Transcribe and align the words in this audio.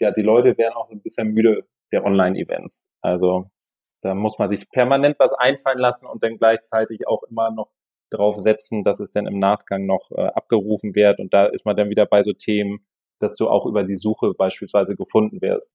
ja, 0.00 0.10
die 0.10 0.22
Leute 0.22 0.56
werden 0.56 0.74
auch 0.74 0.88
so 0.88 0.94
ein 0.94 1.02
bisschen 1.02 1.28
müde 1.28 1.66
der 1.92 2.04
Online-Events. 2.04 2.84
Also 3.02 3.44
da 4.02 4.14
muss 4.14 4.38
man 4.38 4.48
sich 4.48 4.70
permanent 4.70 5.18
was 5.18 5.34
einfallen 5.34 5.78
lassen 5.78 6.06
und 6.06 6.22
dann 6.22 6.38
gleichzeitig 6.38 7.06
auch 7.06 7.22
immer 7.24 7.50
noch 7.50 7.70
drauf 8.08 8.36
setzen, 8.40 8.82
dass 8.82 8.98
es 8.98 9.12
dann 9.12 9.26
im 9.26 9.38
Nachgang 9.38 9.84
noch 9.84 10.10
äh, 10.12 10.22
abgerufen 10.22 10.96
wird. 10.96 11.20
Und 11.20 11.34
da 11.34 11.44
ist 11.46 11.66
man 11.66 11.76
dann 11.76 11.90
wieder 11.90 12.06
bei 12.06 12.22
so 12.22 12.32
Themen, 12.32 12.86
dass 13.20 13.36
du 13.36 13.48
auch 13.48 13.66
über 13.66 13.84
die 13.84 13.98
Suche 13.98 14.32
beispielsweise 14.32 14.96
gefunden 14.96 15.42
wirst. 15.42 15.74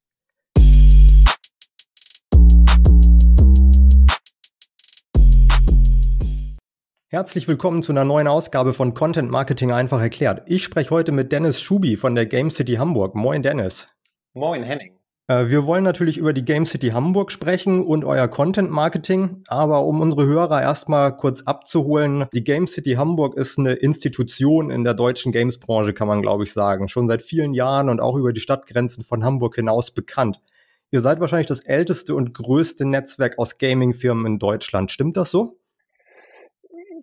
Herzlich 7.10 7.47
willkommen 7.47 7.83
zu 7.83 7.92
einer 7.92 8.03
neuen 8.03 8.28
Ausgabe 8.28 8.73
von 8.73 8.96
Content 8.96 9.29
Marketing 9.29 9.71
einfach 9.71 10.01
erklärt. 10.01 10.42
Ich 10.47 10.63
spreche 10.63 10.89
heute 10.89 11.12
mit 11.12 11.31
Dennis 11.31 11.62
Schubi 11.62 11.96
von 11.96 12.15
der 12.15 12.26
Game 12.26 12.49
City 12.49 12.73
Hamburg. 12.73 13.13
Moin 13.15 13.44
Dennis. 13.44 13.94
Moin 14.36 14.63
Henning. 14.63 14.92
Äh, 15.28 15.47
wir 15.47 15.65
wollen 15.65 15.86
natürlich 15.86 16.18
über 16.18 16.34
die 16.34 16.44
Game 16.44 16.66
City 16.66 16.90
Hamburg 16.90 17.32
sprechen 17.32 17.82
und 17.86 18.04
euer 18.04 18.28
Content 18.28 18.70
Marketing, 18.70 19.44
aber 19.48 19.86
um 19.86 20.02
unsere 20.02 20.26
Hörer 20.26 20.62
erstmal 20.62 21.16
kurz 21.16 21.44
abzuholen, 21.44 22.26
die 22.34 22.44
Game 22.44 22.68
City 22.68 22.95
Hamburg 22.95 23.38
ist 23.38 23.58
eine 23.58 23.73
Institution 23.73 24.72
in 24.72 24.84
der 24.84 24.94
deutschen 24.94 25.32
Games-Branche, 25.32 25.94
kann 25.94 26.09
man 26.09 26.22
glaube 26.22 26.44
ich 26.44 26.52
sagen, 26.52 26.90
schon 26.90 27.08
seit 27.08 27.22
vielen 27.22 27.54
Jahren 27.54 27.88
und 27.88 28.02
auch 28.02 28.18
über 28.18 28.34
die 28.34 28.42
Stadtgrenzen 28.42 29.06
von 29.06 29.23
Hamburg 29.23 29.56
hinaus 29.56 29.92
bekannt. 29.92 30.42
Ihr 30.92 31.00
seid 31.00 31.22
wahrscheinlich 31.22 31.48
das 31.48 31.62
älteste 31.62 32.14
und 32.14 32.34
größte 32.34 32.86
Netzwerk 32.86 33.40
aus 33.40 33.58
Gaming-Firmen 33.58 34.26
in 34.26 34.40
Deutschland. 34.40 34.92
Stimmt 34.92 35.16
das 35.16 35.31
so? 35.31 35.58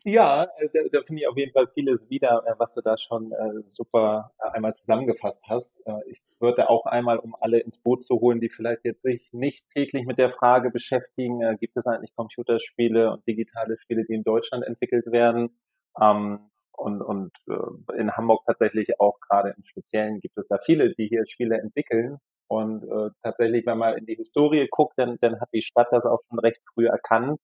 Ja, 0.05 0.45
äh, 0.59 0.69
da, 0.73 0.81
da 0.93 1.03
finde 1.05 1.23
ich 1.23 1.29
auf 1.29 1.37
jeden 1.37 1.53
Fall 1.53 1.69
vieles 1.69 2.11
wieder, 2.11 2.43
äh, 2.47 2.55
was 2.59 2.75
du 2.75 2.81
da 2.81 2.97
schon 2.97 3.33
äh, 3.33 3.63
super 3.67 4.33
äh, 4.41 4.51
einmal 4.51 4.75
zusammengefasst 4.75 5.45
hast. 5.49 5.81
Ich 6.07 6.21
würde 6.41 6.69
auch 6.69 6.87
einmal, 6.87 7.19
um 7.19 7.37
alle 7.41 7.61
ins 7.61 7.79
Boot 7.79 8.03
zu 8.03 8.21
holen, 8.21 8.41
die 8.41 8.49
vielleicht 8.51 8.85
jetzt 8.85 9.03
sich 9.03 9.31
nicht 9.33 9.71
täglich 9.71 10.05
mit 10.07 10.19
der 10.19 10.31
Frage 10.31 10.71
beschäftigen, 10.71 11.41
äh, 11.43 11.57
gibt 11.59 11.77
es 11.77 11.87
eigentlich 11.87 12.15
Computerspiele 12.17 13.13
und 13.13 13.27
digitale 13.29 13.79
Spiele, 13.79 14.05
die 14.09 14.15
in 14.15 14.25
Deutschland 14.25 14.65
entwickelt 14.65 15.07
werden? 15.07 15.51
Ähm, 16.01 16.49
und 16.77 17.01
und 17.03 17.31
äh, 17.49 17.99
in 18.01 18.11
Hamburg 18.17 18.43
tatsächlich 18.47 18.99
auch 18.99 19.21
gerade 19.21 19.51
im 19.57 19.65
Speziellen 19.65 20.21
gibt 20.21 20.37
es 20.39 20.49
da 20.49 20.59
viele, 20.65 20.95
die 20.95 21.07
hier 21.09 21.25
Spiele 21.29 21.59
entwickeln. 21.59 22.19
Und 22.49 22.83
äh, 22.85 23.11
tatsächlich, 23.23 23.65
wenn 23.67 23.79
man 23.79 23.97
in 23.97 24.07
die 24.07 24.17
Historie 24.17 24.67
guckt, 24.71 24.95
dann, 24.99 25.17
dann 25.21 25.41
hat 25.41 25.49
die 25.55 25.63
Stadt 25.63 25.89
das 25.93 26.05
auch 26.05 26.21
schon 26.29 26.39
recht 26.41 26.61
früh 26.75 26.87
erkannt 26.87 27.39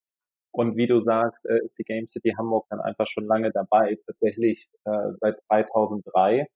und 0.59 0.77
wie 0.77 0.89
du 0.89 0.99
sagst, 0.99 1.47
äh, 1.47 1.65
ist 1.65 1.79
die 1.79 1.85
Game 1.85 2.09
City 2.09 2.35
Hamburg 2.37 2.67
dann 2.69 2.81
einfach 2.81 3.07
schon 3.07 3.27
lange 3.27 3.53
dabei, 3.53 3.97
tatsächlich 4.07 4.69
äh, 4.87 5.13
seit 5.21 5.39
2003. 5.47 6.49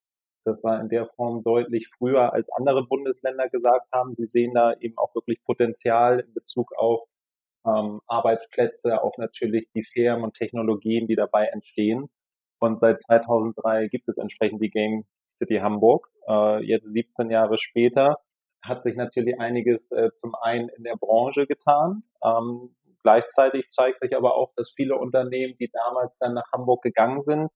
Das 0.45 0.61
war 0.65 0.81
in 0.81 0.89
der 0.89 1.07
Form 1.15 1.45
deutlich 1.45 1.89
früher, 1.97 2.33
als 2.33 2.51
andere 2.51 2.85
Bundesländer 2.85 3.49
gesagt 3.49 3.87
haben. 3.95 4.17
Sie 4.17 4.27
sehen 4.27 4.55
da 4.55 4.75
eben 4.81 4.99
auch 4.99 5.15
wirklich 5.15 5.39
Potenzial 5.45 6.19
in 6.19 6.35
Bezug 6.35 6.73
auf 6.77 7.03
ähm, 7.65 8.01
Arbeitsplätze, 8.09 9.01
auf 9.01 9.17
natürlich 9.19 9.71
die 9.73 9.85
Firmen 9.85 10.25
und 10.25 10.35
Technologien, 10.35 11.07
die 11.07 11.15
dabei 11.15 11.47
entstehen. 11.47 12.11
Und 12.59 12.81
seit 12.81 13.01
2003 13.03 13.87
gibt 13.87 14.09
es 14.09 14.19
entsprechend 14.19 14.61
die 14.63 14.71
Game 14.71 15.05
City 15.33 15.59
Hamburg. 15.59 16.09
Äh, 16.29 16.65
jetzt 16.65 16.93
17 16.93 17.31
Jahre 17.31 17.57
später 17.57 18.19
hat 18.63 18.85
sich 18.85 18.97
natürlich 18.97 19.41
einiges 19.41 19.91
äh, 19.91 20.11
zum 20.15 20.35
einen 20.35 20.69
in 20.71 20.85
der 20.85 20.97
Branche 20.97 21.47
getan. 21.47 22.05
Ähm, 22.25 22.75
Gleichzeitig 23.03 23.69
zeigt 23.69 24.01
sich 24.01 24.17
aber 24.17 24.37
auch, 24.37 24.53
dass 24.57 24.71
viele 24.71 24.97
Unternehmen, 24.97 25.57
die 25.59 25.71
damals 25.71 26.19
dann 26.19 26.35
nach 26.35 26.51
Hamburg 26.53 26.83
gegangen 26.83 27.23
sind, 27.25 27.51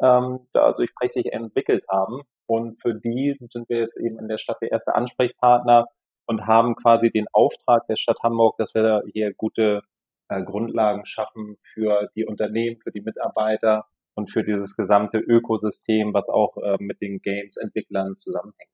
ähm, 0.00 0.46
da 0.52 0.74
sich 0.74 0.94
prächtig 0.94 1.32
entwickelt 1.32 1.84
haben. 1.88 2.22
Und 2.46 2.80
für 2.80 2.94
die 2.94 3.36
sind 3.50 3.68
wir 3.68 3.80
jetzt 3.80 3.98
eben 3.98 4.18
in 4.18 4.28
der 4.28 4.38
Stadt 4.38 4.58
der 4.60 4.70
erste 4.70 4.94
Ansprechpartner 4.94 5.86
und 6.26 6.46
haben 6.46 6.76
quasi 6.76 7.10
den 7.10 7.26
Auftrag 7.32 7.86
der 7.88 7.96
Stadt 7.96 8.18
Hamburg, 8.22 8.56
dass 8.58 8.74
wir 8.74 9.02
hier 9.12 9.34
gute 9.34 9.82
äh, 10.28 10.42
Grundlagen 10.44 11.04
schaffen 11.04 11.56
für 11.60 12.08
die 12.14 12.24
Unternehmen, 12.24 12.78
für 12.78 12.92
die 12.92 13.00
Mitarbeiter 13.00 13.86
und 14.14 14.30
für 14.30 14.44
dieses 14.44 14.76
gesamte 14.76 15.18
Ökosystem, 15.18 16.14
was 16.14 16.28
auch 16.28 16.56
äh, 16.58 16.76
mit 16.78 17.00
den 17.00 17.20
Games-Entwicklern 17.20 18.16
zusammenhängt. 18.16 18.70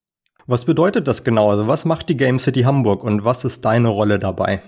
Was 0.49 0.65
bedeutet 0.65 1.07
das 1.07 1.25
genau? 1.25 1.51
Also 1.51 1.67
was 1.67 1.85
macht 1.85 2.09
die 2.09 2.17
Game 2.17 2.39
City 2.39 2.63
Hamburg 2.63 3.05
und 3.05 3.23
was 3.23 3.45
ist 3.45 3.67
deine 3.67 3.89
Rolle 3.91 4.19
dabei? 4.19 4.63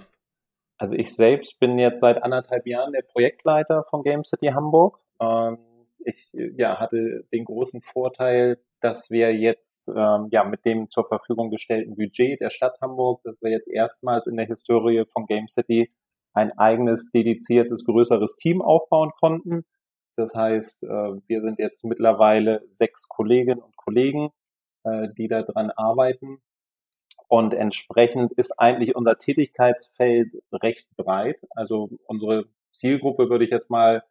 Also 0.77 0.95
ich 0.95 1.17
selbst 1.17 1.59
bin 1.59 1.79
jetzt 1.79 2.01
seit 2.01 2.23
anderthalb 2.23 2.67
Jahren 2.67 2.93
der 2.93 3.01
Projektleiter 3.01 3.83
von 3.85 4.03
Game 4.03 4.23
City 4.23 4.49
Hamburg. 4.49 4.99
Ähm, 5.23 5.57
ich 6.05 6.29
ja, 6.33 6.79
hatte 6.79 7.25
den 7.33 7.47
großen 7.47 7.81
Vorteil, 7.81 8.59
dass 8.83 9.11
wir 9.11 9.35
jetzt 9.35 9.89
ähm, 9.89 10.29
ja 10.31 10.45
mit 10.45 10.67
dem 10.67 10.91
zur 10.91 11.07
Verfügung 11.07 11.49
gestellten 11.49 11.97
Budget 11.97 12.43
der 12.43 12.51
Stadt 12.51 12.79
Hamburg, 12.83 13.23
dass 13.25 13.41
wir 13.41 13.51
jetzt 13.51 13.69
erstmals 13.69 14.27
in 14.27 14.37
der 14.37 14.47
Historie 14.47 15.05
von 15.11 15.25
Game 15.25 15.49
City 15.49 15.91
ein 16.35 16.53
eigenes, 16.59 17.11
dediziertes, 17.11 17.87
größeres 17.87 18.37
Team 18.37 18.61
aufbauen 18.61 19.13
konnten. 19.19 19.65
Das 20.15 20.35
heißt, 20.35 20.85
äh, 20.85 21.13
wir 21.27 21.41
sind 21.41 21.59
jetzt 21.59 21.85
mittlerweile 21.87 22.67
sechs 22.69 23.09
Kolleginnen 23.09 23.63
und 23.63 23.79
Kollegen, 23.79 24.29
äh, 24.85 25.09
die 25.17 25.29
daran 25.29 25.71
arbeiten 25.71 26.41
und 27.31 27.55
entsprechend 27.55 28.33
ist 28.33 28.59
eigentlich 28.59 28.97
unser 28.97 29.17
Tätigkeitsfeld 29.17 30.43
recht 30.53 30.89
breit. 30.97 31.39
Also 31.51 31.89
unsere 32.07 32.47
Zielgruppe 32.73 33.31
würde 33.31 33.45
ich 33.45 33.53
jetzt 33.53 33.71
mal 33.71 34.03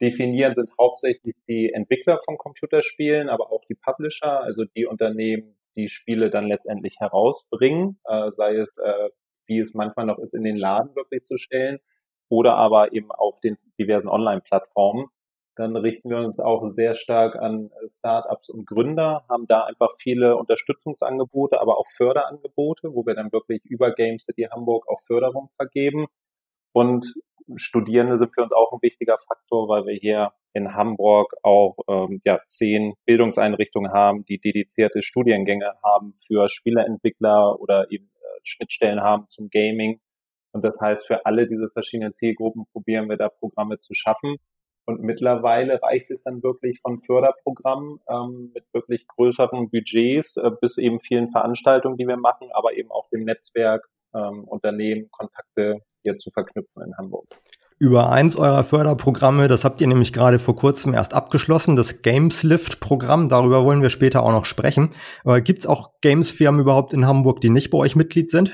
definieren, 0.00 0.56
sind 0.56 0.72
hauptsächlich 0.76 1.36
die 1.46 1.72
Entwickler 1.72 2.18
von 2.24 2.36
Computerspielen, 2.36 3.28
aber 3.28 3.52
auch 3.52 3.64
die 3.68 3.76
Publisher, 3.76 4.40
also 4.40 4.64
die 4.64 4.86
Unternehmen, 4.86 5.56
die 5.76 5.88
Spiele 5.88 6.30
dann 6.30 6.48
letztendlich 6.48 6.98
herausbringen, 6.98 8.00
äh, 8.06 8.32
sei 8.32 8.56
es, 8.56 8.76
äh, 8.78 9.10
wie 9.46 9.60
es 9.60 9.72
manchmal 9.74 10.06
noch 10.06 10.18
ist, 10.18 10.34
in 10.34 10.42
den 10.42 10.56
Laden 10.56 10.96
wirklich 10.96 11.22
zu 11.22 11.38
stellen 11.38 11.78
oder 12.28 12.56
aber 12.56 12.92
eben 12.92 13.12
auf 13.12 13.38
den 13.38 13.56
diversen 13.78 14.08
Online-Plattformen 14.08 15.10
dann 15.56 15.76
richten 15.76 16.10
wir 16.10 16.18
uns 16.18 16.38
auch 16.38 16.70
sehr 16.72 16.94
stark 16.94 17.36
an 17.36 17.70
Startups 17.90 18.48
und 18.48 18.66
Gründer, 18.66 19.24
haben 19.28 19.46
da 19.46 19.64
einfach 19.64 19.90
viele 20.00 20.36
Unterstützungsangebote, 20.36 21.60
aber 21.60 21.78
auch 21.78 21.86
Förderangebote, 21.96 22.94
wo 22.94 23.06
wir 23.06 23.14
dann 23.14 23.32
wirklich 23.32 23.64
über 23.64 23.92
Game 23.92 24.18
City 24.18 24.48
Hamburg 24.50 24.88
auch 24.88 25.00
Förderung 25.00 25.50
vergeben. 25.56 26.06
Und 26.72 27.14
Studierende 27.56 28.18
sind 28.18 28.32
für 28.34 28.42
uns 28.42 28.52
auch 28.52 28.72
ein 28.72 28.82
wichtiger 28.82 29.18
Faktor, 29.18 29.68
weil 29.68 29.84
wir 29.86 29.94
hier 29.94 30.32
in 30.54 30.74
Hamburg 30.74 31.34
auch 31.42 31.76
ähm, 31.88 32.20
ja, 32.24 32.40
zehn 32.46 32.94
Bildungseinrichtungen 33.04 33.92
haben, 33.92 34.24
die 34.24 34.40
dedizierte 34.40 35.02
Studiengänge 35.02 35.74
haben 35.82 36.12
für 36.14 36.48
Spieleentwickler 36.48 37.60
oder 37.60 37.90
eben 37.90 38.06
äh, 38.06 38.40
Schnittstellen 38.44 39.02
haben 39.02 39.28
zum 39.28 39.50
Gaming. 39.50 40.00
Und 40.52 40.64
das 40.64 40.74
heißt, 40.80 41.06
für 41.06 41.26
alle 41.26 41.46
diese 41.46 41.68
verschiedenen 41.70 42.14
Zielgruppen 42.14 42.64
probieren 42.72 43.08
wir 43.08 43.16
da 43.16 43.28
Programme 43.28 43.78
zu 43.78 43.92
schaffen. 43.94 44.36
Und 44.86 45.00
mittlerweile 45.02 45.80
reicht 45.82 46.10
es 46.10 46.24
dann 46.24 46.42
wirklich 46.42 46.80
von 46.80 47.00
Förderprogrammen 47.00 48.00
ähm, 48.08 48.50
mit 48.54 48.64
wirklich 48.72 49.06
größeren 49.08 49.70
Budgets 49.70 50.36
äh, 50.36 50.50
bis 50.60 50.76
eben 50.76 51.00
vielen 51.00 51.30
Veranstaltungen, 51.30 51.96
die 51.96 52.06
wir 52.06 52.18
machen, 52.18 52.48
aber 52.52 52.76
eben 52.76 52.90
auch 52.90 53.08
dem 53.08 53.24
Netzwerk 53.24 53.88
ähm, 54.14 54.44
Unternehmen, 54.44 55.10
Kontakte 55.10 55.80
hier 56.02 56.18
zu 56.18 56.30
verknüpfen 56.30 56.82
in 56.82 56.96
Hamburg. 56.96 57.26
Über 57.80 58.10
eins 58.10 58.36
eurer 58.36 58.62
Förderprogramme, 58.62 59.48
das 59.48 59.64
habt 59.64 59.80
ihr 59.80 59.88
nämlich 59.88 60.12
gerade 60.12 60.38
vor 60.38 60.54
kurzem 60.54 60.94
erst 60.94 61.12
abgeschlossen, 61.12 61.74
das 61.74 62.02
Gameslift-Programm, 62.02 63.28
darüber 63.28 63.64
wollen 63.64 63.82
wir 63.82 63.90
später 63.90 64.22
auch 64.22 64.30
noch 64.30 64.44
sprechen. 64.44 64.90
Aber 65.24 65.40
gibt 65.40 65.60
es 65.60 65.66
auch 65.66 66.00
Games-Firmen 66.00 66.60
überhaupt 66.60 66.92
in 66.92 67.06
Hamburg, 67.06 67.40
die 67.40 67.50
nicht 67.50 67.70
bei 67.70 67.78
euch 67.78 67.96
Mitglied 67.96 68.30
sind? 68.30 68.52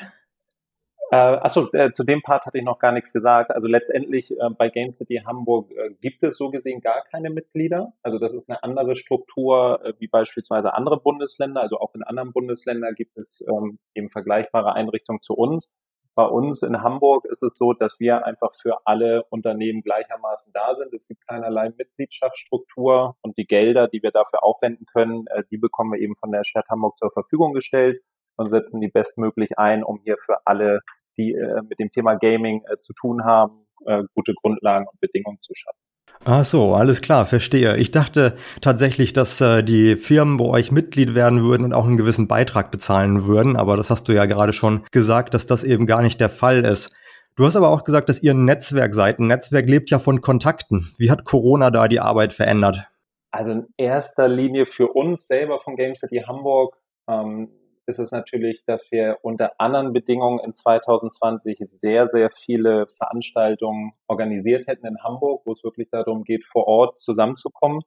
Äh, 1.12 1.16
achso, 1.16 1.68
äh, 1.72 1.90
zu 1.90 2.04
dem 2.04 2.22
Part 2.22 2.46
hatte 2.46 2.58
ich 2.58 2.64
noch 2.64 2.78
gar 2.78 2.92
nichts 2.92 3.12
gesagt. 3.12 3.50
Also 3.50 3.66
letztendlich 3.66 4.30
äh, 4.30 4.48
bei 4.56 4.68
Game 4.68 4.94
City 4.94 5.22
Hamburg 5.26 5.68
äh, 5.72 5.90
gibt 6.00 6.22
es 6.22 6.36
so 6.36 6.50
gesehen 6.50 6.80
gar 6.80 7.02
keine 7.02 7.30
Mitglieder. 7.30 7.92
Also 8.02 8.20
das 8.20 8.32
ist 8.32 8.48
eine 8.48 8.62
andere 8.62 8.94
Struktur 8.94 9.84
äh, 9.84 9.92
wie 9.98 10.06
beispielsweise 10.06 10.72
andere 10.72 11.00
Bundesländer. 11.00 11.62
Also 11.62 11.78
auch 11.80 11.96
in 11.96 12.04
anderen 12.04 12.32
Bundesländern 12.32 12.94
gibt 12.94 13.18
es 13.18 13.44
ähm, 13.48 13.80
eben 13.96 14.08
vergleichbare 14.08 14.74
Einrichtungen 14.74 15.20
zu 15.20 15.34
uns. 15.34 15.74
Bei 16.14 16.26
uns 16.26 16.62
in 16.62 16.80
Hamburg 16.80 17.24
ist 17.24 17.42
es 17.42 17.56
so, 17.56 17.72
dass 17.72 17.98
wir 17.98 18.24
einfach 18.24 18.54
für 18.54 18.78
alle 18.84 19.24
Unternehmen 19.30 19.82
gleichermaßen 19.82 20.52
da 20.52 20.76
sind. 20.76 20.94
Es 20.94 21.08
gibt 21.08 21.26
keinerlei 21.26 21.70
Mitgliedschaftsstruktur 21.76 23.16
und 23.22 23.36
die 23.36 23.46
Gelder, 23.46 23.88
die 23.88 24.02
wir 24.02 24.12
dafür 24.12 24.44
aufwenden 24.44 24.86
können, 24.86 25.26
äh, 25.28 25.42
die 25.50 25.58
bekommen 25.58 25.92
wir 25.92 25.98
eben 25.98 26.14
von 26.14 26.30
der 26.30 26.44
Stadt 26.44 26.68
Hamburg 26.68 26.98
zur 26.98 27.10
Verfügung 27.10 27.52
gestellt 27.52 28.00
und 28.36 28.48
setzen 28.48 28.80
die 28.80 28.88
bestmöglich 28.88 29.58
ein, 29.58 29.82
um 29.82 30.00
hier 30.04 30.16
für 30.18 30.46
alle 30.46 30.82
die 31.16 31.32
äh, 31.32 31.62
mit 31.68 31.78
dem 31.78 31.90
Thema 31.90 32.14
Gaming 32.14 32.62
äh, 32.70 32.76
zu 32.76 32.92
tun 32.92 33.24
haben, 33.24 33.66
äh, 33.86 34.02
gute 34.14 34.34
Grundlagen 34.34 34.86
und 34.90 35.00
Bedingungen 35.00 35.38
zu 35.40 35.54
schaffen. 35.54 35.78
Ach 36.24 36.44
so, 36.44 36.74
alles 36.74 37.00
klar, 37.00 37.24
verstehe. 37.24 37.78
Ich 37.78 37.92
dachte 37.92 38.36
tatsächlich, 38.60 39.14
dass 39.14 39.40
äh, 39.40 39.62
die 39.62 39.96
Firmen 39.96 40.36
bei 40.36 40.44
euch 40.44 40.70
Mitglied 40.70 41.14
werden 41.14 41.42
würden 41.42 41.64
und 41.64 41.72
auch 41.72 41.86
einen 41.86 41.96
gewissen 41.96 42.28
Beitrag 42.28 42.70
bezahlen 42.70 43.24
würden, 43.24 43.56
aber 43.56 43.78
das 43.78 43.88
hast 43.88 44.06
du 44.06 44.12
ja 44.12 44.26
gerade 44.26 44.52
schon 44.52 44.84
gesagt, 44.90 45.32
dass 45.32 45.46
das 45.46 45.64
eben 45.64 45.86
gar 45.86 46.02
nicht 46.02 46.20
der 46.20 46.28
Fall 46.28 46.64
ist. 46.64 46.94
Du 47.36 47.46
hast 47.46 47.56
aber 47.56 47.70
auch 47.70 47.84
gesagt, 47.84 48.10
dass 48.10 48.22
ihr 48.22 48.34
ein 48.34 48.44
Netzwerk 48.44 48.92
seid. 48.92 49.18
Ein 49.18 49.28
Netzwerk 49.28 49.66
lebt 49.66 49.88
ja 49.90 49.98
von 49.98 50.20
Kontakten. 50.20 50.92
Wie 50.98 51.10
hat 51.10 51.24
Corona 51.24 51.70
da 51.70 51.88
die 51.88 52.00
Arbeit 52.00 52.34
verändert? 52.34 52.84
Also 53.30 53.52
in 53.52 53.66
erster 53.78 54.28
Linie 54.28 54.66
für 54.66 54.88
uns 54.88 55.26
selber 55.26 55.60
von 55.60 55.76
Game 55.76 55.94
City 55.94 56.24
Hamburg 56.26 56.76
ähm, 57.08 57.48
ist 57.90 57.98
es 57.98 58.12
natürlich, 58.12 58.64
dass 58.64 58.90
wir 58.90 59.18
unter 59.22 59.52
anderen 59.58 59.92
Bedingungen 59.92 60.38
in 60.38 60.54
2020 60.54 61.58
sehr, 61.60 62.06
sehr 62.06 62.30
viele 62.30 62.86
Veranstaltungen 62.86 63.92
organisiert 64.06 64.66
hätten 64.66 64.86
in 64.86 65.02
Hamburg, 65.02 65.42
wo 65.44 65.52
es 65.52 65.64
wirklich 65.64 65.90
darum 65.90 66.24
geht, 66.24 66.46
vor 66.46 66.66
Ort 66.66 66.96
zusammenzukommen. 66.96 67.82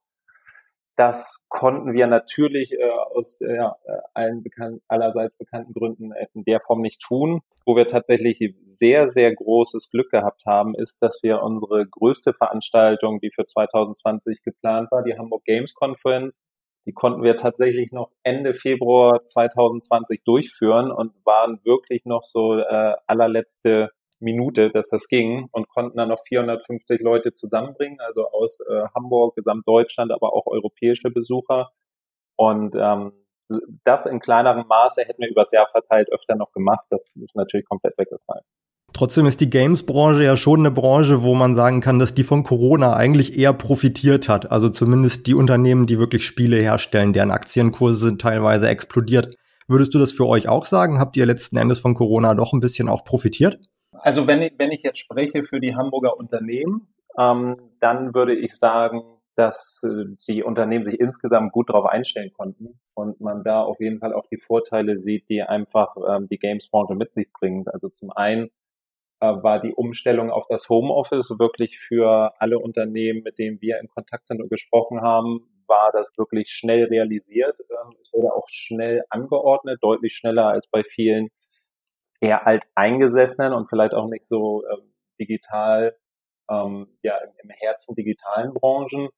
Das 0.96 1.46
konnten 1.50 1.94
wir 1.94 2.06
natürlich 2.06 2.74
äh, 2.74 2.84
aus 3.16 3.42
äh, 3.42 3.58
allen 4.14 4.44
bekannt, 4.44 4.84
allerseits 4.88 5.36
bekannten 5.38 5.74
Gründen 5.74 6.12
in 6.36 6.44
der 6.44 6.60
Form 6.60 6.82
nicht 6.82 7.02
tun. 7.02 7.42
Wo 7.66 7.76
wir 7.76 7.88
tatsächlich 7.88 8.54
sehr, 8.64 9.08
sehr 9.08 9.34
großes 9.34 9.90
Glück 9.90 10.12
gehabt 10.12 10.46
haben, 10.46 10.76
ist, 10.76 11.02
dass 11.02 11.20
wir 11.24 11.42
unsere 11.42 11.88
größte 11.88 12.34
Veranstaltung, 12.34 13.22
die 13.22 13.32
für 13.32 13.46
2020 13.46 14.44
geplant 14.44 14.92
war, 14.92 15.02
die 15.02 15.18
Hamburg 15.18 15.46
Games 15.46 15.74
Conference, 15.74 16.42
die 16.86 16.94
konnten 16.94 17.24
wir 17.24 17.38
tatsächlich 17.38 17.92
noch 17.92 18.12
Ende 18.24 18.54
Februar 18.54 19.24
2020 19.24 20.24
durchführen 20.24 20.92
und 20.92 21.14
waren 21.26 21.60
wirklich 21.64 22.06
noch 22.06 22.24
so 22.24 22.58
äh, 22.58 22.96
allerletzte 23.08 23.92
Minute, 24.20 24.70
dass 24.70 24.90
das 24.90 25.08
ging 25.08 25.48
und 25.52 25.68
konnten 25.68 25.98
dann 25.98 26.10
noch 26.10 26.22
450 26.28 27.02
Leute 27.02 27.34
zusammenbringen, 27.34 28.00
also 28.00 28.28
aus 28.30 28.60
äh, 28.62 28.86
Hamburg, 28.96 29.36
Gesamtdeutschland, 29.36 30.12
aber 30.12 30.34
auch 30.34 30.48
europäische 30.48 31.10
Besucher. 31.10 31.72
Und 32.36 32.76
ähm, 32.76 33.14
das 33.84 34.06
in 34.06 34.20
kleinerem 34.20 34.66
Maße 34.68 35.04
hätten 35.04 35.22
wir 35.22 35.30
übers 35.30 35.52
Jahr 35.52 35.68
verteilt 35.68 36.12
öfter 36.12 36.36
noch 36.36 36.52
gemacht. 36.52 36.86
Das 36.90 37.04
ist 37.22 37.36
natürlich 37.36 37.68
komplett 37.68 37.98
weggefallen. 37.98 38.44
Trotzdem 39.04 39.26
ist 39.26 39.42
die 39.42 39.50
Games-Branche 39.50 40.24
ja 40.24 40.38
schon 40.38 40.62
eine 40.62 40.72
Branche, 40.72 41.24
wo 41.24 41.36
man 41.36 41.58
sagen 41.58 41.82
kann, 41.82 42.00
dass 42.00 42.16
die 42.16 42.24
von 42.24 42.44
Corona 42.44 42.96
eigentlich 42.96 43.38
eher 43.38 43.52
profitiert 43.52 44.30
hat. 44.30 44.50
Also 44.50 44.70
zumindest 44.70 45.28
die 45.28 45.34
Unternehmen, 45.34 45.88
die 45.88 46.00
wirklich 46.00 46.26
Spiele 46.26 46.56
herstellen, 46.56 47.12
deren 47.12 47.30
Aktienkurse 47.30 47.98
sind 47.98 48.22
teilweise 48.22 48.70
explodiert. 48.70 49.36
Würdest 49.68 49.94
du 49.94 50.00
das 50.00 50.14
für 50.14 50.26
euch 50.26 50.48
auch 50.48 50.66
sagen? 50.66 51.00
Habt 51.00 51.18
ihr 51.18 51.26
letzten 51.26 51.58
Endes 51.58 51.80
von 51.80 51.96
Corona 51.96 52.34
doch 52.34 52.54
ein 52.54 52.62
bisschen 52.62 52.88
auch 52.88 53.04
profitiert? 53.04 53.60
Also 53.92 54.26
wenn 54.26 54.42
ich, 54.42 54.54
wenn 54.58 54.72
ich 54.72 54.84
jetzt 54.84 55.00
spreche 55.00 55.44
für 55.44 55.60
die 55.60 55.76
Hamburger 55.76 56.18
Unternehmen, 56.18 56.88
ähm, 57.20 57.58
dann 57.82 58.14
würde 58.14 58.34
ich 58.34 58.56
sagen, 58.56 59.02
dass 59.36 59.82
äh, 59.84 60.16
die 60.30 60.44
Unternehmen 60.44 60.86
sich 60.86 60.98
insgesamt 60.98 61.52
gut 61.52 61.68
darauf 61.68 61.88
einstellen 61.88 62.32
konnten 62.32 62.80
und 62.94 63.20
man 63.20 63.44
da 63.44 63.64
auf 63.64 63.82
jeden 63.82 64.00
Fall 64.00 64.14
auch 64.14 64.28
die 64.32 64.40
Vorteile 64.40 65.02
sieht, 65.02 65.28
die 65.28 65.42
einfach 65.42 65.94
ähm, 66.10 66.30
die 66.30 66.40
Games-Branche 66.40 66.96
mit 66.96 67.12
sich 67.12 67.28
bringt. 67.34 67.68
Also 67.68 67.90
zum 67.90 68.10
einen 68.10 68.50
war 69.26 69.60
die 69.62 69.74
Umstellung 69.74 70.32
auf 70.32 70.48
das 70.50 70.70
Homeoffice 70.70 71.38
wirklich 71.40 71.80
für 71.80 72.34
alle 72.40 72.60
Unternehmen, 72.60 73.24
mit 73.24 73.40
denen 73.40 73.62
wir 73.62 73.80
in 73.80 73.88
Kontakt 73.88 74.28
sind 74.28 74.42
und 74.42 74.50
gesprochen 74.50 75.02
haben, 75.02 75.48
war 75.68 75.92
das 75.92 76.10
wirklich 76.18 76.50
schnell 76.52 76.86
realisiert. 76.86 77.56
Ähm, 77.60 77.96
es 78.02 78.12
wurde 78.14 78.34
auch 78.34 78.48
schnell 78.50 79.04
angeordnet, 79.10 79.80
deutlich 79.82 80.14
schneller 80.14 80.48
als 80.48 80.68
bei 80.68 80.84
vielen 80.84 81.30
eher 82.22 82.48
alteingesessenen 82.48 83.54
und 83.54 83.70
vielleicht 83.70 83.94
auch 83.94 84.08
nicht 84.08 84.26
so 84.26 84.64
ähm, 84.72 84.94
digital, 85.20 85.96
ähm, 86.50 86.88
ja, 87.02 87.18
im 87.44 87.50
Herzen 87.50 87.96
digitalen 87.96 88.54
Branchen. 88.54 89.10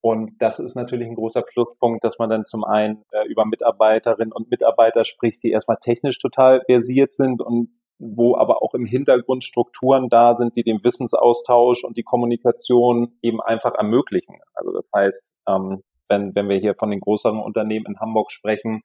Und 0.00 0.40
das 0.40 0.60
ist 0.60 0.76
natürlich 0.76 1.08
ein 1.08 1.16
großer 1.16 1.42
Pluspunkt, 1.42 2.04
dass 2.04 2.18
man 2.18 2.30
dann 2.30 2.44
zum 2.44 2.64
einen 2.64 3.04
äh, 3.10 3.26
über 3.26 3.44
Mitarbeiterinnen 3.44 4.32
und 4.32 4.50
Mitarbeiter 4.50 5.04
spricht, 5.04 5.42
die 5.42 5.50
erstmal 5.50 5.78
technisch 5.78 6.18
total 6.18 6.62
versiert 6.66 7.12
sind 7.12 7.42
und 7.42 7.70
wo 7.98 8.36
aber 8.36 8.62
auch 8.62 8.74
im 8.74 8.86
Hintergrund 8.86 9.44
Strukturen 9.44 10.08
da 10.08 10.34
sind, 10.34 10.56
die 10.56 10.62
den 10.62 10.82
Wissensaustausch 10.84 11.84
und 11.84 11.96
die 11.96 12.04
Kommunikation 12.04 13.18
eben 13.22 13.40
einfach 13.40 13.74
ermöglichen. 13.74 14.38
Also 14.54 14.72
das 14.72 14.88
heißt, 14.94 15.32
ähm, 15.48 15.82
wenn, 16.08 16.34
wenn 16.34 16.48
wir 16.48 16.56
hier 16.58 16.74
von 16.74 16.90
den 16.90 17.00
größeren 17.00 17.40
Unternehmen 17.40 17.86
in 17.86 18.00
Hamburg 18.00 18.30
sprechen, 18.30 18.82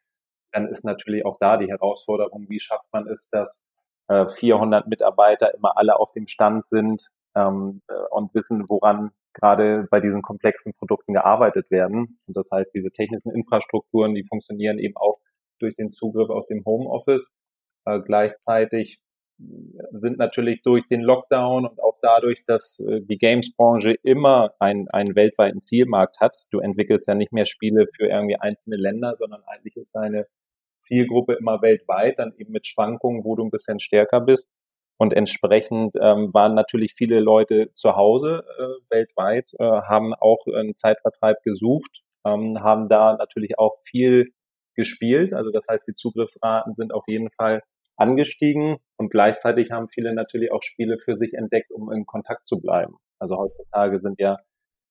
dann 0.51 0.67
ist 0.67 0.83
natürlich 0.83 1.25
auch 1.25 1.37
da 1.39 1.57
die 1.57 1.69
Herausforderung, 1.69 2.45
wie 2.49 2.59
schafft 2.59 2.85
man 2.91 3.07
es, 3.07 3.29
dass 3.29 3.65
äh, 4.07 4.27
400 4.27 4.87
Mitarbeiter 4.87 5.53
immer 5.53 5.77
alle 5.77 5.99
auf 5.99 6.11
dem 6.11 6.27
Stand 6.27 6.65
sind 6.65 7.07
ähm, 7.35 7.81
äh, 7.87 7.93
und 8.11 8.33
wissen, 8.33 8.65
woran 8.67 9.11
gerade 9.33 9.85
bei 9.89 9.99
diesen 9.99 10.21
komplexen 10.21 10.73
Produkten 10.73 11.13
gearbeitet 11.13 11.71
werden. 11.71 12.01
Und 12.27 12.35
das 12.35 12.49
heißt, 12.51 12.71
diese 12.73 12.91
technischen 12.91 13.31
Infrastrukturen, 13.31 14.13
die 14.13 14.23
funktionieren 14.23 14.77
eben 14.77 14.95
auch 14.95 15.19
durch 15.59 15.75
den 15.75 15.91
Zugriff 15.91 16.29
aus 16.29 16.45
dem 16.47 16.63
Homeoffice. 16.65 17.31
Äh, 17.85 18.01
gleichzeitig 18.01 18.99
sind 19.37 20.17
natürlich 20.17 20.61
durch 20.61 20.87
den 20.87 21.01
Lockdown 21.01 21.65
und 21.65 21.81
auch 21.81 21.97
dadurch, 22.01 22.45
dass 22.45 22.79
äh, 22.79 23.01
die 23.01 23.17
Games-Branche 23.17 23.95
immer 24.03 24.53
einen, 24.59 24.87
einen 24.89 25.15
weltweiten 25.15 25.61
Zielmarkt 25.61 26.19
hat. 26.19 26.35
Du 26.51 26.59
entwickelst 26.59 27.07
ja 27.07 27.15
nicht 27.15 27.31
mehr 27.31 27.45
Spiele 27.45 27.87
für 27.95 28.07
irgendwie 28.07 28.37
einzelne 28.39 28.77
Länder, 28.77 29.15
sondern 29.17 29.41
eigentlich 29.45 29.75
ist 29.75 29.95
deine 29.95 30.27
Zielgruppe 30.79 31.33
immer 31.33 31.61
weltweit, 31.61 32.19
dann 32.19 32.33
eben 32.37 32.51
mit 32.51 32.67
Schwankungen, 32.67 33.23
wo 33.23 33.35
du 33.35 33.43
ein 33.43 33.51
bisschen 33.51 33.79
stärker 33.79 34.21
bist. 34.21 34.49
Und 34.97 35.13
entsprechend 35.13 35.95
ähm, 35.99 36.33
waren 36.33 36.53
natürlich 36.53 36.93
viele 36.93 37.19
Leute 37.19 37.71
zu 37.73 37.95
Hause 37.95 38.43
äh, 38.57 38.93
weltweit, 38.93 39.51
äh, 39.59 39.63
haben 39.63 40.13
auch 40.13 40.45
einen 40.47 40.75
Zeitvertreib 40.75 41.41
gesucht, 41.43 42.03
ähm, 42.25 42.61
haben 42.61 42.89
da 42.89 43.15
natürlich 43.17 43.57
auch 43.57 43.75
viel 43.83 44.31
gespielt. 44.75 45.33
Also 45.33 45.51
das 45.51 45.65
heißt, 45.69 45.87
die 45.87 45.95
Zugriffsraten 45.95 46.75
sind 46.75 46.93
auf 46.93 47.03
jeden 47.07 47.29
Fall 47.31 47.63
angestiegen 48.03 48.77
und 48.97 49.09
gleichzeitig 49.09 49.71
haben 49.71 49.87
viele 49.87 50.13
natürlich 50.13 50.51
auch 50.51 50.61
Spiele 50.61 50.97
für 50.99 51.15
sich 51.15 51.33
entdeckt, 51.33 51.71
um 51.71 51.89
in 51.91 52.05
Kontakt 52.05 52.45
zu 52.45 52.59
bleiben. 52.59 52.97
Also 53.17 53.37
heutzutage 53.37 54.01
sind 54.01 54.19
ja 54.19 54.39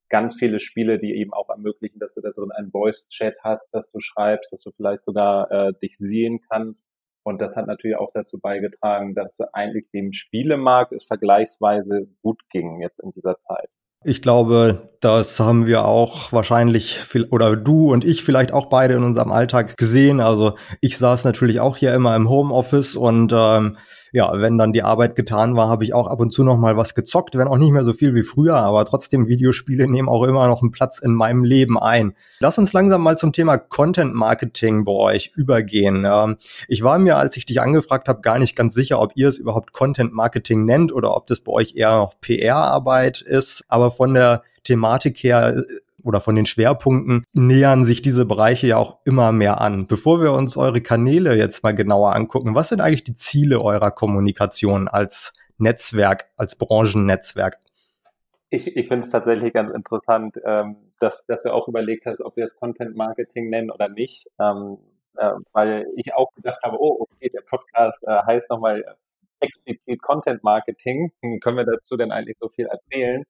ganz 0.09 0.35
viele 0.35 0.59
Spiele, 0.61 0.99
die 0.99 1.14
eben 1.14 1.35
auch 1.35 1.50
ermöglichen, 1.50 1.99
dass 1.99 2.14
du 2.14 2.23
da 2.23 2.31
drin 2.31 2.50
einen 2.50 2.70
Voice-Chat 2.70 3.37
hast, 3.44 3.75
dass 3.75 3.91
du 3.91 4.00
schreibst, 4.00 4.53
dass 4.53 4.62
du 4.62 4.70
vielleicht 4.76 5.05
sogar 5.05 5.50
äh, 5.50 5.73
dich 5.82 5.99
sehen 5.99 6.41
kannst. 6.50 6.88
Und 7.25 7.41
das 7.41 7.55
hat 7.56 7.67
natürlich 7.67 7.97
auch 7.97 8.11
dazu 8.14 8.38
beigetragen, 8.41 9.14
dass 9.14 9.41
eigentlich 9.53 9.91
dem 9.91 10.12
Spielemarkt 10.12 10.93
es 10.93 11.05
vergleichsweise 11.05 12.09
gut 12.23 12.41
ging 12.50 12.81
jetzt 12.81 12.99
in 12.99 13.12
dieser 13.12 13.38
Zeit. 13.38 13.69
Ich 14.04 14.22
glaube, 14.22 14.88
das 15.00 15.38
haben 15.40 15.66
wir 15.66 15.84
auch 15.84 16.32
wahrscheinlich, 16.32 17.00
oder 17.31 17.56
du 17.56 17.93
und 17.93 18.04
ich 18.04 18.22
vielleicht 18.22 18.52
auch 18.52 18.66
beide 18.66 18.94
in 18.94 19.04
unserem 19.04 19.32
Alltag 19.32 19.76
gesehen. 19.76 20.20
Also 20.20 20.56
ich 20.81 20.99
saß 20.99 21.25
natürlich 21.25 21.60
auch 21.60 21.76
hier 21.76 21.93
immer 21.94 22.14
im 22.16 22.28
Homeoffice 22.28 22.96
und 22.96 23.32
ähm, 23.34 23.76
ja, 24.12 24.31
wenn 24.35 24.59
dann 24.59 24.75
die 24.75 24.82
Arbeit 24.82 25.17
getan 25.17 25.56
war, 25.56 25.69
habe 25.69 25.85
ich 25.85 25.94
auch 25.94 26.06
ab 26.06 26.20
und 26.20 26.32
zu 26.32 26.44
noch 26.44 26.59
mal 26.59 26.76
was 26.76 26.94
gezockt, 26.94 27.35
wenn 27.37 27.49
auch 27.49 27.56
nicht 27.56 27.73
mehr 27.73 27.82
so 27.82 27.94
viel 27.94 28.14
wie 28.14 28.23
früher, 28.23 28.56
aber 28.56 28.85
trotzdem 28.85 29.26
Videospiele 29.26 29.88
nehmen 29.88 30.09
auch 30.09 30.23
immer 30.25 30.47
noch 30.49 30.61
einen 30.61 30.70
Platz 30.70 30.99
in 30.99 31.14
meinem 31.14 31.44
Leben 31.44 31.79
ein. 31.79 32.14
Lass 32.38 32.59
uns 32.59 32.75
langsam 32.75 33.03
mal 33.03 33.17
zum 33.17 33.32
Thema 33.32 33.56
Content 33.56 34.14
Marketing 34.14 34.85
bei 34.85 34.93
euch 34.93 35.32
übergehen. 35.35 36.06
Ähm, 36.06 36.37
ich 36.69 36.82
war 36.82 36.99
mir, 36.99 37.17
als 37.17 37.38
ich 37.38 37.47
dich 37.47 37.62
angefragt 37.62 38.06
habe, 38.06 38.20
gar 38.20 38.38
nicht 38.38 38.55
ganz 38.55 38.75
sicher, 38.75 39.00
ob 39.00 39.12
ihr 39.14 39.28
es 39.28 39.38
überhaupt 39.38 39.73
Content 39.73 40.12
Marketing 40.12 40.66
nennt 40.66 40.92
oder 40.92 41.16
ob 41.16 41.26
das 41.26 41.40
bei 41.40 41.52
euch 41.52 41.75
eher 41.75 41.97
noch 41.97 42.12
PR-Arbeit 42.21 43.23
ist, 43.23 43.64
aber 43.69 43.90
von 43.90 44.12
der 44.12 44.42
Thematik 44.64 45.23
her 45.23 45.57
äh, 45.57 45.62
oder 46.04 46.21
von 46.21 46.35
den 46.35 46.47
Schwerpunkten 46.47 47.25
nähern 47.32 47.85
sich 47.85 48.02
diese 48.02 48.25
Bereiche 48.25 48.66
ja 48.66 48.76
auch 48.76 48.99
immer 49.04 49.32
mehr 49.32 49.61
an. 49.61 49.87
Bevor 49.87 50.21
wir 50.21 50.32
uns 50.32 50.56
eure 50.56 50.80
Kanäle 50.80 51.37
jetzt 51.37 51.62
mal 51.62 51.75
genauer 51.75 52.14
angucken, 52.14 52.54
was 52.54 52.68
sind 52.68 52.80
eigentlich 52.80 53.04
die 53.04 53.14
Ziele 53.14 53.61
eurer 53.61 53.90
Kommunikation 53.90 54.88
als 54.88 55.32
Netzwerk, 55.59 56.26
als 56.37 56.56
Branchennetzwerk? 56.56 57.59
Ich, 58.50 58.76
ich 58.76 58.88
finde 58.88 59.04
es 59.04 59.11
tatsächlich 59.11 59.52
ganz 59.54 59.73
interessant, 59.73 60.37
ähm, 60.44 60.76
dass, 61.00 61.25
dass 61.26 61.42
du 61.42 61.52
auch 61.52 61.68
überlegt 61.68 62.04
hast, 62.06 62.21
ob 62.21 62.37
wir 62.37 62.44
es 62.44 62.54
Content 62.56 62.97
Marketing 62.97 63.49
nennen 63.49 63.71
oder 63.71 63.88
nicht. 63.88 64.26
Ähm, 64.38 64.78
äh, 65.16 65.32
weil 65.52 65.87
ich 65.97 66.14
auch 66.14 66.32
gedacht 66.35 66.61
habe, 66.62 66.76
oh, 66.78 66.97
okay, 67.00 67.28
der 67.28 67.42
Podcast 67.42 68.02
äh, 68.04 68.23
heißt 68.26 68.50
nochmal 68.50 68.85
explizit 69.40 70.00
Content 70.02 70.42
Marketing. 70.42 71.12
Hm, 71.23 71.40
können 71.40 71.56
wir 71.56 71.64
dazu 71.64 71.97
denn 71.97 72.12
eigentlich 72.12 72.37
so 72.40 72.49
viel 72.49 72.66
erzählen? 72.66 73.25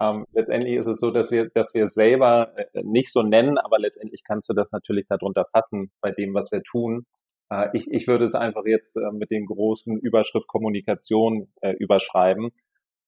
Ähm, 0.00 0.26
letztendlich 0.32 0.74
ist 0.74 0.86
es 0.86 1.00
so, 1.00 1.10
dass 1.10 1.30
wir, 1.30 1.48
dass 1.48 1.72
wir 1.72 1.84
es 1.86 1.94
selber 1.94 2.52
äh, 2.56 2.82
nicht 2.82 3.12
so 3.12 3.22
nennen, 3.22 3.58
aber 3.58 3.78
letztendlich 3.78 4.24
kannst 4.24 4.48
du 4.48 4.52
das 4.52 4.72
natürlich 4.72 5.06
darunter 5.06 5.46
fassen 5.50 5.90
bei 6.00 6.12
dem, 6.12 6.34
was 6.34 6.52
wir 6.52 6.62
tun. 6.62 7.06
Äh, 7.50 7.68
ich, 7.72 7.90
ich 7.90 8.06
würde 8.06 8.26
es 8.26 8.34
einfach 8.34 8.64
jetzt 8.66 8.96
äh, 8.96 9.10
mit 9.12 9.30
dem 9.30 9.46
großen 9.46 9.98
Überschrift 9.98 10.48
Kommunikation 10.48 11.48
äh, 11.62 11.72
überschreiben. 11.72 12.50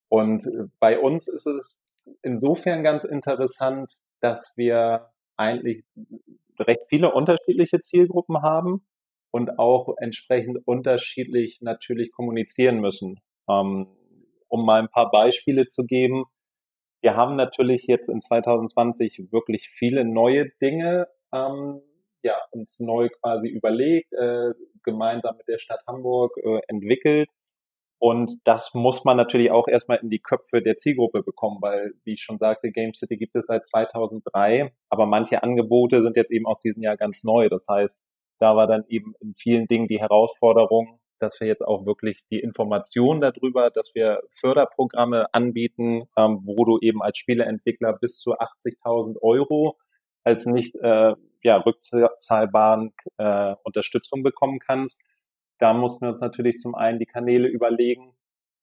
Und 0.08 0.46
äh, 0.46 0.64
bei 0.80 0.98
uns 0.98 1.28
ist 1.28 1.46
es 1.46 1.80
insofern 2.22 2.82
ganz 2.82 3.04
interessant, 3.04 3.92
dass 4.20 4.54
wir 4.56 5.10
eigentlich 5.36 5.84
recht 6.58 6.82
viele 6.88 7.12
unterschiedliche 7.12 7.80
Zielgruppen 7.80 8.42
haben 8.42 8.86
und 9.30 9.58
auch 9.58 9.94
entsprechend 9.98 10.58
unterschiedlich 10.66 11.60
natürlich 11.60 12.10
kommunizieren 12.12 12.80
müssen. 12.80 13.20
Ähm, 13.48 13.88
um 14.48 14.64
mal 14.64 14.80
ein 14.80 14.88
paar 14.88 15.10
Beispiele 15.10 15.66
zu 15.66 15.84
geben, 15.84 16.24
wir 17.00 17.16
haben 17.16 17.36
natürlich 17.36 17.86
jetzt 17.86 18.08
in 18.08 18.20
2020 18.20 19.32
wirklich 19.32 19.68
viele 19.68 20.04
neue 20.04 20.46
Dinge 20.60 21.08
ähm, 21.32 21.82
ja, 22.22 22.36
uns 22.50 22.80
neu 22.80 23.08
quasi 23.08 23.48
überlegt, 23.48 24.12
äh, 24.12 24.52
gemeinsam 24.82 25.36
mit 25.36 25.48
der 25.48 25.58
Stadt 25.58 25.80
Hamburg 25.86 26.30
äh, 26.42 26.60
entwickelt. 26.68 27.28
Und 28.00 28.36
das 28.44 28.74
muss 28.74 29.04
man 29.04 29.16
natürlich 29.16 29.50
auch 29.50 29.66
erstmal 29.66 29.98
in 29.98 30.10
die 30.10 30.20
Köpfe 30.20 30.62
der 30.62 30.76
Zielgruppe 30.78 31.22
bekommen, 31.22 31.58
weil, 31.60 31.94
wie 32.04 32.14
ich 32.14 32.22
schon 32.22 32.38
sagte, 32.38 32.70
Game 32.70 32.94
City 32.94 33.16
gibt 33.16 33.34
es 33.34 33.46
seit 33.46 33.66
2003, 33.66 34.72
aber 34.88 35.06
manche 35.06 35.42
Angebote 35.42 36.02
sind 36.02 36.16
jetzt 36.16 36.30
eben 36.30 36.46
aus 36.46 36.60
diesem 36.60 36.82
Jahr 36.82 36.96
ganz 36.96 37.24
neu. 37.24 37.48
Das 37.48 37.66
heißt, 37.68 37.98
da 38.38 38.54
war 38.54 38.68
dann 38.68 38.84
eben 38.88 39.14
in 39.20 39.34
vielen 39.36 39.66
Dingen 39.66 39.88
die 39.88 39.98
Herausforderung, 39.98 41.00
dass 41.18 41.40
wir 41.40 41.46
jetzt 41.46 41.64
auch 41.64 41.86
wirklich 41.86 42.26
die 42.26 42.40
Information 42.40 43.20
darüber, 43.20 43.70
dass 43.70 43.94
wir 43.94 44.22
Förderprogramme 44.30 45.32
anbieten, 45.32 46.00
ähm, 46.16 46.40
wo 46.44 46.64
du 46.64 46.78
eben 46.80 47.02
als 47.02 47.18
Spieleentwickler 47.18 47.92
bis 47.94 48.18
zu 48.18 48.34
80.000 48.34 49.20
Euro 49.22 49.76
als 50.24 50.46
nicht 50.46 50.74
äh, 50.76 51.14
ja, 51.42 51.56
rückzahlbaren 51.56 52.92
äh, 53.16 53.54
Unterstützung 53.62 54.22
bekommen 54.22 54.58
kannst. 54.58 55.00
Da 55.58 55.72
mussten 55.72 56.02
wir 56.02 56.10
uns 56.10 56.20
natürlich 56.20 56.58
zum 56.58 56.74
einen 56.74 56.98
die 56.98 57.06
Kanäle 57.06 57.48
überlegen. 57.48 58.14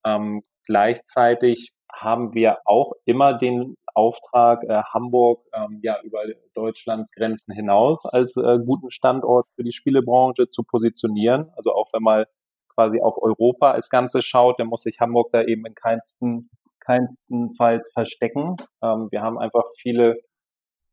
Ähm, 0.05 0.43
gleichzeitig 0.65 1.73
haben 1.91 2.33
wir 2.33 2.59
auch 2.65 2.93
immer 3.05 3.33
den 3.33 3.75
Auftrag, 3.93 4.63
äh, 4.63 4.83
Hamburg 4.93 5.45
ähm, 5.53 5.79
ja 5.81 5.99
über 6.03 6.23
Deutschlands 6.53 7.11
Grenzen 7.11 7.53
hinaus 7.53 8.05
als 8.05 8.35
äh, 8.35 8.59
guten 8.65 8.91
Standort 8.91 9.47
für 9.55 9.63
die 9.63 9.71
Spielebranche 9.71 10.49
zu 10.49 10.63
positionieren. 10.63 11.47
Also 11.55 11.73
auch 11.73 11.91
wenn 11.93 12.03
mal 12.03 12.27
quasi 12.75 13.01
auf 13.01 13.17
Europa 13.17 13.71
als 13.71 13.89
Ganze 13.89 14.21
schaut, 14.21 14.59
dann 14.59 14.67
muss 14.67 14.83
sich 14.83 14.99
Hamburg 14.99 15.29
da 15.31 15.43
eben 15.43 15.65
in 15.65 15.75
keinsten, 15.75 16.49
keinstenfalls 16.79 17.89
verstecken. 17.93 18.55
Ähm, 18.83 19.07
wir 19.11 19.21
haben 19.21 19.39
einfach 19.39 19.63
viele 19.77 20.15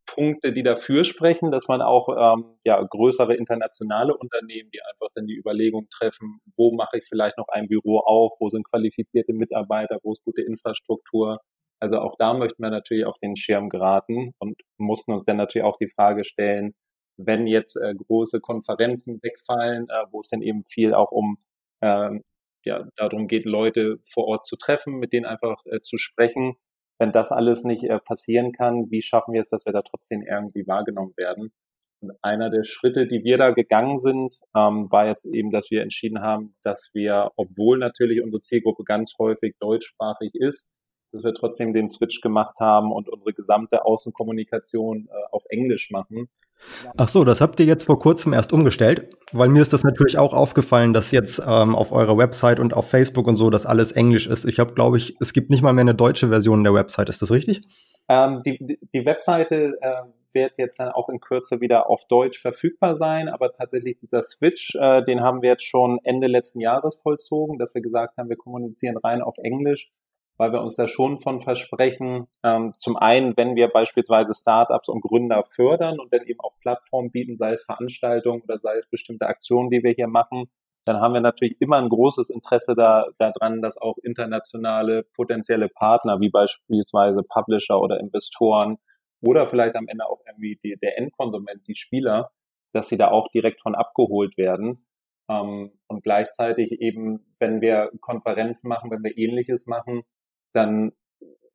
Punkte, 0.05 0.53
die 0.53 0.63
dafür 0.63 1.05
sprechen, 1.05 1.51
dass 1.51 1.67
man 1.67 1.81
auch 1.81 2.09
ähm, 2.09 2.57
ja, 2.63 2.81
größere 2.81 3.35
internationale 3.35 4.15
Unternehmen, 4.15 4.69
die 4.71 4.81
einfach 4.91 5.07
dann 5.13 5.25
die 5.27 5.37
Überlegung 5.37 5.87
treffen, 5.89 6.39
wo 6.55 6.73
mache 6.75 6.97
ich 6.97 7.05
vielleicht 7.07 7.37
noch 7.37 7.47
ein 7.49 7.67
Büro 7.67 7.99
auf, 7.99 8.33
wo 8.39 8.49
sind 8.49 8.67
qualifizierte 8.69 9.33
Mitarbeiter, 9.33 9.99
wo 10.03 10.11
ist 10.11 10.23
gute 10.23 10.41
Infrastruktur. 10.41 11.39
Also 11.79 11.99
auch 11.99 12.15
da 12.17 12.33
möchten 12.33 12.61
wir 12.63 12.69
natürlich 12.69 13.05
auf 13.05 13.17
den 13.19 13.35
Schirm 13.35 13.69
geraten 13.69 14.33
und 14.39 14.61
mussten 14.77 15.13
uns 15.13 15.25
dann 15.25 15.37
natürlich 15.37 15.65
auch 15.65 15.77
die 15.77 15.89
Frage 15.89 16.23
stellen, 16.23 16.75
wenn 17.17 17.47
jetzt 17.47 17.75
äh, 17.75 17.93
große 17.93 18.39
Konferenzen 18.39 19.19
wegfallen, 19.21 19.87
äh, 19.89 20.05
wo 20.11 20.21
es 20.21 20.29
dann 20.29 20.41
eben 20.41 20.63
viel 20.63 20.93
auch 20.93 21.11
um 21.11 21.37
ähm, 21.83 22.23
ja, 22.65 22.87
darum 22.95 23.27
geht, 23.27 23.45
Leute 23.45 23.97
vor 24.05 24.25
Ort 24.25 24.45
zu 24.45 24.55
treffen, 24.55 24.95
mit 24.95 25.11
denen 25.13 25.25
einfach 25.25 25.61
äh, 25.65 25.81
zu 25.81 25.97
sprechen. 25.97 26.55
Wenn 26.97 27.11
das 27.11 27.31
alles 27.31 27.63
nicht 27.63 27.83
äh, 27.83 27.99
passieren 27.99 28.53
kann, 28.53 28.89
wie 28.89 29.01
schaffen 29.01 29.33
wir 29.33 29.41
es, 29.41 29.49
dass 29.49 29.65
wir 29.65 29.73
da 29.73 29.81
trotzdem 29.81 30.21
irgendwie 30.21 30.65
wahrgenommen 30.65 31.13
werden? 31.17 31.51
Und 32.01 32.11
einer 32.21 32.49
der 32.49 32.63
Schritte, 32.63 33.07
die 33.07 33.23
wir 33.23 33.37
da 33.37 33.51
gegangen 33.51 33.99
sind, 33.99 34.37
ähm, 34.55 34.89
war 34.91 35.07
jetzt 35.07 35.25
eben, 35.25 35.51
dass 35.51 35.71
wir 35.71 35.81
entschieden 35.81 36.21
haben, 36.21 36.55
dass 36.63 36.91
wir, 36.93 37.31
obwohl 37.35 37.77
natürlich 37.79 38.21
unsere 38.21 38.41
Zielgruppe 38.41 38.83
ganz 38.83 39.13
häufig 39.19 39.55
deutschsprachig 39.59 40.31
ist, 40.35 40.69
dass 41.13 41.23
wir 41.23 41.33
trotzdem 41.33 41.73
den 41.73 41.89
Switch 41.89 42.21
gemacht 42.21 42.59
haben 42.59 42.91
und 42.91 43.07
unsere 43.07 43.33
gesamte 43.33 43.85
Außenkommunikation 43.85 45.07
äh, 45.07 45.11
auf 45.31 45.43
Englisch 45.49 45.91
machen. 45.91 46.27
Ach 46.97 47.07
so, 47.09 47.23
das 47.23 47.41
habt 47.41 47.59
ihr 47.59 47.65
jetzt 47.65 47.83
vor 47.83 47.99
kurzem 47.99 48.33
erst 48.33 48.53
umgestellt, 48.53 49.15
weil 49.31 49.49
mir 49.49 49.61
ist 49.61 49.73
das 49.73 49.83
natürlich 49.83 50.17
auch 50.17 50.33
aufgefallen, 50.33 50.93
dass 50.93 51.11
jetzt 51.11 51.41
ähm, 51.45 51.75
auf 51.75 51.91
eurer 51.91 52.17
Website 52.17 52.59
und 52.59 52.73
auf 52.73 52.89
Facebook 52.89 53.27
und 53.27 53.37
so, 53.37 53.49
dass 53.49 53.65
alles 53.65 53.91
Englisch 53.91 54.27
ist. 54.27 54.45
Ich 54.45 54.59
habe, 54.59 54.73
glaube 54.73 54.97
ich, 54.97 55.15
es 55.19 55.33
gibt 55.33 55.49
nicht 55.49 55.61
mal 55.61 55.73
mehr 55.73 55.81
eine 55.81 55.95
deutsche 55.95 56.29
Version 56.29 56.63
der 56.63 56.73
Website. 56.73 57.09
Ist 57.09 57.21
das 57.21 57.31
richtig? 57.31 57.61
Ähm, 58.09 58.41
die, 58.45 58.79
die 58.93 59.05
Webseite 59.05 59.77
äh, 59.81 60.03
wird 60.31 60.57
jetzt 60.57 60.79
dann 60.79 60.89
auch 60.89 61.09
in 61.09 61.19
Kürze 61.19 61.61
wieder 61.61 61.89
auf 61.89 62.05
Deutsch 62.07 62.39
verfügbar 62.41 62.95
sein, 62.95 63.29
aber 63.29 63.51
tatsächlich 63.51 63.97
dieser 63.99 64.23
Switch, 64.23 64.75
äh, 64.75 65.03
den 65.03 65.21
haben 65.21 65.41
wir 65.41 65.49
jetzt 65.49 65.65
schon 65.65 65.99
Ende 66.03 66.27
letzten 66.27 66.59
Jahres 66.59 66.95
vollzogen, 66.97 67.59
dass 67.59 67.75
wir 67.75 67.81
gesagt 67.81 68.17
haben, 68.17 68.29
wir 68.29 68.37
kommunizieren 68.37 68.97
rein 68.97 69.21
auf 69.21 69.37
Englisch 69.37 69.91
weil 70.37 70.51
wir 70.51 70.61
uns 70.61 70.75
da 70.75 70.87
schon 70.87 71.19
von 71.19 71.41
versprechen, 71.41 72.27
ähm, 72.43 72.71
zum 72.73 72.97
einen, 72.97 73.37
wenn 73.37 73.55
wir 73.55 73.67
beispielsweise 73.67 74.33
Startups 74.33 74.89
und 74.89 75.01
Gründer 75.01 75.43
fördern 75.43 75.99
und 75.99 76.11
dann 76.13 76.25
eben 76.25 76.39
auch 76.39 76.57
Plattformen 76.59 77.11
bieten, 77.11 77.37
sei 77.37 77.53
es 77.53 77.63
Veranstaltungen 77.63 78.41
oder 78.41 78.59
sei 78.59 78.77
es 78.77 78.87
bestimmte 78.87 79.27
Aktionen, 79.27 79.69
die 79.69 79.83
wir 79.83 79.91
hier 79.91 80.07
machen, 80.07 80.49
dann 80.85 80.99
haben 80.99 81.13
wir 81.13 81.21
natürlich 81.21 81.59
immer 81.61 81.77
ein 81.77 81.87
großes 81.87 82.29
Interesse 82.29 82.75
da, 82.75 83.05
daran, 83.17 83.61
dass 83.61 83.77
auch 83.77 83.97
internationale 84.03 85.03
potenzielle 85.15 85.69
Partner, 85.69 86.19
wie 86.19 86.29
beispielsweise 86.29 87.21
Publisher 87.29 87.79
oder 87.79 87.99
Investoren 87.99 88.77
oder 89.21 89.47
vielleicht 89.47 89.75
am 89.75 89.87
Ende 89.87 90.05
auch 90.05 90.19
irgendwie 90.27 90.59
die, 90.61 90.75
der 90.81 90.97
Endkonsument, 90.97 91.65
die 91.67 91.75
Spieler, 91.75 92.31
dass 92.73 92.89
sie 92.89 92.97
da 92.97 93.09
auch 93.11 93.29
direkt 93.29 93.61
von 93.61 93.75
abgeholt 93.75 94.37
werden. 94.37 94.77
Ähm, 95.29 95.71
und 95.87 96.03
gleichzeitig 96.03 96.81
eben, 96.81 97.25
wenn 97.39 97.61
wir 97.61 97.91
Konferenzen 98.01 98.67
machen, 98.67 98.91
wenn 98.91 99.03
wir 99.03 99.17
ähnliches 99.17 99.67
machen, 99.67 100.03
dann 100.53 100.93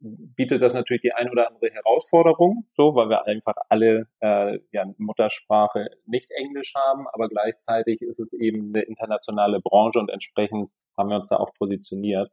bietet 0.01 0.63
das 0.63 0.75
natürlich 0.75 1.03
die 1.03 1.13
ein 1.13 1.29
oder 1.31 1.49
andere 1.49 1.71
Herausforderung, 1.71 2.67
so, 2.77 2.95
weil 2.95 3.09
wir 3.09 3.27
einfach 3.27 3.55
alle 3.69 4.07
äh, 4.21 4.59
ja, 4.71 4.87
Muttersprache 4.97 5.89
nicht 6.07 6.31
Englisch 6.31 6.75
haben, 6.77 7.07
aber 7.13 7.29
gleichzeitig 7.29 8.03
ist 8.03 8.21
es 8.21 8.33
eben 8.33 8.73
eine 8.75 8.85
internationale 8.85 9.61
Branche 9.61 9.99
und 9.99 10.11
entsprechend 10.11 10.71
haben 10.97 11.11
wir 11.11 11.17
uns 11.17 11.29
da 11.29 11.37
auch 11.37 11.53
positioniert 11.55 12.31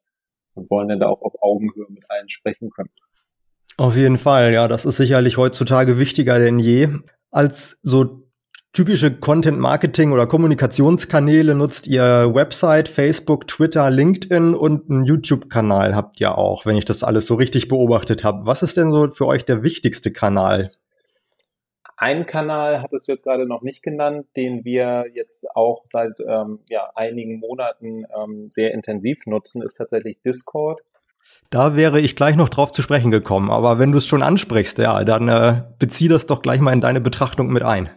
und 0.53 0.69
wollen 0.69 0.89
dann 0.89 0.99
da 0.99 1.07
auch 1.07 1.21
auf 1.21 1.33
Augenhöhe 1.41 1.87
mit 1.89 2.03
allen 2.09 2.29
sprechen 2.29 2.69
können. 2.69 2.91
Auf 3.77 3.95
jeden 3.95 4.17
Fall, 4.17 4.53
ja, 4.53 4.67
das 4.67 4.85
ist 4.85 4.97
sicherlich 4.97 5.37
heutzutage 5.37 5.99
wichtiger 5.99 6.39
denn 6.39 6.59
je. 6.59 6.89
Als 7.31 7.77
so 7.81 8.24
typische 8.75 9.09
Content-Marketing- 9.09 10.11
oder 10.11 10.27
Kommunikationskanäle 10.27 11.55
nutzt 11.55 11.87
ihr 11.87 12.03
Website, 12.35 12.89
Facebook, 12.89 13.47
Twitter, 13.47 13.89
LinkedIn 13.89 14.53
und 14.53 14.89
einen 14.89 15.05
YouTube-Kanal 15.05 15.95
habt 15.95 16.19
ihr 16.19 16.37
auch, 16.37 16.65
wenn 16.65 16.75
ich 16.75 16.83
das 16.83 17.01
alles 17.01 17.25
so 17.25 17.35
richtig 17.35 17.69
beobachtet 17.69 18.25
habe. 18.25 18.45
Was 18.45 18.63
ist 18.63 18.75
denn 18.75 18.91
so 18.91 19.09
für 19.11 19.27
euch 19.27 19.45
der 19.45 19.63
wichtigste 19.63 20.11
Kanal? 20.11 20.71
Ein 21.95 22.25
Kanal 22.25 22.81
hattest 22.81 23.07
du 23.07 23.13
jetzt 23.13 23.23
gerade 23.23 23.47
noch 23.47 23.61
nicht 23.61 23.81
genannt, 23.81 24.27
den 24.35 24.65
wir 24.65 25.05
jetzt 25.13 25.45
auch 25.55 25.85
seit 25.87 26.19
ähm, 26.19 26.59
ja, 26.67 26.89
einigen 26.95 27.39
Monaten 27.39 28.03
ähm, 28.21 28.49
sehr 28.51 28.73
intensiv 28.73 29.25
nutzen, 29.25 29.61
ist 29.61 29.75
tatsächlich 29.75 30.21
Discord. 30.21 30.81
Da 31.49 31.77
wäre 31.77 32.01
ich 32.01 32.17
gleich 32.17 32.35
noch 32.35 32.49
drauf 32.49 32.73
zu 32.73 32.81
sprechen 32.81 33.09
gekommen, 33.09 33.49
aber 33.51 33.79
wenn 33.79 33.93
du 33.93 33.99
es 33.99 34.05
schon 34.05 34.21
ansprichst, 34.21 34.77
ja, 34.79 35.05
dann 35.05 35.29
äh, 35.29 35.63
bezieh 35.79 36.09
das 36.09 36.25
doch 36.25 36.41
gleich 36.41 36.59
mal 36.59 36.73
in 36.73 36.81
deine 36.81 36.99
Betrachtung 36.99 37.47
mit 37.47 37.63
ein 37.63 37.89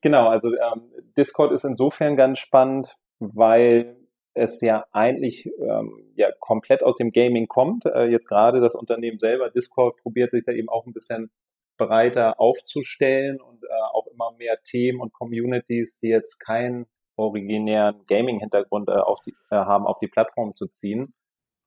genau, 0.00 0.28
also 0.28 0.48
ähm, 0.48 0.90
Discord 1.16 1.52
ist 1.52 1.64
insofern 1.64 2.16
ganz 2.16 2.38
spannend, 2.38 2.96
weil 3.18 3.96
es 4.34 4.60
ja 4.60 4.86
eigentlich 4.92 5.46
ähm, 5.60 6.12
ja 6.14 6.28
komplett 6.38 6.82
aus 6.82 6.96
dem 6.96 7.10
Gaming 7.10 7.48
kommt. 7.48 7.84
Äh, 7.86 8.06
jetzt 8.06 8.28
gerade 8.28 8.60
das 8.60 8.74
Unternehmen 8.74 9.18
selber, 9.18 9.50
Discord, 9.50 9.96
probiert 9.98 10.30
sich 10.30 10.44
da 10.44 10.52
eben 10.52 10.68
auch 10.68 10.86
ein 10.86 10.92
bisschen 10.92 11.30
breiter 11.76 12.38
aufzustellen 12.38 13.40
und 13.40 13.64
äh, 13.64 13.68
auch 13.92 14.06
immer 14.06 14.32
mehr 14.32 14.58
Themen 14.62 15.00
und 15.00 15.12
Communities, 15.12 15.98
die 15.98 16.08
jetzt 16.08 16.38
keinen 16.38 16.86
originären 17.16 18.04
Gaming-Hintergrund 18.06 18.88
äh, 18.88 18.92
auf 18.92 19.20
die, 19.22 19.34
äh, 19.50 19.56
haben, 19.56 19.86
auf 19.86 19.98
die 19.98 20.08
Plattform 20.08 20.54
zu 20.54 20.66
ziehen. 20.66 21.14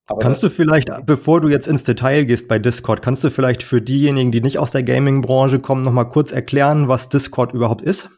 Aber 0.07 0.19
kannst 0.19 0.43
du 0.43 0.49
vielleicht, 0.49 0.89
bevor 1.05 1.39
du 1.39 1.47
jetzt 1.47 1.67
ins 1.67 1.83
Detail 1.83 2.25
gehst 2.25 2.49
bei 2.49 2.59
Discord, 2.59 3.01
kannst 3.01 3.23
du 3.23 3.29
vielleicht 3.29 3.63
für 3.63 3.81
diejenigen, 3.81 4.31
die 4.31 4.41
nicht 4.41 4.59
aus 4.59 4.71
der 4.71 4.83
Gaming-Branche 4.83 5.59
kommen, 5.59 5.81
nochmal 5.81 6.09
kurz 6.09 6.31
erklären, 6.33 6.89
was 6.89 7.07
Discord 7.07 7.53
überhaupt 7.53 7.81
ist? 7.81 8.09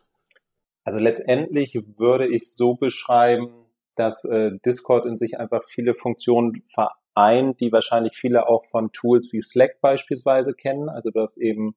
Also 0.84 1.00
letztendlich 1.00 1.80
würde 1.98 2.28
ich 2.28 2.52
so 2.54 2.76
beschreiben, 2.76 3.50
dass 3.96 4.26
äh, 4.26 4.52
Discord 4.66 5.06
in 5.06 5.18
sich 5.18 5.40
einfach 5.40 5.64
viele 5.64 5.94
Funktionen 5.94 6.64
vereint, 6.66 7.60
die 7.62 7.72
wahrscheinlich 7.72 8.18
viele 8.18 8.48
auch 8.48 8.66
von 8.66 8.92
Tools 8.92 9.32
wie 9.32 9.42
Slack 9.42 9.80
beispielsweise 9.80 10.54
kennen. 10.54 10.90
Also 10.90 11.12
du 11.12 11.22
hast 11.22 11.38
eben 11.38 11.76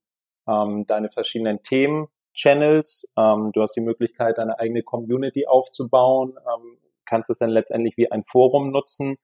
ähm, 0.48 0.86
deine 0.86 1.10
verschiedenen 1.10 1.62
Themen-Channels, 1.62 3.10
ähm, 3.16 3.50
du 3.52 3.60
hast 3.60 3.76
die 3.76 3.82
Möglichkeit, 3.82 4.38
deine 4.38 4.58
eigene 4.58 4.82
Community 4.82 5.46
aufzubauen, 5.46 6.34
ähm, 6.38 6.78
kannst 7.04 7.28
es 7.30 7.38
dann 7.38 7.50
letztendlich 7.50 7.96
wie 7.98 8.10
ein 8.10 8.24
Forum 8.24 8.70
nutzen 8.70 9.18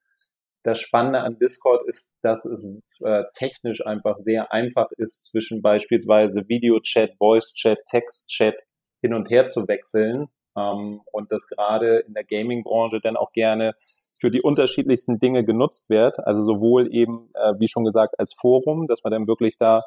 das 0.65 0.81
Spannende 0.81 1.21
an 1.21 1.39
Discord 1.39 1.87
ist, 1.87 2.13
dass 2.23 2.45
es 2.47 2.83
äh, 3.01 3.25
technisch 3.35 3.87
einfach 3.87 4.17
sehr 4.21 4.53
einfach 4.53 4.91
ist, 4.97 5.27
zwischen 5.27 5.63
beispielsweise 5.63 6.49
Videochat, 6.49 7.17
Voice-Chat, 7.19 7.85
Text-Chat 7.87 8.57
hin 9.03 9.15
und 9.15 9.31
her 9.31 9.47
zu 9.47 9.69
wechseln. 9.69 10.29
Ähm, 10.57 11.03
und 11.13 11.31
das 11.31 11.47
gerade 11.49 11.99
in 11.99 12.15
der 12.15 12.25
Gaming-Branche 12.25 13.01
dann 13.01 13.17
auch 13.17 13.33
gerne 13.33 13.75
für 14.19 14.31
die 14.31 14.41
unterschiedlichsten 14.41 15.19
Dinge 15.19 15.45
genutzt 15.45 15.91
wird. 15.91 16.19
Also 16.21 16.43
sowohl 16.43 16.93
eben, 16.95 17.29
äh, 17.35 17.53
wie 17.59 17.69
schon 17.69 17.85
gesagt, 17.85 18.19
als 18.19 18.33
Forum, 18.33 18.87
dass 18.87 19.05
man 19.05 19.13
dann 19.13 19.27
wirklich 19.27 19.59
da 19.59 19.81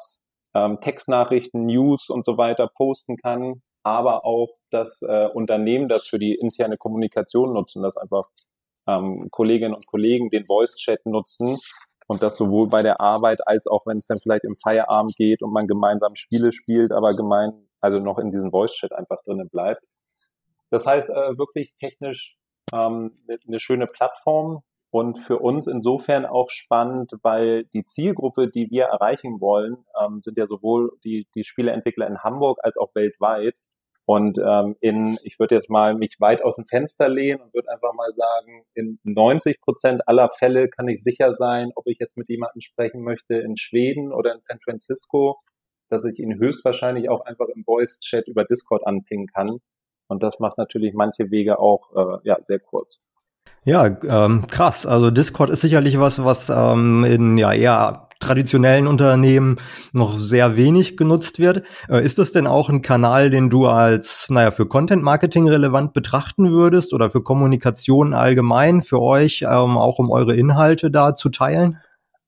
ähm, 0.54 0.80
Textnachrichten, 0.80 1.66
News 1.66 2.08
und 2.08 2.24
so 2.24 2.38
weiter 2.38 2.68
posten 2.68 3.16
kann, 3.16 3.62
aber 3.82 4.24
auch 4.24 4.50
das 4.70 5.02
äh, 5.02 5.28
Unternehmen 5.32 5.88
das 5.88 6.06
für 6.06 6.18
die 6.18 6.34
interne 6.34 6.76
Kommunikation 6.76 7.52
nutzen, 7.52 7.82
das 7.82 7.96
einfach 7.96 8.28
ähm, 8.88 9.28
Kolleginnen 9.30 9.74
und 9.74 9.86
Kollegen 9.86 10.30
den 10.30 10.46
Voice-Chat 10.46 11.06
nutzen 11.06 11.56
und 12.08 12.22
das 12.22 12.36
sowohl 12.36 12.68
bei 12.68 12.82
der 12.82 13.00
Arbeit 13.00 13.46
als 13.46 13.66
auch 13.66 13.86
wenn 13.86 13.98
es 13.98 14.06
dann 14.06 14.18
vielleicht 14.18 14.44
im 14.44 14.56
Feierabend 14.56 15.14
geht 15.16 15.42
und 15.42 15.52
man 15.52 15.66
gemeinsam 15.66 16.14
Spiele 16.14 16.52
spielt, 16.52 16.90
aber 16.90 17.14
gemein, 17.14 17.68
also 17.80 17.98
noch 17.98 18.18
in 18.18 18.32
diesem 18.32 18.50
Voice-Chat 18.50 18.92
einfach 18.92 19.22
drinnen 19.24 19.48
bleibt. 19.48 19.82
Das 20.70 20.86
heißt 20.86 21.10
äh, 21.10 21.38
wirklich 21.38 21.74
technisch 21.76 22.36
ähm, 22.72 23.18
eine 23.28 23.38
ne 23.46 23.60
schöne 23.60 23.86
Plattform 23.86 24.62
und 24.90 25.18
für 25.18 25.38
uns 25.38 25.66
insofern 25.66 26.24
auch 26.24 26.50
spannend, 26.50 27.12
weil 27.22 27.64
die 27.66 27.84
Zielgruppe, 27.84 28.50
die 28.50 28.70
wir 28.70 28.84
erreichen 28.84 29.40
wollen, 29.40 29.84
ähm, 30.00 30.20
sind 30.22 30.38
ja 30.38 30.46
sowohl 30.46 30.92
die, 31.04 31.28
die 31.34 31.44
Spieleentwickler 31.44 32.06
in 32.06 32.22
Hamburg 32.22 32.58
als 32.62 32.78
auch 32.78 32.94
weltweit. 32.94 33.54
Und 34.08 34.38
ähm, 34.38 34.74
in, 34.80 35.18
ich 35.22 35.38
würde 35.38 35.56
jetzt 35.56 35.68
mal 35.68 35.94
mich 35.94 36.16
weit 36.18 36.42
aus 36.42 36.56
dem 36.56 36.64
Fenster 36.64 37.10
lehnen 37.10 37.42
und 37.42 37.52
würde 37.52 37.70
einfach 37.70 37.92
mal 37.92 38.10
sagen, 38.16 38.64
in 38.72 38.98
90 39.04 39.60
Prozent 39.60 40.08
aller 40.08 40.30
Fälle 40.30 40.70
kann 40.70 40.88
ich 40.88 41.02
sicher 41.02 41.34
sein, 41.34 41.72
ob 41.74 41.86
ich 41.86 41.98
jetzt 42.00 42.16
mit 42.16 42.30
jemandem 42.30 42.62
sprechen 42.62 43.02
möchte 43.02 43.34
in 43.34 43.58
Schweden 43.58 44.10
oder 44.10 44.32
in 44.32 44.40
San 44.40 44.60
Francisco, 44.64 45.36
dass 45.90 46.06
ich 46.06 46.20
ihn 46.20 46.38
höchstwahrscheinlich 46.38 47.10
auch 47.10 47.26
einfach 47.26 47.48
im 47.54 47.64
Voice-Chat 47.64 48.28
über 48.28 48.44
Discord 48.44 48.86
anpingen 48.86 49.26
kann. 49.26 49.58
Und 50.06 50.22
das 50.22 50.38
macht 50.38 50.56
natürlich 50.56 50.94
manche 50.94 51.30
Wege 51.30 51.58
auch 51.58 51.94
äh, 51.94 52.18
ja, 52.24 52.38
sehr 52.44 52.60
kurz. 52.60 52.98
Ja, 53.64 53.84
ähm, 53.84 54.46
krass. 54.46 54.86
Also 54.86 55.10
Discord 55.10 55.50
ist 55.50 55.60
sicherlich 55.60 56.00
was, 56.00 56.24
was 56.24 56.48
ähm, 56.48 57.04
in 57.04 57.36
ja 57.36 57.52
eher 57.52 58.07
traditionellen 58.20 58.86
Unternehmen 58.86 59.56
noch 59.92 60.18
sehr 60.18 60.56
wenig 60.56 60.96
genutzt 60.96 61.38
wird. 61.38 61.62
Äh, 61.88 62.04
ist 62.04 62.18
das 62.18 62.32
denn 62.32 62.46
auch 62.46 62.68
ein 62.68 62.82
Kanal, 62.82 63.30
den 63.30 63.50
du 63.50 63.66
als, 63.66 64.26
naja, 64.28 64.50
für 64.50 64.66
Content 64.66 65.02
Marketing 65.02 65.48
relevant 65.48 65.92
betrachten 65.92 66.50
würdest 66.50 66.92
oder 66.92 67.10
für 67.10 67.22
Kommunikation 67.22 68.14
allgemein 68.14 68.82
für 68.82 69.00
euch, 69.00 69.42
ähm, 69.42 69.78
auch 69.78 69.98
um 69.98 70.10
eure 70.10 70.34
Inhalte 70.34 70.90
da 70.90 71.14
zu 71.14 71.28
teilen? 71.28 71.78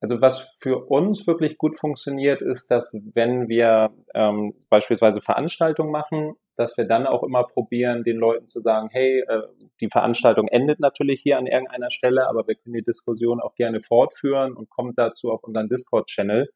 Also 0.00 0.22
was 0.22 0.56
für 0.60 0.86
uns 0.86 1.26
wirklich 1.26 1.58
gut 1.58 1.78
funktioniert, 1.78 2.40
ist, 2.40 2.70
dass 2.70 2.98
wenn 3.12 3.48
wir 3.48 3.90
ähm, 4.14 4.54
beispielsweise 4.70 5.20
Veranstaltungen 5.20 5.90
machen, 5.90 6.36
dass 6.60 6.76
wir 6.76 6.84
dann 6.84 7.06
auch 7.06 7.22
immer 7.22 7.44
probieren, 7.44 8.04
den 8.04 8.18
Leuten 8.18 8.46
zu 8.46 8.60
sagen, 8.60 8.88
hey, 8.92 9.20
äh, 9.26 9.42
die 9.80 9.88
Veranstaltung 9.88 10.46
endet 10.48 10.78
natürlich 10.78 11.22
hier 11.22 11.38
an 11.38 11.46
irgendeiner 11.46 11.90
Stelle, 11.90 12.28
aber 12.28 12.46
wir 12.46 12.54
können 12.54 12.74
die 12.74 12.84
Diskussion 12.84 13.40
auch 13.40 13.54
gerne 13.54 13.80
fortführen 13.80 14.52
und 14.52 14.68
kommt 14.68 14.98
dazu 14.98 15.32
auf 15.32 15.42
unseren 15.42 15.68
Discord-Channel. 15.68 16.50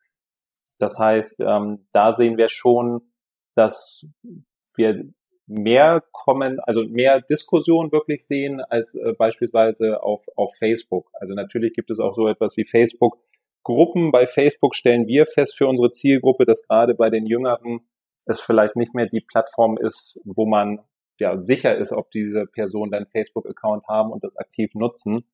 Das 0.78 0.98
heißt, 0.98 1.40
ähm, 1.40 1.86
da 1.92 2.12
sehen 2.12 2.36
wir 2.36 2.50
schon, 2.50 3.00
dass 3.54 4.06
wir 4.76 5.04
mehr 5.46 6.02
kommen, 6.12 6.60
also 6.60 6.84
mehr 6.84 7.20
Diskussion 7.22 7.90
wirklich 7.90 8.26
sehen 8.26 8.60
als 8.60 8.94
äh, 8.94 9.14
beispielsweise 9.16 10.02
auf, 10.02 10.26
auf 10.36 10.54
Facebook. 10.56 11.10
Also 11.14 11.34
natürlich 11.34 11.72
gibt 11.72 11.90
es 11.90 11.98
auch 11.98 12.14
so 12.14 12.28
etwas 12.28 12.56
wie 12.56 12.64
Facebook 12.64 13.18
Gruppen 13.64 14.12
bei 14.12 14.26
Facebook 14.26 14.74
stellen 14.74 15.06
wir 15.06 15.24
fest 15.24 15.56
für 15.56 15.66
unsere 15.66 15.90
Zielgruppe, 15.90 16.44
dass 16.44 16.62
gerade 16.62 16.94
bei 16.94 17.08
den 17.08 17.26
Jüngeren 17.26 17.80
es 18.26 18.40
vielleicht 18.40 18.76
nicht 18.76 18.94
mehr 18.94 19.06
die 19.06 19.20
Plattform 19.20 19.76
ist, 19.78 20.20
wo 20.24 20.46
man 20.46 20.80
ja 21.20 21.40
sicher 21.42 21.76
ist, 21.76 21.92
ob 21.92 22.10
diese 22.10 22.46
Personen 22.46 22.90
deinen 22.90 23.06
Facebook-Account 23.06 23.86
haben 23.88 24.10
und 24.10 24.24
das 24.24 24.36
aktiv 24.36 24.74
nutzen. 24.74 25.24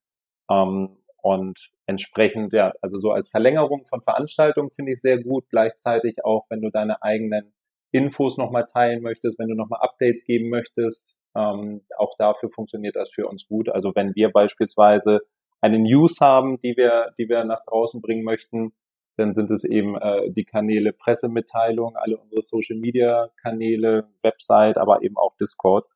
Ähm, 0.50 0.96
und 1.22 1.70
entsprechend, 1.86 2.52
ja, 2.52 2.72
also 2.80 2.96
so 2.96 3.10
als 3.12 3.28
Verlängerung 3.28 3.84
von 3.86 4.02
Veranstaltungen 4.02 4.70
finde 4.70 4.92
ich 4.92 5.00
sehr 5.00 5.22
gut. 5.22 5.44
Gleichzeitig 5.50 6.24
auch, 6.24 6.46
wenn 6.48 6.62
du 6.62 6.70
deine 6.70 7.02
eigenen 7.02 7.52
Infos 7.92 8.38
nochmal 8.38 8.66
teilen 8.66 9.02
möchtest, 9.02 9.38
wenn 9.38 9.48
du 9.48 9.54
nochmal 9.54 9.80
Updates 9.82 10.24
geben 10.24 10.48
möchtest, 10.48 11.16
ähm, 11.36 11.82
auch 11.98 12.16
dafür 12.18 12.48
funktioniert 12.48 12.96
das 12.96 13.10
für 13.10 13.28
uns 13.28 13.46
gut. 13.46 13.68
Also 13.70 13.92
wenn 13.94 14.14
wir 14.14 14.30
beispielsweise 14.30 15.20
eine 15.60 15.78
News 15.78 16.20
haben, 16.20 16.60
die 16.62 16.76
wir, 16.76 17.12
die 17.18 17.28
wir 17.28 17.44
nach 17.44 17.64
draußen 17.66 18.00
bringen 18.00 18.24
möchten, 18.24 18.72
dann 19.20 19.34
sind 19.34 19.50
es 19.50 19.64
eben 19.64 19.96
äh, 19.96 20.30
die 20.30 20.44
Kanäle 20.44 20.92
Pressemitteilung, 20.92 21.96
alle 21.96 22.16
unsere 22.16 22.42
Social 22.42 22.76
Media 22.76 23.28
Kanäle, 23.40 24.06
Website, 24.22 24.78
aber 24.78 25.02
eben 25.02 25.16
auch 25.16 25.36
Discord. 25.36 25.90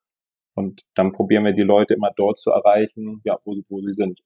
Und 0.54 0.82
dann 0.94 1.12
probieren 1.12 1.44
wir 1.44 1.52
die 1.52 1.62
Leute 1.62 1.94
immer 1.94 2.10
dort 2.14 2.38
zu 2.38 2.50
erreichen, 2.50 3.20
ja, 3.24 3.38
wo, 3.44 3.56
wo 3.68 3.80
sie 3.80 3.92
sind. 3.92 4.20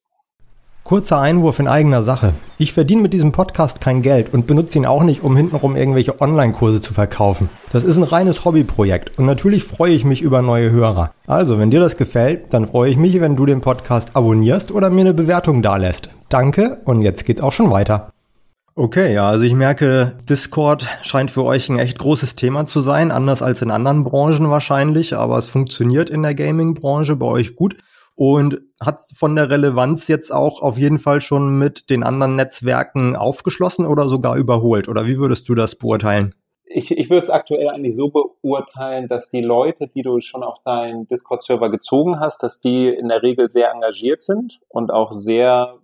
Kurzer 0.85 1.21
Einwurf 1.21 1.59
in 1.59 1.69
eigener 1.69 2.02
Sache. 2.02 2.33
Ich 2.57 2.73
verdiene 2.73 3.02
mit 3.02 3.12
diesem 3.12 3.31
Podcast 3.31 3.81
kein 3.81 4.02
Geld 4.02 4.33
und 4.33 4.47
benutze 4.47 4.78
ihn 4.78 4.87
auch 4.87 5.02
nicht, 5.02 5.23
um 5.23 5.37
hintenrum 5.37 5.76
irgendwelche 5.76 6.21
Online-Kurse 6.21 6.81
zu 6.81 6.95
verkaufen. 6.95 7.50
Das 7.73 7.85
ist 7.85 7.99
ein 7.99 8.05
reines 8.05 8.45
Hobbyprojekt 8.45 9.19
und 9.19 9.26
natürlich 9.26 9.64
freue 9.64 9.93
ich 9.93 10.05
mich 10.05 10.23
über 10.23 10.43
neue 10.43 10.71
Hörer. 10.71 11.12
Also, 11.26 11.59
wenn 11.59 11.71
dir 11.71 11.81
das 11.81 11.99
gefällt, 11.99 12.52
dann 12.55 12.67
freue 12.67 12.90
ich 12.90 12.97
mich, 12.97 13.21
wenn 13.21 13.37
du 13.37 13.45
den 13.45 13.61
Podcast 13.61 14.17
abonnierst 14.17 14.73
oder 14.73 14.88
mir 14.88 15.02
eine 15.02 15.14
Bewertung 15.14 15.62
dalässt. 15.62 16.09
Danke 16.31 16.80
und 16.84 17.02
jetzt 17.02 17.26
geht's 17.26 17.43
auch 17.43 17.52
schon 17.52 17.71
weiter. 17.71 18.11
Okay, 18.80 19.12
ja, 19.12 19.28
also 19.28 19.45
ich 19.45 19.54
merke, 19.54 20.17
Discord 20.30 20.86
scheint 21.02 21.32
für 21.32 21.43
euch 21.43 21.69
ein 21.69 21.80
echt 21.80 21.99
großes 21.99 22.36
Thema 22.36 22.64
zu 22.64 22.80
sein, 22.80 23.10
anders 23.10 23.43
als 23.43 23.60
in 23.60 23.73
anderen 23.73 24.04
Branchen 24.04 24.50
wahrscheinlich, 24.50 25.17
aber 25.17 25.36
es 25.36 25.49
funktioniert 25.49 26.08
in 26.08 26.23
der 26.23 26.36
Gaming-Branche 26.36 27.17
bei 27.17 27.26
euch 27.26 27.56
gut 27.56 27.76
und 28.14 28.60
hat 28.80 29.00
von 29.17 29.34
der 29.34 29.50
Relevanz 29.50 30.06
jetzt 30.06 30.32
auch 30.32 30.62
auf 30.62 30.78
jeden 30.78 31.00
Fall 31.00 31.21
schon 31.21 31.58
mit 31.58 31.91
den 31.91 32.04
anderen 32.04 32.36
Netzwerken 32.36 33.17
aufgeschlossen 33.17 33.84
oder 33.84 34.08
sogar 34.08 34.36
überholt? 34.36 34.86
Oder 34.86 35.06
wie 35.08 35.19
würdest 35.19 35.49
du 35.49 35.56
das 35.56 35.75
beurteilen? 35.75 36.36
Ich, 36.64 36.97
ich 36.97 37.10
würde 37.10 37.25
es 37.25 37.30
aktuell 37.30 37.71
eigentlich 37.71 37.97
so 37.97 38.10
beurteilen, 38.10 39.08
dass 39.08 39.28
die 39.28 39.43
Leute, 39.43 39.88
die 39.88 40.02
du 40.02 40.21
schon 40.21 40.45
auf 40.45 40.62
deinen 40.62 41.08
Discord-Server 41.08 41.69
gezogen 41.69 42.21
hast, 42.21 42.45
dass 42.45 42.60
die 42.60 42.86
in 42.86 43.08
der 43.08 43.25
Regel 43.25 43.50
sehr 43.50 43.73
engagiert 43.73 44.23
sind 44.23 44.60
und 44.69 44.93
auch 44.93 45.10
sehr 45.14 45.80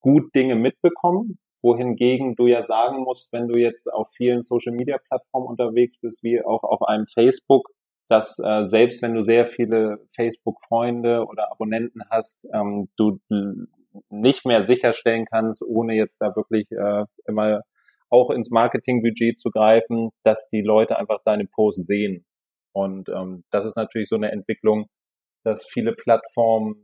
gut 0.00 0.34
Dinge 0.34 0.56
mitbekommen. 0.56 1.38
Wohingegen 1.64 2.36
du 2.36 2.46
ja 2.46 2.66
sagen 2.66 3.04
musst, 3.04 3.32
wenn 3.32 3.48
du 3.48 3.58
jetzt 3.58 3.90
auf 3.90 4.10
vielen 4.14 4.42
Social-Media-Plattformen 4.42 5.48
unterwegs 5.48 5.96
bist, 5.98 6.22
wie 6.22 6.44
auch 6.44 6.62
auf 6.62 6.82
einem 6.82 7.06
Facebook, 7.06 7.70
dass 8.06 8.38
äh, 8.38 8.64
selbst 8.64 9.02
wenn 9.02 9.14
du 9.14 9.22
sehr 9.22 9.46
viele 9.46 9.96
Facebook-Freunde 10.14 11.24
oder 11.24 11.50
Abonnenten 11.50 12.02
hast, 12.10 12.46
ähm, 12.52 12.90
du 12.96 13.18
nicht 14.10 14.44
mehr 14.44 14.62
sicherstellen 14.62 15.24
kannst, 15.24 15.62
ohne 15.66 15.94
jetzt 15.94 16.18
da 16.18 16.36
wirklich 16.36 16.70
äh, 16.70 17.06
immer 17.26 17.62
auch 18.10 18.30
ins 18.30 18.50
Marketingbudget 18.50 19.38
zu 19.38 19.50
greifen, 19.50 20.10
dass 20.22 20.50
die 20.50 20.60
Leute 20.60 20.98
einfach 20.98 21.20
deine 21.24 21.46
Posts 21.46 21.86
sehen. 21.86 22.26
Und 22.72 23.08
ähm, 23.08 23.44
das 23.50 23.64
ist 23.64 23.76
natürlich 23.76 24.10
so 24.10 24.16
eine 24.16 24.32
Entwicklung, 24.32 24.86
dass 25.44 25.64
viele 25.64 25.94
Plattformen 25.94 26.76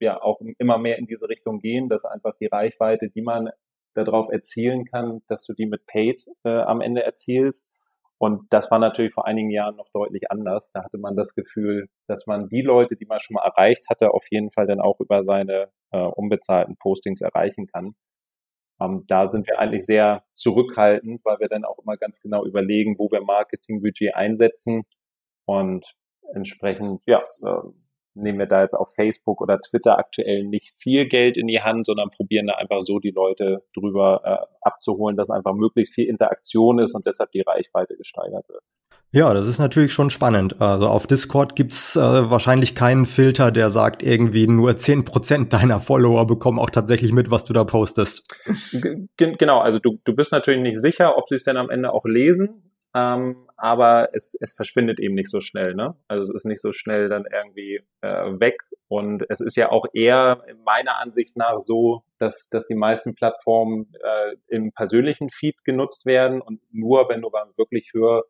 ja 0.00 0.20
auch 0.20 0.40
immer 0.58 0.78
mehr 0.78 0.98
in 0.98 1.06
diese 1.06 1.28
Richtung 1.28 1.60
gehen, 1.60 1.88
dass 1.88 2.04
einfach 2.04 2.34
die 2.40 2.46
Reichweite, 2.46 3.10
die 3.10 3.22
man 3.22 3.50
darauf 3.94 4.30
erzielen 4.30 4.84
kann, 4.84 5.22
dass 5.28 5.44
du 5.44 5.54
die 5.54 5.66
mit 5.66 5.86
Paid 5.86 6.26
äh, 6.44 6.50
am 6.50 6.80
Ende 6.80 7.02
erzielst 7.02 7.82
und 8.22 8.52
das 8.52 8.70
war 8.70 8.78
natürlich 8.78 9.12
vor 9.12 9.26
einigen 9.26 9.50
Jahren 9.50 9.74
noch 9.74 9.88
deutlich 9.92 10.30
anders. 10.30 10.70
Da 10.72 10.84
hatte 10.84 10.96
man 10.96 11.16
das 11.16 11.34
Gefühl, 11.34 11.88
dass 12.06 12.28
man 12.28 12.48
die 12.48 12.62
Leute, 12.62 12.94
die 12.94 13.04
man 13.04 13.18
schon 13.18 13.34
mal 13.34 13.44
erreicht 13.44 13.90
hatte, 13.90 14.14
auf 14.14 14.30
jeden 14.30 14.52
Fall 14.52 14.68
dann 14.68 14.80
auch 14.80 15.00
über 15.00 15.24
seine 15.24 15.72
äh, 15.90 15.98
unbezahlten 15.98 16.76
Postings 16.76 17.20
erreichen 17.20 17.66
kann. 17.66 17.96
Ähm, 18.80 19.02
da 19.08 19.28
sind 19.28 19.48
wir 19.48 19.58
eigentlich 19.58 19.86
sehr 19.86 20.22
zurückhaltend, 20.34 21.24
weil 21.24 21.40
wir 21.40 21.48
dann 21.48 21.64
auch 21.64 21.80
immer 21.80 21.96
ganz 21.96 22.22
genau 22.22 22.44
überlegen, 22.44 22.96
wo 22.96 23.10
wir 23.10 23.22
Marketingbudget 23.22 24.14
einsetzen 24.14 24.84
und 25.44 25.92
entsprechend, 26.32 27.00
ja, 27.06 27.18
äh, 27.18 27.70
nehmen 28.14 28.38
wir 28.38 28.46
da 28.46 28.62
jetzt 28.62 28.74
auf 28.74 28.92
Facebook 28.94 29.40
oder 29.40 29.60
Twitter 29.60 29.98
aktuell 29.98 30.44
nicht 30.44 30.76
viel 30.76 31.06
Geld 31.06 31.36
in 31.36 31.46
die 31.46 31.60
Hand, 31.60 31.86
sondern 31.86 32.10
probieren 32.10 32.46
da 32.46 32.54
einfach 32.54 32.80
so 32.82 32.98
die 32.98 33.10
Leute 33.10 33.62
drüber 33.74 34.20
äh, 34.24 34.54
abzuholen, 34.62 35.16
dass 35.16 35.30
einfach 35.30 35.54
möglichst 35.54 35.94
viel 35.94 36.08
Interaktion 36.08 36.78
ist 36.78 36.94
und 36.94 37.06
deshalb 37.06 37.30
die 37.32 37.42
Reichweite 37.42 37.96
gesteigert 37.96 38.48
wird. 38.48 38.62
Ja, 39.14 39.34
das 39.34 39.46
ist 39.46 39.58
natürlich 39.58 39.92
schon 39.92 40.08
spannend. 40.08 40.60
Also 40.60 40.86
auf 40.86 41.06
Discord 41.06 41.54
gibt's 41.54 41.96
äh, 41.96 42.00
wahrscheinlich 42.00 42.74
keinen 42.74 43.04
Filter, 43.04 43.50
der 43.50 43.70
sagt, 43.70 44.02
irgendwie 44.02 44.46
nur 44.46 44.78
zehn 44.78 45.04
Prozent 45.04 45.52
deiner 45.52 45.80
Follower 45.80 46.26
bekommen 46.26 46.58
auch 46.58 46.70
tatsächlich 46.70 47.12
mit, 47.12 47.30
was 47.30 47.44
du 47.44 47.52
da 47.52 47.64
postest. 47.64 48.26
G 48.72 49.06
genau, 49.16 49.60
also 49.60 49.78
du, 49.78 49.98
du 50.04 50.14
bist 50.14 50.32
natürlich 50.32 50.62
nicht 50.62 50.80
sicher, 50.80 51.18
ob 51.18 51.28
sie 51.28 51.34
es 51.34 51.44
denn 51.44 51.58
am 51.58 51.68
Ende 51.68 51.92
auch 51.92 52.06
lesen 52.06 52.72
ähm, 52.94 53.36
aber 53.62 54.08
es, 54.12 54.36
es 54.40 54.54
verschwindet 54.54 54.98
eben 54.98 55.14
nicht 55.14 55.30
so 55.30 55.40
schnell. 55.40 55.74
Ne? 55.76 55.94
Also 56.08 56.24
es 56.24 56.30
ist 56.34 56.46
nicht 56.46 56.60
so 56.60 56.72
schnell 56.72 57.08
dann 57.08 57.26
irgendwie 57.32 57.80
äh, 58.00 58.40
weg. 58.40 58.56
Und 58.88 59.24
es 59.28 59.40
ist 59.40 59.54
ja 59.54 59.70
auch 59.70 59.86
eher 59.94 60.44
meiner 60.64 60.98
Ansicht 60.98 61.36
nach 61.36 61.60
so, 61.60 62.02
dass, 62.18 62.48
dass 62.48 62.66
die 62.66 62.74
meisten 62.74 63.14
Plattformen 63.14 63.94
äh, 64.02 64.36
im 64.48 64.72
persönlichen 64.72 65.30
Feed 65.30 65.62
genutzt 65.62 66.06
werden 66.06 66.42
und 66.42 66.60
nur 66.72 67.08
wenn 67.08 67.22
du 67.22 67.30
dann 67.30 67.56
wirklich 67.56 67.92
höher, 67.92 68.24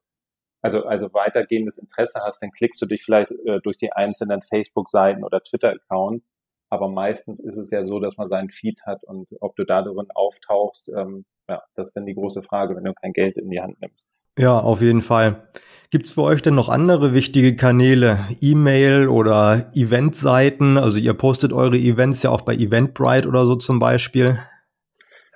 also, 0.60 0.84
also 0.84 1.14
weitergehendes 1.14 1.78
Interesse 1.78 2.20
hast, 2.22 2.42
dann 2.42 2.50
klickst 2.50 2.82
du 2.82 2.86
dich 2.86 3.02
vielleicht 3.02 3.30
äh, 3.30 3.58
durch 3.62 3.78
die 3.78 3.90
einzelnen 3.90 4.42
Facebook-Seiten 4.42 5.24
oder 5.24 5.40
Twitter-Accounts. 5.40 6.26
Aber 6.68 6.88
meistens 6.88 7.40
ist 7.40 7.56
es 7.56 7.70
ja 7.70 7.86
so, 7.86 8.00
dass 8.00 8.18
man 8.18 8.28
seinen 8.28 8.50
Feed 8.50 8.82
hat 8.84 9.02
und 9.04 9.30
ob 9.40 9.56
du 9.56 9.64
da 9.64 9.80
drin 9.80 10.08
auftauchst, 10.14 10.90
ähm, 10.90 11.24
ja, 11.48 11.62
das 11.74 11.88
ist 11.88 11.96
dann 11.96 12.04
die 12.04 12.14
große 12.14 12.42
Frage, 12.42 12.76
wenn 12.76 12.84
du 12.84 12.92
kein 12.92 13.14
Geld 13.14 13.38
in 13.38 13.48
die 13.48 13.62
Hand 13.62 13.80
nimmst. 13.80 14.04
Ja, 14.38 14.58
auf 14.58 14.80
jeden 14.80 15.02
Fall. 15.02 15.48
Gibt 15.90 16.06
es 16.06 16.12
für 16.12 16.22
euch 16.22 16.40
denn 16.40 16.54
noch 16.54 16.70
andere 16.70 17.12
wichtige 17.12 17.54
Kanäle? 17.54 18.26
E-Mail 18.40 19.08
oder 19.08 19.70
Eventseiten? 19.74 20.78
Also 20.78 20.96
ihr 20.96 21.12
postet 21.12 21.52
eure 21.52 21.76
Events 21.76 22.22
ja 22.22 22.30
auch 22.30 22.40
bei 22.40 22.54
Eventbrite 22.54 23.28
oder 23.28 23.44
so 23.44 23.56
zum 23.56 23.78
Beispiel. 23.78 24.38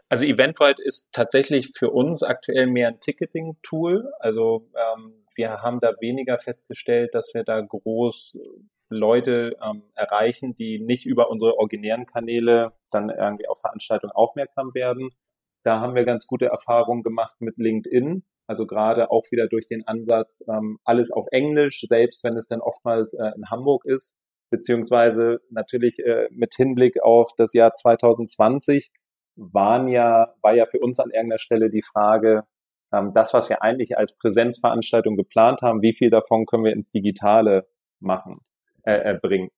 Also 0.08 0.24
Eventbrite 0.24 0.82
ist 0.82 1.10
tatsächlich 1.12 1.72
für 1.76 1.90
uns 1.90 2.22
aktuell 2.22 2.68
mehr 2.68 2.88
ein 2.88 3.00
Ticketing-Tool. 3.00 4.10
Also 4.18 4.66
ähm, 4.74 5.26
wir 5.34 5.60
haben 5.60 5.80
da 5.80 5.92
weniger 6.00 6.38
festgestellt, 6.38 7.10
dass 7.12 7.34
wir 7.34 7.44
da 7.44 7.60
groß 7.60 8.38
Leute 8.88 9.56
ähm, 9.62 9.82
erreichen, 9.94 10.54
die 10.54 10.78
nicht 10.78 11.04
über 11.04 11.28
unsere 11.28 11.58
originären 11.58 12.06
Kanäle 12.06 12.72
dann 12.92 13.10
irgendwie 13.10 13.48
auf 13.48 13.60
Veranstaltungen 13.60 14.12
aufmerksam 14.12 14.72
werden. 14.72 15.10
Da 15.64 15.80
haben 15.80 15.94
wir 15.94 16.04
ganz 16.04 16.26
gute 16.26 16.46
Erfahrungen 16.46 17.02
gemacht 17.02 17.36
mit 17.40 17.58
LinkedIn 17.58 18.22
Also 18.46 18.66
gerade 18.66 19.10
auch 19.10 19.24
wieder 19.30 19.48
durch 19.48 19.66
den 19.68 19.86
Ansatz, 19.86 20.44
ähm, 20.48 20.78
alles 20.84 21.10
auf 21.10 21.26
Englisch, 21.30 21.84
selbst 21.88 22.22
wenn 22.24 22.36
es 22.36 22.46
dann 22.46 22.60
oftmals 22.60 23.14
äh, 23.14 23.32
in 23.36 23.50
Hamburg 23.50 23.84
ist, 23.84 24.16
beziehungsweise 24.50 25.40
natürlich 25.50 25.98
äh, 25.98 26.28
mit 26.30 26.54
Hinblick 26.54 27.02
auf 27.02 27.30
das 27.36 27.52
Jahr 27.52 27.74
2020 27.74 28.90
waren 29.36 29.88
ja, 29.88 30.34
war 30.42 30.54
ja 30.54 30.66
für 30.66 30.78
uns 30.78 30.98
an 30.98 31.10
irgendeiner 31.10 31.38
Stelle 31.38 31.70
die 31.70 31.82
Frage, 31.82 32.44
ähm, 32.92 33.12
das, 33.14 33.34
was 33.34 33.48
wir 33.48 33.62
eigentlich 33.62 33.98
als 33.98 34.16
Präsenzveranstaltung 34.16 35.16
geplant 35.16 35.62
haben, 35.62 35.82
wie 35.82 35.94
viel 35.94 36.10
davon 36.10 36.46
können 36.46 36.64
wir 36.64 36.72
ins 36.72 36.90
Digitale 36.90 37.66
machen, 38.00 38.40
äh, 38.84 39.12
äh, 39.12 39.18
bringen. 39.20 39.50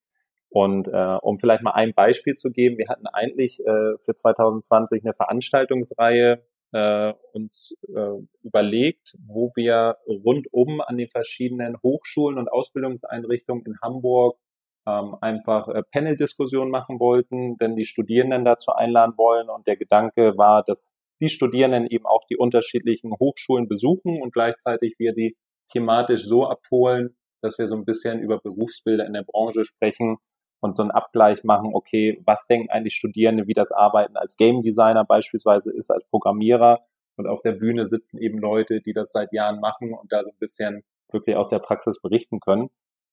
Und 0.50 0.88
äh, 0.88 1.18
um 1.20 1.38
vielleicht 1.38 1.62
mal 1.62 1.72
ein 1.72 1.92
Beispiel 1.92 2.34
zu 2.34 2.50
geben, 2.50 2.78
wir 2.78 2.88
hatten 2.88 3.06
eigentlich 3.06 3.60
äh, 3.60 3.98
für 4.00 4.14
2020 4.14 5.04
eine 5.04 5.12
Veranstaltungsreihe 5.12 6.42
äh, 6.72 7.12
uns 7.32 7.74
äh, 7.94 8.22
überlegt, 8.42 9.16
wo 9.26 9.46
wir 9.56 9.96
rundum 10.06 10.80
an 10.80 10.96
den 10.96 11.08
verschiedenen 11.08 11.76
Hochschulen 11.82 12.38
und 12.38 12.50
Ausbildungseinrichtungen 12.50 13.64
in 13.64 13.80
Hamburg 13.82 14.38
ähm, 14.86 15.16
einfach 15.20 15.68
äh, 15.68 15.82
Panel-Diskussionen 15.82 16.70
machen 16.70 17.00
wollten, 17.00 17.56
denn 17.58 17.76
die 17.76 17.84
Studierenden 17.84 18.44
dazu 18.44 18.72
einladen 18.72 19.14
wollen. 19.16 19.48
Und 19.48 19.66
der 19.66 19.76
Gedanke 19.76 20.36
war, 20.36 20.62
dass 20.62 20.92
die 21.20 21.28
Studierenden 21.28 21.86
eben 21.86 22.06
auch 22.06 22.24
die 22.30 22.36
unterschiedlichen 22.36 23.12
Hochschulen 23.18 23.68
besuchen 23.68 24.20
und 24.22 24.32
gleichzeitig 24.32 24.94
wir 24.98 25.14
die 25.14 25.36
thematisch 25.70 26.24
so 26.24 26.46
abholen, 26.46 27.16
dass 27.42 27.58
wir 27.58 27.68
so 27.68 27.74
ein 27.74 27.84
bisschen 27.84 28.20
über 28.20 28.38
Berufsbilder 28.38 29.06
in 29.06 29.12
der 29.12 29.24
Branche 29.24 29.64
sprechen 29.64 30.18
und 30.60 30.76
so 30.76 30.82
einen 30.82 30.90
Abgleich 30.90 31.44
machen, 31.44 31.70
okay, 31.72 32.20
was 32.24 32.46
denken 32.46 32.70
eigentlich 32.70 32.94
Studierende, 32.94 33.46
wie 33.46 33.54
das 33.54 33.72
Arbeiten 33.72 34.16
als 34.16 34.36
Game 34.36 34.62
Designer 34.62 35.04
beispielsweise 35.04 35.72
ist, 35.72 35.90
als 35.90 36.04
Programmierer 36.08 36.80
und 37.16 37.26
auf 37.26 37.42
der 37.42 37.52
Bühne 37.52 37.86
sitzen 37.86 38.18
eben 38.18 38.38
Leute, 38.38 38.80
die 38.80 38.92
das 38.92 39.12
seit 39.12 39.32
Jahren 39.32 39.60
machen 39.60 39.92
und 39.92 40.12
da 40.12 40.22
so 40.22 40.30
ein 40.30 40.38
bisschen 40.38 40.84
wirklich 41.10 41.36
aus 41.36 41.48
der 41.48 41.58
Praxis 41.58 42.00
berichten 42.00 42.40
können. 42.40 42.70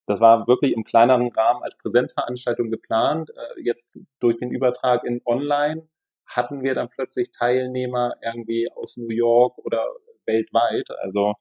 Das 0.08 0.20
war 0.20 0.48
wirklich 0.48 0.74
im 0.74 0.84
kleineren 0.84 1.32
Rahmen 1.32 1.64
als 1.64 1.76
Präsentveranstaltung 1.78 2.70
geplant. 2.70 3.32
Äh, 3.32 3.62
jetzt 3.64 4.00
durch 4.20 4.38
den 4.38 4.52
Übertrag 4.52 5.04
in 5.04 5.22
Online 5.26 5.88
hatten 6.28 6.64
wir 6.64 6.76
dann 6.76 6.90
plötzlich 6.90 7.32
Teilnehmer 7.32 8.14
irgendwie 8.22 8.72
aus 8.72 8.98
New 8.98 9.10
York 9.10 9.58
oder 9.60 9.86
weltweit. 10.26 10.90
Also 11.02 11.34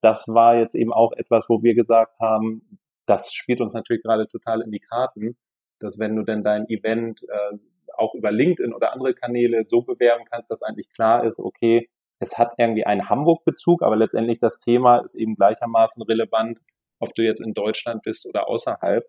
das 0.00 0.28
war 0.28 0.56
jetzt 0.56 0.74
eben 0.74 0.92
auch 0.92 1.12
etwas, 1.12 1.46
wo 1.48 1.62
wir 1.62 1.74
gesagt 1.74 2.18
haben, 2.20 2.78
das 3.06 3.32
spielt 3.32 3.60
uns 3.60 3.74
natürlich 3.74 4.02
gerade 4.02 4.26
total 4.26 4.62
in 4.62 4.70
die 4.70 4.80
Karten, 4.80 5.36
dass 5.80 5.98
wenn 5.98 6.16
du 6.16 6.22
denn 6.22 6.42
dein 6.42 6.68
Event 6.68 7.22
äh, 7.22 7.58
auch 7.96 8.14
über 8.14 8.32
LinkedIn 8.32 8.74
oder 8.74 8.92
andere 8.92 9.14
Kanäle 9.14 9.64
so 9.68 9.82
bewerben 9.82 10.24
kannst, 10.30 10.50
dass 10.50 10.62
eigentlich 10.62 10.90
klar 10.90 11.24
ist, 11.24 11.38
okay, 11.38 11.88
es 12.18 12.38
hat 12.38 12.54
irgendwie 12.58 12.86
einen 12.86 13.08
Hamburg-Bezug, 13.08 13.82
aber 13.82 13.96
letztendlich 13.96 14.38
das 14.40 14.58
Thema 14.58 14.98
ist 14.98 15.14
eben 15.14 15.36
gleichermaßen 15.36 16.02
relevant, 16.02 16.60
ob 16.98 17.14
du 17.14 17.22
jetzt 17.22 17.40
in 17.40 17.54
Deutschland 17.54 18.02
bist 18.02 18.26
oder 18.26 18.48
außerhalb. 18.48 19.02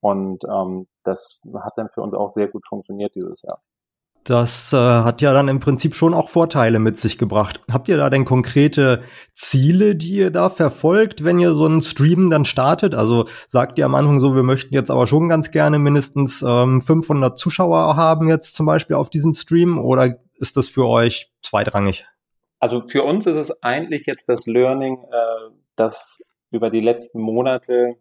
Und 0.00 0.44
ähm, 0.44 0.86
das 1.02 1.40
hat 1.62 1.74
dann 1.76 1.88
für 1.88 2.02
uns 2.02 2.14
auch 2.14 2.30
sehr 2.30 2.48
gut 2.48 2.66
funktioniert 2.66 3.14
dieses 3.14 3.42
Jahr. 3.42 3.62
Das 4.24 4.72
äh, 4.72 4.76
hat 4.76 5.20
ja 5.20 5.34
dann 5.34 5.48
im 5.48 5.60
Prinzip 5.60 5.94
schon 5.94 6.14
auch 6.14 6.30
Vorteile 6.30 6.78
mit 6.78 6.98
sich 6.98 7.18
gebracht. 7.18 7.60
Habt 7.70 7.90
ihr 7.90 7.98
da 7.98 8.08
denn 8.08 8.24
konkrete 8.24 9.02
Ziele, 9.34 9.96
die 9.96 10.14
ihr 10.14 10.30
da 10.30 10.48
verfolgt, 10.48 11.24
wenn 11.24 11.38
ihr 11.38 11.54
so 11.54 11.66
einen 11.66 11.82
Stream 11.82 12.30
dann 12.30 12.46
startet? 12.46 12.94
Also 12.94 13.26
sagt 13.48 13.78
ihr 13.78 13.84
am 13.84 13.94
Anfang 13.94 14.20
so, 14.20 14.34
wir 14.34 14.42
möchten 14.42 14.72
jetzt 14.72 14.90
aber 14.90 15.06
schon 15.06 15.28
ganz 15.28 15.50
gerne 15.50 15.78
mindestens 15.78 16.40
ähm, 16.40 16.80
500 16.80 17.38
Zuschauer 17.38 17.96
haben 17.96 18.30
jetzt 18.30 18.56
zum 18.56 18.64
Beispiel 18.64 18.96
auf 18.96 19.10
diesen 19.10 19.34
Stream 19.34 19.78
oder 19.78 20.16
ist 20.38 20.56
das 20.56 20.68
für 20.68 20.88
euch 20.88 21.30
zweitrangig? 21.42 22.06
Also 22.60 22.80
für 22.80 23.02
uns 23.02 23.26
ist 23.26 23.36
es 23.36 23.62
eigentlich 23.62 24.06
jetzt 24.06 24.30
das 24.30 24.46
Learning, 24.46 25.04
äh, 25.04 25.50
dass 25.76 26.22
über 26.50 26.70
die 26.70 26.80
letzten 26.80 27.20
Monate 27.20 27.96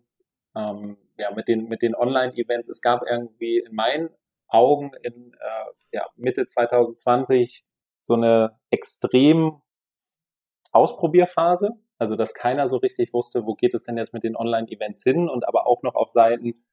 ähm, 0.55 0.95
ja 1.17 1.33
mit 1.36 1.49
den 1.49 1.67
mit 1.67 1.81
den 1.81 1.95
Online-Events 1.95 2.69
es 2.69 2.81
gab 2.81 3.01
irgendwie 3.09 3.59
in 3.59 3.75
meinen 3.75 4.09
Augen 4.47 4.91
in 5.01 5.33
äh, 5.33 5.83
ja, 5.93 6.06
Mitte 6.15 6.45
2020 6.45 7.63
so 8.01 8.15
eine 8.15 8.60
extrem 8.69 9.62
Ausprobierphase, 10.71 11.71
also 11.99 12.15
dass 12.15 12.34
keiner 12.34 12.67
so 12.67 12.77
richtig 12.77 13.13
wusste, 13.13 13.45
wo 13.45 13.53
geht 13.53 13.73
es 13.73 13.86
denn 13.86 13.97
jetzt 13.97 14.13
mit 14.13 14.23
den 14.23 14.36
Online-Events 14.36 15.03
hin 15.03 15.29
und 15.29 15.47
aber 15.47 15.67
auch 15.67 15.84
noch 15.84 15.95
auf 15.95 16.10
Seiten 16.10 16.65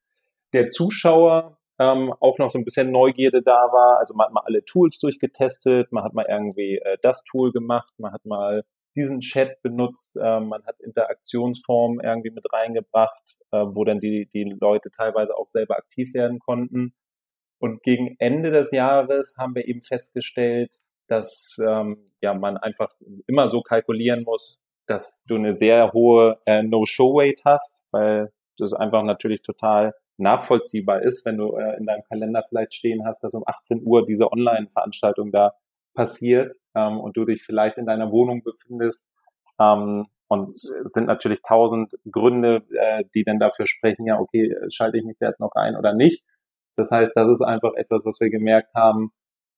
der 0.53 0.67
Zuschauer 0.67 1.57
ähm, 1.79 2.13
auch 2.19 2.37
noch 2.37 2.49
so 2.49 2.59
ein 2.59 2.65
bisschen 2.65 2.91
Neugierde 2.91 3.41
da 3.41 3.59
war. 3.71 3.99
Also 3.99 4.13
man 4.13 4.27
hat 4.27 4.33
mal 4.33 4.43
alle 4.45 4.63
Tools 4.65 4.99
durchgetestet, 4.99 5.91
man 5.91 6.03
hat 6.03 6.13
mal 6.13 6.25
irgendwie 6.27 6.77
äh, 6.77 6.97
das 7.01 7.23
Tool 7.23 7.51
gemacht, 7.51 7.93
man 7.97 8.11
hat 8.11 8.25
mal 8.25 8.63
diesen 8.95 9.21
Chat 9.21 9.61
benutzt, 9.61 10.17
äh, 10.17 10.39
man 10.39 10.63
hat 10.65 10.79
Interaktionsformen 10.81 11.99
irgendwie 12.01 12.31
mit 12.31 12.45
reingebracht, 12.51 13.37
äh, 13.51 13.65
wo 13.65 13.83
dann 13.83 13.99
die, 13.99 14.27
die 14.27 14.43
Leute 14.59 14.91
teilweise 14.91 15.35
auch 15.37 15.47
selber 15.47 15.77
aktiv 15.77 16.13
werden 16.13 16.39
konnten. 16.39 16.93
Und 17.61 17.83
gegen 17.83 18.15
Ende 18.17 18.49
des 18.49 18.71
Jahres 18.71 19.35
haben 19.37 19.53
wir 19.53 19.67
eben 19.67 19.83
festgestellt, 19.83 20.79
dass 21.07 21.57
ähm, 21.63 22.11
ja 22.19 22.33
man 22.33 22.57
einfach 22.57 22.89
immer 23.27 23.49
so 23.49 23.61
kalkulieren 23.61 24.23
muss, 24.23 24.59
dass 24.87 25.23
du 25.27 25.35
eine 25.35 25.55
sehr 25.55 25.93
hohe 25.93 26.39
äh, 26.47 26.63
No-Show-Rate 26.63 27.43
hast, 27.45 27.83
weil 27.91 28.33
das 28.57 28.73
einfach 28.73 29.03
natürlich 29.03 29.43
total 29.43 29.93
nachvollziehbar 30.17 31.03
ist, 31.03 31.23
wenn 31.23 31.37
du 31.37 31.55
äh, 31.55 31.77
in 31.77 31.85
deinem 31.85 32.01
Kalender 32.03 32.43
vielleicht 32.49 32.73
stehen 32.73 33.05
hast, 33.05 33.23
dass 33.23 33.35
um 33.35 33.43
18 33.45 33.83
Uhr 33.85 34.07
diese 34.07 34.31
Online-Veranstaltung 34.31 35.31
da 35.31 35.53
passiert 35.93 36.53
ähm, 36.73 36.99
und 36.99 37.15
du 37.15 37.25
dich 37.25 37.43
vielleicht 37.43 37.77
in 37.77 37.85
deiner 37.85 38.11
Wohnung 38.11 38.41
befindest. 38.41 39.07
Ähm, 39.59 40.07
und 40.27 40.51
es 40.51 40.73
sind 40.85 41.05
natürlich 41.05 41.43
tausend 41.43 41.93
Gründe, 42.09 42.63
äh, 42.71 43.03
die 43.13 43.23
dann 43.23 43.37
dafür 43.37 43.67
sprechen, 43.67 44.07
ja, 44.07 44.19
okay, 44.19 44.55
schalte 44.69 44.97
ich 44.97 45.03
mich 45.03 45.17
jetzt 45.19 45.39
noch 45.39 45.51
ein 45.53 45.75
oder 45.75 45.93
nicht. 45.93 46.23
Das 46.75 46.91
heißt, 46.91 47.13
das 47.15 47.29
ist 47.29 47.41
einfach 47.41 47.73
etwas, 47.75 48.01
was 48.05 48.19
wir 48.19 48.29
gemerkt 48.29 48.73
haben. 48.75 49.11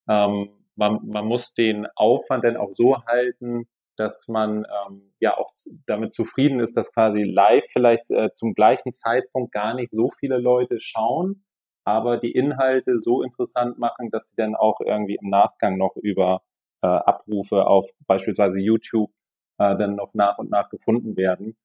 Ähm, 0.09 0.49
man, 0.75 0.99
man 1.05 1.25
muss 1.25 1.53
den 1.53 1.87
Aufwand 1.95 2.43
dann 2.43 2.57
auch 2.57 2.71
so 2.71 3.03
halten, 3.05 3.67
dass 3.95 4.27
man 4.27 4.65
ähm, 4.65 5.13
ja 5.19 5.37
auch 5.37 5.51
damit 5.85 6.13
zufrieden 6.13 6.59
ist, 6.59 6.75
dass 6.75 6.91
quasi 6.91 7.23
live 7.23 7.65
vielleicht 7.71 8.09
äh, 8.09 8.33
zum 8.33 8.53
gleichen 8.53 8.91
Zeitpunkt 8.91 9.51
gar 9.51 9.75
nicht 9.75 9.91
so 9.91 10.09
viele 10.09 10.39
Leute 10.39 10.79
schauen, 10.79 11.43
aber 11.85 12.17
die 12.17 12.31
Inhalte 12.31 12.99
so 13.01 13.21
interessant 13.21 13.77
machen, 13.77 14.09
dass 14.09 14.29
sie 14.29 14.35
dann 14.35 14.55
auch 14.55 14.79
irgendwie 14.79 15.17
im 15.21 15.29
Nachgang 15.29 15.77
noch 15.77 15.95
über 15.95 16.41
äh, 16.81 16.87
Abrufe 16.87 17.67
auf 17.67 17.85
beispielsweise 18.07 18.57
YouTube 18.59 19.11
äh, 19.59 19.77
dann 19.77 19.95
noch 19.95 20.13
nach 20.13 20.37
und 20.39 20.49
nach 20.49 20.69
gefunden 20.69 21.15
werden. 21.15 21.55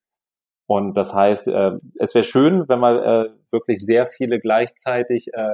Und 0.68 0.98
das 0.98 1.14
heißt, 1.14 1.48
äh, 1.48 1.78
es 1.98 2.14
wäre 2.14 2.24
schön, 2.24 2.68
wenn 2.68 2.78
man 2.78 2.98
äh, 2.98 3.30
wirklich 3.50 3.80
sehr 3.80 4.04
viele 4.04 4.38
gleichzeitig 4.38 5.32
äh, 5.32 5.48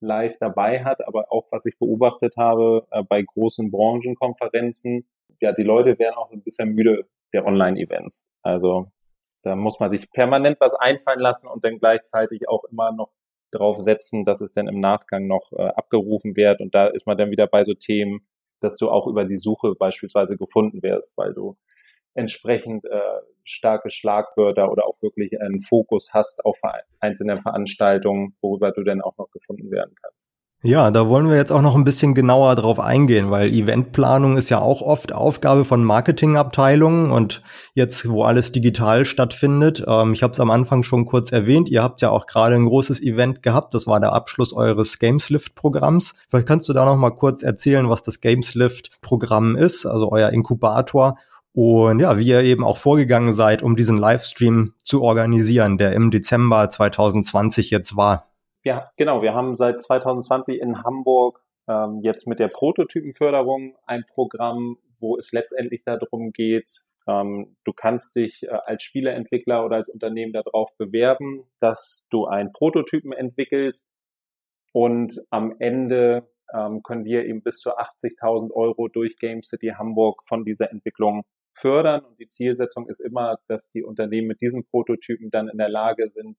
live 0.00 0.36
dabei 0.38 0.84
hat, 0.84 1.04
aber 1.06 1.32
auch 1.32 1.46
was 1.50 1.66
ich 1.66 1.76
beobachtet 1.80 2.34
habe 2.36 2.86
äh, 2.92 3.02
bei 3.08 3.22
großen 3.22 3.70
Branchenkonferenzen, 3.70 5.04
ja, 5.40 5.52
die 5.52 5.64
Leute 5.64 5.98
werden 5.98 6.14
auch 6.14 6.28
so 6.28 6.36
ein 6.36 6.44
bisschen 6.44 6.74
müde 6.74 7.08
der 7.32 7.44
Online-Events. 7.44 8.24
Also 8.42 8.84
da 9.42 9.56
muss 9.56 9.80
man 9.80 9.90
sich 9.90 10.08
permanent 10.12 10.60
was 10.60 10.74
einfallen 10.74 11.18
lassen 11.18 11.48
und 11.48 11.64
dann 11.64 11.80
gleichzeitig 11.80 12.48
auch 12.48 12.62
immer 12.70 12.92
noch 12.92 13.10
drauf 13.50 13.78
setzen, 13.80 14.24
dass 14.24 14.40
es 14.40 14.52
dann 14.52 14.68
im 14.68 14.78
Nachgang 14.78 15.26
noch 15.26 15.50
äh, 15.50 15.62
abgerufen 15.62 16.36
wird. 16.36 16.60
Und 16.60 16.72
da 16.72 16.86
ist 16.86 17.08
man 17.08 17.18
dann 17.18 17.32
wieder 17.32 17.48
bei 17.48 17.64
so 17.64 17.74
Themen, 17.74 18.28
dass 18.60 18.76
du 18.76 18.88
auch 18.88 19.08
über 19.08 19.24
die 19.24 19.38
Suche 19.38 19.74
beispielsweise 19.74 20.36
gefunden 20.36 20.84
wirst, 20.84 21.16
weil 21.16 21.34
du 21.34 21.56
entsprechend 22.14 22.84
äh, 22.84 23.00
starke 23.44 23.90
Schlagwörter 23.90 24.70
oder 24.70 24.86
auch 24.86 25.00
wirklich 25.02 25.40
einen 25.40 25.60
Fokus 25.60 26.12
hast 26.12 26.44
auf 26.44 26.60
einzelne 27.00 27.36
Veranstaltungen, 27.36 28.36
worüber 28.40 28.72
du 28.72 28.82
dann 28.84 29.00
auch 29.00 29.16
noch 29.18 29.30
gefunden 29.30 29.70
werden 29.70 29.94
kannst. 30.00 30.32
Ja, 30.64 30.92
da 30.92 31.08
wollen 31.08 31.28
wir 31.28 31.34
jetzt 31.34 31.50
auch 31.50 31.60
noch 31.60 31.74
ein 31.74 31.82
bisschen 31.82 32.14
genauer 32.14 32.54
drauf 32.54 32.78
eingehen, 32.78 33.32
weil 33.32 33.52
Eventplanung 33.52 34.36
ist 34.36 34.48
ja 34.48 34.60
auch 34.60 34.80
oft 34.80 35.12
Aufgabe 35.12 35.64
von 35.64 35.82
Marketingabteilungen 35.82 37.10
und 37.10 37.42
jetzt, 37.74 38.08
wo 38.08 38.22
alles 38.22 38.52
digital 38.52 39.04
stattfindet, 39.04 39.82
ähm, 39.88 40.12
ich 40.12 40.22
habe 40.22 40.34
es 40.34 40.38
am 40.38 40.52
Anfang 40.52 40.84
schon 40.84 41.04
kurz 41.04 41.32
erwähnt, 41.32 41.68
ihr 41.68 41.82
habt 41.82 42.00
ja 42.00 42.10
auch 42.10 42.26
gerade 42.26 42.54
ein 42.54 42.66
großes 42.66 43.02
Event 43.02 43.42
gehabt, 43.42 43.74
das 43.74 43.88
war 43.88 43.98
der 43.98 44.12
Abschluss 44.12 44.52
eures 44.52 45.00
Gameslift-Programms. 45.00 46.14
Vielleicht 46.28 46.46
kannst 46.46 46.68
du 46.68 46.72
da 46.74 46.84
noch 46.84 46.96
mal 46.96 47.10
kurz 47.10 47.42
erzählen, 47.42 47.88
was 47.88 48.04
das 48.04 48.20
Gameslift-Programm 48.20 49.56
ist, 49.56 49.84
also 49.84 50.12
euer 50.12 50.30
Inkubator 50.30 51.16
und 51.54 52.00
ja, 52.00 52.18
wie 52.18 52.26
ihr 52.26 52.42
eben 52.42 52.64
auch 52.64 52.78
vorgegangen 52.78 53.34
seid, 53.34 53.62
um 53.62 53.76
diesen 53.76 53.98
Livestream 53.98 54.74
zu 54.82 55.02
organisieren, 55.02 55.78
der 55.78 55.92
im 55.92 56.10
Dezember 56.10 56.70
2020 56.70 57.70
jetzt 57.70 57.96
war. 57.96 58.26
Ja, 58.64 58.90
genau. 58.96 59.22
Wir 59.22 59.34
haben 59.34 59.56
seit 59.56 59.80
2020 59.82 60.60
in 60.60 60.82
Hamburg 60.82 61.42
ähm, 61.68 62.00
jetzt 62.02 62.26
mit 62.26 62.38
der 62.38 62.48
Prototypenförderung 62.48 63.76
ein 63.86 64.04
Programm, 64.06 64.78
wo 65.00 65.18
es 65.18 65.32
letztendlich 65.32 65.84
darum 65.84 66.32
geht, 66.32 66.80
ähm, 67.06 67.56
du 67.64 67.72
kannst 67.72 68.16
dich 68.16 68.44
äh, 68.44 68.58
als 68.64 68.82
Spieleentwickler 68.82 69.64
oder 69.64 69.76
als 69.76 69.88
Unternehmen 69.88 70.32
darauf 70.32 70.76
bewerben, 70.76 71.44
dass 71.60 72.06
du 72.10 72.26
einen 72.26 72.52
Prototypen 72.52 73.12
entwickelst 73.12 73.88
und 74.72 75.20
am 75.30 75.56
Ende 75.58 76.28
ähm, 76.54 76.82
können 76.82 77.04
wir 77.04 77.24
eben 77.24 77.42
bis 77.42 77.58
zu 77.58 77.76
80.000 77.76 78.52
Euro 78.52 78.88
durch 78.88 79.18
Game 79.18 79.42
City 79.42 79.74
Hamburg 79.76 80.22
von 80.24 80.44
dieser 80.44 80.70
Entwicklung 80.70 81.24
fördern 81.54 82.04
und 82.04 82.18
die 82.18 82.28
Zielsetzung 82.28 82.88
ist 82.88 83.00
immer, 83.00 83.38
dass 83.48 83.70
die 83.70 83.82
Unternehmen 83.82 84.28
mit 84.28 84.40
diesen 84.40 84.64
Prototypen 84.64 85.30
dann 85.30 85.48
in 85.48 85.58
der 85.58 85.68
Lage 85.68 86.10
sind, 86.14 86.36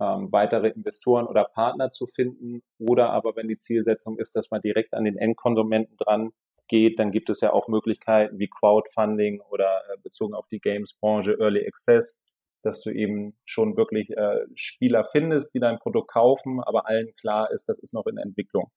ähm, 0.00 0.30
weitere 0.32 0.68
Investoren 0.68 1.26
oder 1.26 1.44
Partner 1.44 1.90
zu 1.90 2.06
finden 2.06 2.62
oder 2.78 3.10
aber 3.10 3.36
wenn 3.36 3.48
die 3.48 3.58
Zielsetzung 3.58 4.18
ist, 4.18 4.36
dass 4.36 4.50
man 4.50 4.60
direkt 4.60 4.94
an 4.94 5.04
den 5.04 5.16
Endkonsumenten 5.16 5.96
dran 5.96 6.32
geht, 6.68 6.98
dann 6.98 7.12
gibt 7.12 7.30
es 7.30 7.40
ja 7.40 7.52
auch 7.52 7.68
Möglichkeiten 7.68 8.38
wie 8.38 8.48
Crowdfunding 8.48 9.40
oder 9.50 9.82
äh, 9.88 9.96
bezogen 10.02 10.34
auf 10.34 10.46
die 10.48 10.60
Games-Branche 10.60 11.36
Early 11.38 11.66
Access, 11.66 12.20
dass 12.62 12.82
du 12.82 12.90
eben 12.90 13.38
schon 13.44 13.76
wirklich 13.76 14.10
äh, 14.10 14.46
Spieler 14.54 15.04
findest, 15.04 15.54
die 15.54 15.60
dein 15.60 15.78
Produkt 15.78 16.10
kaufen, 16.10 16.60
aber 16.62 16.86
allen 16.86 17.14
klar 17.16 17.50
ist, 17.50 17.68
das 17.68 17.78
ist 17.78 17.94
noch 17.94 18.06
in 18.06 18.18
Entwicklung. 18.18 18.70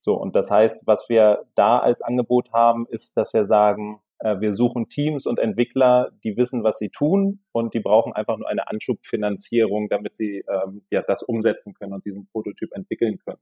So, 0.00 0.14
und 0.14 0.34
das 0.34 0.50
heißt, 0.50 0.82
was 0.84 1.08
wir 1.08 1.44
da 1.54 1.78
als 1.78 2.02
Angebot 2.02 2.52
haben, 2.52 2.86
ist, 2.88 3.16
dass 3.16 3.32
wir 3.32 3.46
sagen, 3.46 4.00
wir 4.24 4.54
suchen 4.54 4.88
Teams 4.88 5.26
und 5.26 5.40
Entwickler, 5.40 6.12
die 6.22 6.36
wissen, 6.36 6.62
was 6.62 6.78
sie 6.78 6.90
tun 6.90 7.40
und 7.50 7.74
die 7.74 7.80
brauchen 7.80 8.12
einfach 8.12 8.38
nur 8.38 8.48
eine 8.48 8.68
Anschubfinanzierung, 8.68 9.88
damit 9.88 10.14
sie 10.14 10.44
ähm, 10.48 10.82
ja, 10.90 11.02
das 11.02 11.22
umsetzen 11.22 11.74
können 11.74 11.92
und 11.92 12.04
diesen 12.04 12.28
Prototyp 12.28 12.70
entwickeln 12.72 13.18
können. 13.18 13.40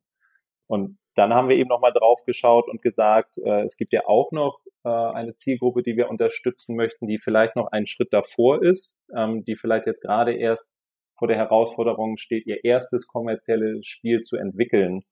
Und 0.70 0.98
dann 1.16 1.34
haben 1.34 1.48
wir 1.48 1.56
eben 1.56 1.68
nochmal 1.68 1.92
drauf 1.92 2.22
geschaut 2.24 2.68
und 2.68 2.80
gesagt, 2.80 3.38
äh, 3.38 3.64
es 3.64 3.76
gibt 3.76 3.92
ja 3.92 4.06
auch 4.06 4.30
noch 4.30 4.60
äh, 4.84 4.88
eine 4.88 5.34
Zielgruppe, 5.34 5.82
die 5.82 5.96
wir 5.96 6.08
unterstützen 6.08 6.76
möchten, 6.76 7.08
die 7.08 7.18
vielleicht 7.18 7.56
noch 7.56 7.72
einen 7.72 7.86
Schritt 7.86 8.12
davor 8.12 8.62
ist, 8.62 8.96
ähm, 9.16 9.44
die 9.44 9.56
vielleicht 9.56 9.86
jetzt 9.86 10.00
gerade 10.00 10.32
erst 10.32 10.74
vor 11.18 11.26
der 11.26 11.36
Herausforderung 11.36 12.18
steht, 12.18 12.46
ihr 12.46 12.64
erstes 12.64 13.08
kommerzielles 13.08 13.84
Spiel 13.86 14.20
zu 14.20 14.36
entwickeln. 14.36 15.02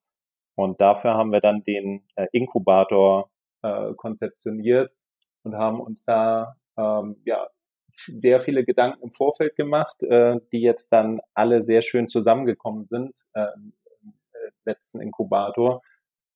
Und 0.55 0.79
dafür 0.81 1.13
haben 1.13 1.31
wir 1.31 1.41
dann 1.41 1.63
den 1.63 2.07
äh, 2.15 2.27
Inkubator 2.31 3.29
äh, 3.61 3.93
konzeptioniert 3.97 4.91
und 5.43 5.55
haben 5.55 5.79
uns 5.79 6.05
da 6.05 6.55
ähm, 6.77 7.17
ja 7.25 7.47
sehr 7.91 8.39
viele 8.39 8.63
Gedanken 8.63 9.03
im 9.03 9.11
Vorfeld 9.11 9.55
gemacht, 9.55 10.03
äh, 10.03 10.39
die 10.51 10.61
jetzt 10.61 10.89
dann 10.93 11.19
alle 11.33 11.61
sehr 11.61 11.81
schön 11.81 12.07
zusammengekommen 12.07 12.87
sind. 12.89 13.13
Äh, 13.33 13.47
letzten 14.65 15.01
Inkubator, 15.01 15.81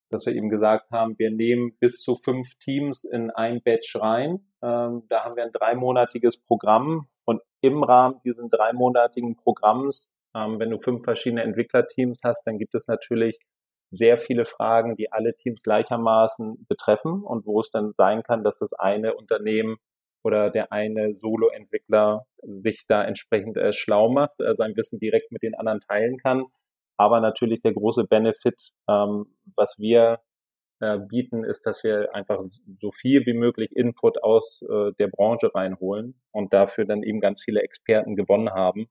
dass 0.10 0.26
wir 0.26 0.34
eben 0.34 0.50
gesagt 0.50 0.92
haben, 0.92 1.18
wir 1.18 1.32
nehmen 1.32 1.78
bis 1.80 2.02
zu 2.02 2.16
fünf 2.16 2.56
Teams 2.60 3.04
in 3.04 3.32
ein 3.32 3.62
Batch 3.62 3.96
rein. 3.96 4.46
Ähm, 4.62 5.04
da 5.10 5.24
haben 5.24 5.36
wir 5.36 5.44
ein 5.44 5.52
dreimonatiges 5.52 6.38
Programm 6.38 7.08
und 7.26 7.42
im 7.62 7.84
Rahmen 7.84 8.20
dieses 8.26 8.50
dreimonatigen 8.50 9.36
Programms, 9.38 10.18
ähm, 10.36 10.60
wenn 10.60 10.70
du 10.70 10.80
fünf 10.80 11.04
verschiedene 11.04 11.44
Entwicklerteams 11.44 12.22
hast, 12.24 12.46
dann 12.46 12.58
gibt 12.58 12.76
es 12.76 12.88
natürlich 12.88 13.40
sehr 13.94 14.18
viele 14.18 14.46
Fragen, 14.46 14.96
die 14.96 15.12
alle 15.12 15.36
Teams 15.36 15.62
gleichermaßen 15.62 16.66
betreffen 16.68 17.24
und 17.24 17.46
wo 17.46 17.62
es 17.62 17.70
dann 17.70 17.94
sein 17.94 18.24
kann, 18.24 18.44
dass 18.44 18.58
das 18.58 18.74
eine 18.74 19.16
Unternehmen 19.16 19.78
oder 20.24 20.50
der 20.50 20.72
eine 20.72 21.16
Solo-Entwickler 21.16 22.26
sich 22.62 22.86
da 22.88 23.04
entsprechend 23.04 23.58
äh, 23.58 23.74
schlau 23.74 24.10
macht, 24.10 24.40
äh, 24.40 24.56
sein 24.56 24.76
Wissen 24.76 25.00
direkt 25.00 25.32
mit 25.32 25.44
den 25.44 25.56
anderen 25.56 25.80
teilen 25.82 26.18
kann 26.18 26.46
aber 26.98 27.20
natürlich 27.20 27.62
der 27.62 27.74
große 27.74 28.06
Benefit, 28.06 28.72
ähm, 28.90 29.26
was 29.56 29.78
wir 29.78 30.20
äh, 30.80 31.00
bieten, 31.00 31.44
ist, 31.44 31.66
dass 31.66 31.84
wir 31.84 32.14
einfach 32.14 32.44
so 32.80 32.92
viel 32.92 33.26
wie 33.26 33.34
möglich 33.34 33.72
Input 33.76 34.24
aus 34.24 34.62
äh, 34.64 34.92
der 35.00 35.08
Branche 35.08 35.54
reinholen 35.54 36.22
und 36.32 36.54
dafür 36.54 36.86
dann 36.86 37.04
eben 37.04 37.20
ganz 37.20 37.42
viele 37.44 37.62
Experten 37.62 38.16
gewonnen 38.16 38.52
haben. 38.52 38.88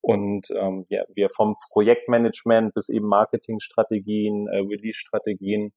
Und 0.00 0.48
ähm, 0.54 0.86
ja, 0.88 1.04
wir 1.14 1.28
vom 1.30 1.54
Projektmanagement 1.72 2.74
bis 2.74 2.88
eben 2.88 3.06
Marketingstrategien, 3.06 4.46
äh, 4.48 4.58
Release-Strategien, 4.58 5.72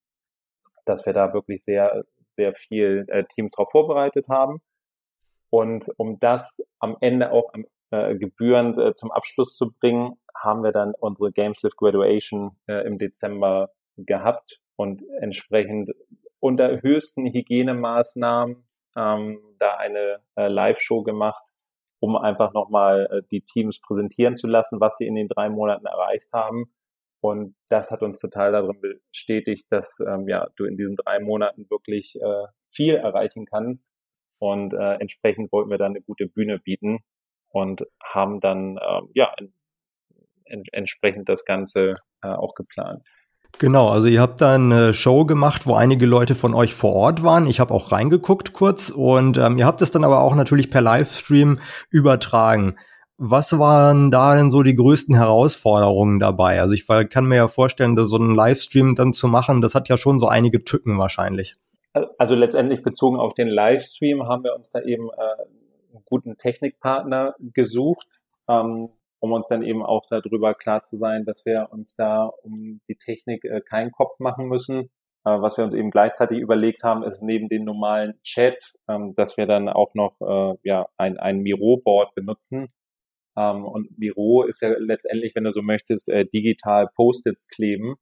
dass 0.86 1.06
wir 1.06 1.14
da 1.14 1.34
wirklich 1.34 1.64
sehr, 1.64 2.04
sehr 2.34 2.54
viel 2.54 3.06
äh, 3.10 3.24
Teams 3.26 3.52
darauf 3.56 3.72
vorbereitet 3.72 4.28
haben. 4.30 4.62
Und 5.50 5.90
um 5.98 6.20
das 6.20 6.60
am 6.80 6.96
Ende 7.02 7.32
auch 7.32 7.54
am 7.54 7.66
äh, 7.92 8.16
gebührend 8.16 8.78
äh, 8.78 8.94
zum 8.94 9.12
Abschluss 9.12 9.58
zu 9.58 9.72
bringen, 9.80 10.14
haben 10.34 10.64
wir 10.64 10.72
dann 10.72 10.94
unsere 10.98 11.32
Gameslift 11.32 11.76
Graduation 11.76 12.50
äh, 12.68 12.86
im 12.88 12.98
Dezember 12.98 13.72
gehabt 13.98 14.62
und 14.78 15.04
entsprechend 15.20 15.92
unter 16.40 16.82
höchsten 16.82 17.26
Hygienemaßnahmen 17.26 18.66
ähm, 18.96 19.40
da 19.60 19.76
eine 19.76 20.22
äh, 20.36 20.48
Live-Show 20.48 21.04
gemacht, 21.04 21.44
um 22.02 22.18
einfach 22.18 22.52
nochmal 22.54 23.08
äh, 23.12 23.22
die 23.32 23.42
Teams 23.42 23.80
präsentieren 23.80 24.36
zu 24.36 24.48
lassen, 24.48 24.82
was 24.82 24.98
sie 24.98 25.06
in 25.06 25.16
den 25.16 25.30
drei 25.30 25.50
Monaten 25.50 25.86
erreicht 25.86 26.34
haben. 26.34 26.66
Und 27.22 27.56
das 27.70 27.92
hat 27.92 28.02
uns 28.02 28.20
total 28.20 28.52
darin 28.52 28.82
bestätigt, 28.82 29.72
dass 29.72 30.00
ähm, 30.00 30.28
ja, 30.28 30.48
du 30.56 30.66
in 30.66 30.78
diesen 30.78 30.96
drei 30.96 31.20
Monaten 31.20 31.70
wirklich 31.70 32.16
äh, 32.20 32.46
viel 32.70 32.96
erreichen 32.96 33.46
kannst. 33.46 33.92
Und 34.40 34.74
äh, 34.74 34.96
entsprechend 34.96 35.52
wollten 35.52 35.70
wir 35.70 35.78
dann 35.78 35.92
eine 35.92 36.02
gute 36.02 36.28
Bühne 36.28 36.58
bieten 36.58 37.00
und 37.50 37.86
haben 38.04 38.40
dann 38.40 38.78
äh, 38.78 39.02
ja 39.14 39.32
en 40.46 40.64
entsprechend 40.72 41.30
das 41.30 41.46
Ganze 41.46 41.94
äh, 42.24 42.28
auch 42.28 42.56
geplant. 42.56 43.04
Genau, 43.60 43.90
also 43.90 44.08
ihr 44.08 44.22
habt 44.22 44.42
da 44.42 44.56
eine 44.56 44.94
Show 44.94 45.26
gemacht, 45.26 45.68
wo 45.68 45.76
einige 45.76 46.06
Leute 46.06 46.36
von 46.36 46.54
euch 46.54 46.74
vor 46.74 46.94
Ort 46.94 47.24
waren. 47.24 47.46
Ich 47.48 47.60
habe 47.60 47.74
auch 47.74 47.92
reingeguckt 47.92 48.54
kurz 48.54 48.90
und 48.90 49.38
ähm, 49.38 49.58
ihr 49.58 49.66
habt 49.66 49.82
es 49.82 49.92
dann 49.92 50.04
aber 50.04 50.22
auch 50.22 50.36
natürlich 50.36 50.72
per 50.72 50.82
Livestream 50.82 51.60
übertragen. 51.90 52.78
Was 53.18 53.60
waren 53.60 54.10
da 54.10 54.36
denn 54.36 54.50
so 54.50 54.64
die 54.64 54.76
größten 54.76 55.14
Herausforderungen 55.14 56.20
dabei? 56.20 56.60
Also 56.60 56.74
ich 56.74 56.88
kann 56.88 57.26
mir 57.26 57.36
ja 57.36 57.48
vorstellen, 57.48 57.96
dass 57.96 58.10
so 58.10 58.16
einen 58.16 58.34
Livestream 58.34 58.96
dann 58.96 59.14
zu 59.14 59.28
machen, 59.28 59.62
das 59.62 59.76
hat 59.76 59.90
ja 59.90 59.98
schon 59.98 60.18
so 60.18 60.28
einige 60.28 60.64
Tücken 60.64 60.98
wahrscheinlich. 60.98 61.56
Also 62.18 62.36
letztendlich 62.36 62.84
bezogen 62.84 63.20
auf 63.20 63.34
den 63.34 63.48
Livestream 63.48 64.24
haben 64.24 64.44
wir 64.44 64.56
uns 64.56 64.72
da 64.72 64.82
eben 64.82 65.10
äh, 65.10 65.94
einen 65.94 66.04
guten 66.06 66.38
Technikpartner 66.38 67.36
gesucht, 67.40 68.22
ähm, 68.48 68.90
um 69.22 69.32
uns 69.32 69.48
dann 69.48 69.62
eben 69.62 69.84
auch 69.84 70.04
darüber 70.10 70.56
klar 70.56 70.82
zu 70.82 70.98
sein, 70.98 71.26
dass 71.26 71.46
wir 71.46 71.70
uns 71.72 71.96
da 71.96 72.26
um 72.26 72.82
die 72.90 72.96
Technik 72.96 73.46
äh, 73.46 73.62
keinen 73.62 73.92
Kopf 73.92 74.20
machen 74.20 74.48
müssen. 74.48 74.90
Äh, 75.24 75.40
was 75.40 75.58
wir 75.58 75.64
uns 75.64 75.76
eben 75.76 75.92
gleichzeitig 75.92 76.40
überlegt 76.40 76.84
haben, 76.84 77.04
ist 77.04 77.22
neben 77.22 77.48
dem 77.48 77.64
normalen 77.64 78.20
Chat, 78.24 78.74
ähm, 78.90 79.14
dass 79.16 79.38
wir 79.38 79.46
dann 79.46 79.70
auch 79.70 79.94
noch 79.94 80.20
äh, 80.22 80.58
ja, 80.64 80.88
ein, 80.98 81.18
ein 81.18 81.40
Miro-Board 81.40 82.16
benutzen. 82.16 82.74
Ähm, 83.38 83.64
und 83.64 83.98
Miro 84.00 84.44
ist 84.44 84.62
ja 84.62 84.70
letztendlich, 84.78 85.36
wenn 85.36 85.44
du 85.44 85.52
so 85.52 85.62
möchtest, 85.62 86.10
äh, 86.10 86.26
digital 86.26 86.88
Post-its 86.96 87.48
kleben. 87.48 87.96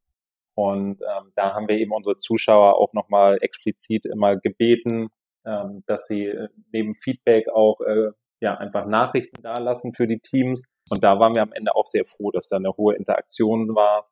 Und 0.56 1.02
ähm, 1.02 1.32
da 1.36 1.54
haben 1.54 1.68
wir 1.68 1.78
eben 1.78 1.92
unsere 1.92 2.16
Zuschauer 2.16 2.78
auch 2.78 2.94
nochmal 2.94 3.38
explizit 3.42 4.06
immer 4.06 4.38
gebeten, 4.38 5.10
ähm, 5.46 5.84
dass 5.86 6.08
sie 6.08 6.28
äh, 6.28 6.48
neben 6.72 6.96
Feedback 6.96 7.50
auch 7.50 7.82
äh, 7.82 8.12
ja, 8.42 8.56
einfach 8.56 8.86
Nachrichten 8.86 9.42
dalassen 9.42 9.94
für 9.94 10.08
die 10.08 10.20
Teams. 10.20 10.64
Und 10.92 11.04
da 11.04 11.20
waren 11.20 11.36
wir 11.36 11.42
am 11.42 11.54
Ende 11.54 11.76
auch 11.76 11.88
sehr 11.88 12.06
froh, 12.06 12.32
dass 12.32 12.50
da 12.50 12.58
eine 12.58 12.76
hohe 12.78 12.96
Interaktion 12.96 13.76
war 13.76 14.10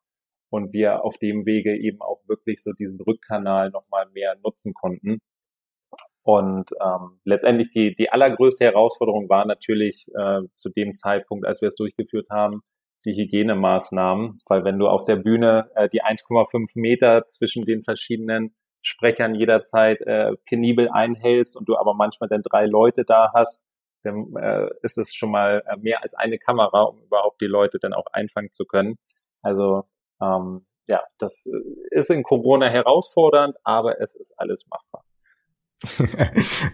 und 0.50 0.72
wir 0.72 1.04
auf 1.04 1.18
dem 1.18 1.46
Wege 1.46 1.76
eben 1.76 2.00
auch 2.00 2.20
wirklich 2.26 2.62
so 2.62 2.72
diesen 2.72 3.00
Rückkanal 3.00 3.70
nochmal 3.70 4.06
mehr 4.12 4.36
nutzen 4.42 4.72
konnten. 4.74 5.20
Und 6.22 6.70
ähm, 6.84 7.20
letztendlich 7.24 7.70
die, 7.70 7.94
die 7.94 8.10
allergrößte 8.10 8.64
Herausforderung 8.64 9.28
war 9.28 9.46
natürlich 9.46 10.06
äh, 10.14 10.40
zu 10.54 10.70
dem 10.70 10.94
Zeitpunkt, 10.94 11.46
als 11.46 11.62
wir 11.62 11.68
es 11.68 11.74
durchgeführt 11.74 12.28
haben, 12.30 12.62
die 13.04 13.14
Hygienemaßnahmen, 13.14 14.34
weil 14.48 14.64
wenn 14.64 14.78
du 14.78 14.88
auf 14.88 15.04
der 15.06 15.16
Bühne 15.16 15.70
äh, 15.74 15.88
die 15.88 16.02
1,5 16.02 16.72
Meter 16.74 17.26
zwischen 17.28 17.64
den 17.64 17.82
verschiedenen 17.82 18.54
Sprechern 18.82 19.34
jederzeit 19.34 20.00
äh, 20.02 20.32
penibel 20.44 20.88
einhältst 20.90 21.56
und 21.56 21.68
du 21.68 21.76
aber 21.76 21.94
manchmal 21.94 22.28
dann 22.28 22.42
drei 22.42 22.66
Leute 22.66 23.04
da 23.04 23.32
hast, 23.34 23.64
dann 24.02 24.34
äh, 24.36 24.68
ist 24.82 24.98
es 24.98 25.14
schon 25.14 25.30
mal 25.30 25.62
äh, 25.66 25.76
mehr 25.76 26.02
als 26.02 26.14
eine 26.14 26.38
Kamera, 26.38 26.82
um 26.82 27.02
überhaupt 27.02 27.40
die 27.40 27.46
Leute 27.46 27.78
dann 27.78 27.92
auch 27.92 28.06
einfangen 28.12 28.52
zu 28.52 28.64
können. 28.64 28.98
Also 29.42 29.84
ähm, 30.20 30.66
ja, 30.86 31.02
das 31.18 31.46
äh, 31.46 31.50
ist 31.90 32.10
in 32.10 32.22
Corona 32.22 32.68
herausfordernd, 32.68 33.56
aber 33.64 34.00
es 34.00 34.14
ist 34.14 34.32
alles 34.38 34.66
machbar. 34.68 35.04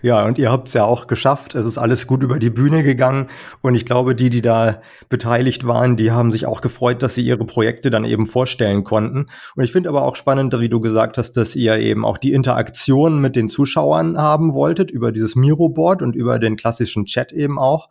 Ja, 0.03 0.25
und 0.25 0.39
ihr 0.39 0.51
habt 0.51 0.69
es 0.69 0.75
ja 0.75 0.85
auch 0.85 1.07
geschafft. 1.07 1.55
Es 1.55 1.67
ist 1.67 1.77
alles 1.77 2.07
gut 2.07 2.23
über 2.23 2.39
die 2.39 2.49
Bühne 2.51 2.83
gegangen. 2.83 3.29
Und 3.61 3.75
ich 3.75 3.85
glaube, 3.85 4.15
die, 4.15 4.31
die 4.31 4.41
da 4.41 4.81
beteiligt 5.11 5.67
waren, 5.67 5.97
die 5.97 6.11
haben 6.11 6.33
sich 6.33 6.47
auch 6.47 6.63
gefreut, 6.63 7.03
dass 7.03 7.15
sie 7.15 7.23
ihre 7.23 7.45
Projekte 7.45 7.91
dann 7.91 8.05
eben 8.05 8.27
vorstellen 8.27 8.83
konnten. 8.83 9.27
Und 9.57 9.65
ich 9.65 9.73
finde 9.73 9.91
aber 9.91 10.03
auch 10.03 10.17
spannend, 10.17 10.59
wie 10.59 10.71
du 10.71 10.81
gesagt 10.81 11.19
hast, 11.19 11.33
dass 11.33 11.55
ihr 11.55 11.77
eben 11.77 12.05
auch 12.05 12.17
die 12.17 12.33
Interaktion 12.33 13.21
mit 13.21 13.37
den 13.37 13.51
Zuschauern 13.51 14.17
haben 14.17 14.55
wolltet 14.55 14.91
über 14.91 15.13
dieses 15.13 15.37
Miro-Board 15.37 16.01
und 16.01 16.17
über 16.17 16.39
den 16.39 16.57
klassischen 16.57 17.05
Chat 17.05 17.31
eben 17.33 17.59
auch. 17.59 17.91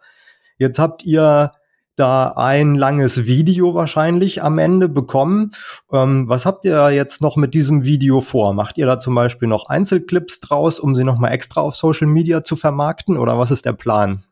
Jetzt 0.58 0.80
habt 0.80 1.04
ihr 1.06 1.52
da 1.96 2.34
ein 2.36 2.76
langes 2.76 3.26
Video 3.26 3.76
wahrscheinlich 3.76 4.42
am 4.42 4.58
Ende 4.58 4.90
bekommen. 4.90 5.52
Ähm, 5.92 6.28
was 6.28 6.46
habt 6.46 6.66
ihr 6.66 6.92
jetzt 6.92 7.22
noch 7.22 7.36
mit 7.36 7.54
diesem 7.54 7.84
Video 7.84 8.22
vor? 8.22 8.54
Macht 8.54 8.78
ihr 8.78 8.86
da 8.86 9.00
zum 9.00 9.16
Beispiel 9.16 9.48
noch 9.48 9.70
Einzelclips 9.70 10.40
draus, 10.40 10.80
um 10.80 10.96
sie 10.96 11.04
nochmal 11.04 11.34
extra 11.34 11.62
auf 11.62 11.76
Social 11.76 12.08
Media 12.08 12.44
zu 12.44 12.56
vermarkten 12.56 13.18
oder 13.18 13.38
was 13.38 13.52
ist 13.52 13.66
der 13.66 13.74
Plan? 13.74 14.26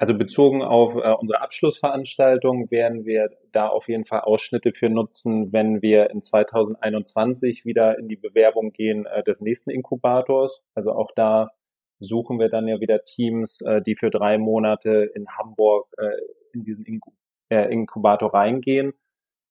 Also 0.00 0.14
bezogen 0.14 0.62
auf 0.62 0.94
äh, 0.94 1.12
unsere 1.12 1.42
Abschlussveranstaltung 1.42 2.70
werden 2.70 3.04
wir 3.04 3.28
da 3.52 3.68
auf 3.68 3.86
jeden 3.86 4.06
Fall 4.06 4.20
Ausschnitte 4.20 4.72
für 4.72 4.88
nutzen, 4.88 5.52
wenn 5.52 5.82
wir 5.82 6.08
in 6.08 6.22
2021 6.22 7.66
wieder 7.66 7.98
in 7.98 8.08
die 8.08 8.16
Bewerbung 8.16 8.72
gehen 8.72 9.04
äh, 9.04 9.22
des 9.22 9.42
nächsten 9.42 9.68
Inkubators. 9.68 10.62
Also 10.74 10.92
auch 10.92 11.10
da 11.14 11.50
suchen 11.98 12.38
wir 12.38 12.48
dann 12.48 12.66
ja 12.66 12.80
wieder 12.80 13.04
Teams, 13.04 13.60
äh, 13.60 13.82
die 13.82 13.94
für 13.94 14.08
drei 14.08 14.38
Monate 14.38 15.10
in 15.14 15.28
Hamburg 15.36 15.86
äh, 15.98 16.08
in 16.52 16.64
diesen 16.64 16.84
Inku 16.84 17.12
äh, 17.50 17.72
Inkubator 17.72 18.32
reingehen. 18.32 18.92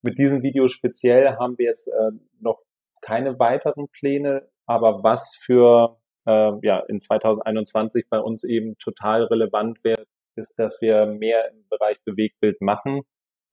Mit 0.02 0.18
diesem 0.18 0.44
Video 0.44 0.68
speziell 0.68 1.36
haben 1.38 1.58
wir 1.58 1.66
jetzt 1.66 1.88
äh, 1.88 2.12
noch 2.40 2.62
keine 3.02 3.40
weiteren 3.40 3.88
Pläne, 3.90 4.50
aber 4.66 5.04
was 5.04 5.36
für 5.36 6.00
äh, 6.26 6.52
ja 6.62 6.80
in 6.80 7.02
2021 7.02 8.08
bei 8.10 8.20
uns 8.20 8.44
eben 8.44 8.78
total 8.78 9.24
relevant 9.24 9.84
wäre, 9.84 10.06
ist, 10.36 10.58
dass 10.58 10.82
wir 10.82 11.06
mehr 11.06 11.52
im 11.52 11.68
Bereich 11.70 12.02
Bewegtbild 12.04 12.62
machen. 12.62 13.02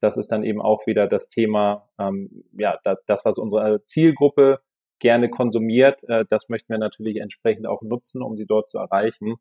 Das 0.01 0.17
ist 0.17 0.31
dann 0.31 0.45
eben 0.45 0.61
auch 0.61 0.87
wieder 0.87 1.07
das 1.09 1.29
Thema, 1.29 1.89
ähm, 1.99 2.45
ja, 2.53 2.79
das, 3.07 3.25
was 3.25 3.39
unsere 3.39 3.85
Zielgruppe 3.87 4.61
gerne 4.99 5.31
konsumiert. 5.31 6.05
Äh, 6.09 6.25
das 6.29 6.49
möchten 6.49 6.73
wir 6.73 6.79
natürlich 6.79 7.17
entsprechend 7.17 7.67
auch 7.67 7.83
nutzen, 7.83 8.23
um 8.23 8.37
sie 8.37 8.47
dort 8.47 8.69
zu 8.69 8.79
erreichen. 8.79 9.37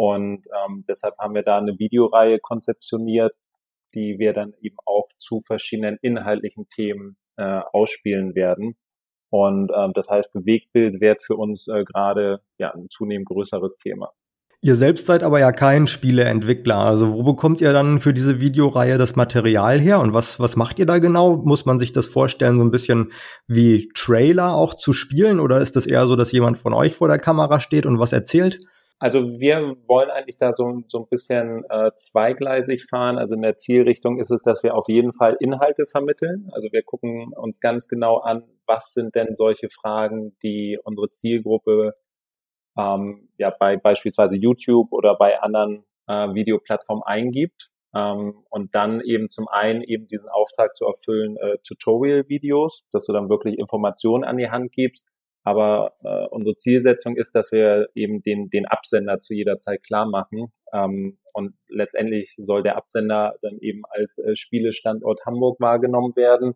Und 0.00 0.46
ähm, 0.46 0.86
deshalb 0.88 1.18
haben 1.18 1.34
wir 1.34 1.42
da 1.42 1.58
eine 1.58 1.78
Videoreihe 1.78 2.38
konzeptioniert, 2.38 3.34
die 3.94 4.18
wir 4.18 4.32
dann 4.32 4.54
eben 4.62 4.76
auch 4.86 5.08
zu 5.18 5.40
verschiedenen 5.40 5.98
inhaltlichen 6.00 6.70
Themen 6.70 7.18
äh, 7.36 7.60
ausspielen 7.70 8.34
werden. 8.34 8.76
Und 9.28 9.70
ähm, 9.76 9.92
das 9.92 10.08
heißt, 10.08 10.32
Bewegtbild 10.32 11.02
wird 11.02 11.22
für 11.22 11.36
uns 11.36 11.68
äh, 11.68 11.84
gerade 11.84 12.40
ja 12.56 12.70
ein 12.70 12.86
zunehmend 12.88 13.28
größeres 13.28 13.76
Thema. 13.76 14.10
Ihr 14.62 14.76
selbst 14.76 15.04
seid 15.04 15.22
aber 15.22 15.38
ja 15.38 15.52
kein 15.52 15.86
Spieleentwickler. 15.86 16.78
Also 16.78 17.12
wo 17.12 17.22
bekommt 17.22 17.60
ihr 17.60 17.74
dann 17.74 18.00
für 18.00 18.14
diese 18.14 18.40
Videoreihe 18.40 18.96
das 18.96 19.16
Material 19.16 19.78
her 19.80 20.00
und 20.00 20.14
was, 20.14 20.40
was 20.40 20.56
macht 20.56 20.78
ihr 20.78 20.86
da 20.86 20.98
genau? 20.98 21.36
Muss 21.36 21.66
man 21.66 21.78
sich 21.78 21.92
das 21.92 22.06
vorstellen, 22.06 22.56
so 22.56 22.64
ein 22.64 22.70
bisschen 22.70 23.12
wie 23.46 23.90
Trailer 23.94 24.54
auch 24.54 24.72
zu 24.72 24.94
spielen 24.94 25.40
oder 25.40 25.60
ist 25.60 25.76
das 25.76 25.86
eher 25.86 26.06
so, 26.06 26.16
dass 26.16 26.32
jemand 26.32 26.56
von 26.56 26.72
euch 26.72 26.94
vor 26.94 27.08
der 27.08 27.18
Kamera 27.18 27.60
steht 27.60 27.84
und 27.84 27.98
was 27.98 28.14
erzählt? 28.14 28.60
Also 29.00 29.40
wir 29.40 29.76
wollen 29.88 30.10
eigentlich 30.10 30.36
da 30.36 30.52
so, 30.52 30.82
so 30.86 30.98
ein 30.98 31.08
bisschen 31.08 31.64
äh, 31.70 31.90
zweigleisig 31.94 32.84
fahren. 32.84 33.16
Also 33.16 33.34
in 33.34 33.40
der 33.40 33.56
Zielrichtung 33.56 34.20
ist 34.20 34.30
es, 34.30 34.42
dass 34.42 34.62
wir 34.62 34.76
auf 34.76 34.88
jeden 34.88 35.14
Fall 35.14 35.38
Inhalte 35.40 35.86
vermitteln. 35.86 36.50
Also 36.52 36.68
wir 36.70 36.82
gucken 36.82 37.32
uns 37.34 37.60
ganz 37.60 37.88
genau 37.88 38.18
an, 38.18 38.44
was 38.66 38.92
sind 38.92 39.14
denn 39.14 39.36
solche 39.36 39.70
Fragen, 39.70 40.36
die 40.42 40.78
unsere 40.84 41.08
Zielgruppe 41.08 41.94
ähm, 42.78 43.30
ja 43.38 43.50
bei 43.58 43.78
beispielsweise 43.78 44.36
YouTube 44.36 44.92
oder 44.92 45.16
bei 45.16 45.40
anderen 45.40 45.84
äh, 46.06 46.34
Videoplattformen 46.34 47.02
eingibt. 47.02 47.70
Ähm, 47.94 48.44
und 48.50 48.74
dann 48.74 49.00
eben 49.00 49.30
zum 49.30 49.48
einen 49.48 49.82
eben 49.82 50.08
diesen 50.08 50.28
Auftrag 50.28 50.76
zu 50.76 50.84
erfüllen, 50.84 51.38
äh, 51.38 51.56
Tutorial-Videos, 51.66 52.84
dass 52.92 53.06
du 53.06 53.14
dann 53.14 53.30
wirklich 53.30 53.58
Informationen 53.58 54.24
an 54.24 54.36
die 54.36 54.50
Hand 54.50 54.72
gibst. 54.72 55.08
Aber 55.42 55.94
äh, 56.02 56.26
unsere 56.28 56.54
Zielsetzung 56.56 57.16
ist, 57.16 57.34
dass 57.34 57.50
wir 57.50 57.88
eben 57.94 58.22
den, 58.22 58.50
den 58.50 58.66
Absender 58.66 59.18
zu 59.18 59.34
jeder 59.34 59.58
Zeit 59.58 59.82
klar 59.82 60.06
machen. 60.06 60.52
Ähm, 60.72 61.18
und 61.32 61.54
letztendlich 61.68 62.34
soll 62.38 62.62
der 62.62 62.76
Absender 62.76 63.36
dann 63.40 63.58
eben 63.60 63.82
als 63.88 64.18
äh, 64.18 64.36
Spielestandort 64.36 65.24
Hamburg 65.24 65.60
wahrgenommen 65.60 66.14
werden 66.16 66.54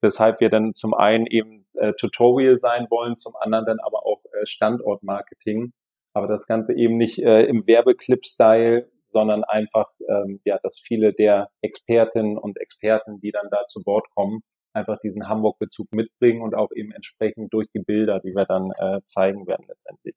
weshalb 0.00 0.40
wir 0.40 0.50
dann 0.50 0.74
zum 0.74 0.94
einen 0.94 1.26
eben 1.26 1.66
äh, 1.74 1.92
Tutorial 1.94 2.58
sein 2.58 2.86
wollen, 2.90 3.16
zum 3.16 3.34
anderen 3.36 3.66
dann 3.66 3.80
aber 3.80 4.06
auch 4.06 4.22
äh, 4.32 4.46
Standortmarketing. 4.46 5.72
Aber 6.12 6.28
das 6.28 6.46
Ganze 6.46 6.74
eben 6.74 6.96
nicht 6.96 7.18
äh, 7.18 7.42
im 7.42 7.66
Werbeclip-Style, 7.66 8.90
sondern 9.08 9.44
einfach, 9.44 9.90
ähm, 10.08 10.40
ja, 10.44 10.58
dass 10.62 10.78
viele 10.78 11.12
der 11.12 11.50
Expertinnen 11.60 12.38
und 12.38 12.58
Experten, 12.58 13.20
die 13.20 13.32
dann 13.32 13.48
da 13.50 13.66
zu 13.66 13.84
Wort 13.86 14.06
kommen, 14.14 14.40
einfach 14.76 14.98
diesen 15.00 15.28
Hamburg-Bezug 15.28 15.92
mitbringen 15.92 16.42
und 16.42 16.54
auch 16.54 16.70
eben 16.74 16.92
entsprechend 16.92 17.52
durch 17.52 17.68
die 17.74 17.80
Bilder, 17.80 18.20
die 18.20 18.34
wir 18.34 18.44
dann 18.44 18.70
äh, 18.78 19.00
zeigen 19.04 19.46
werden 19.46 19.66
letztendlich. 19.68 20.14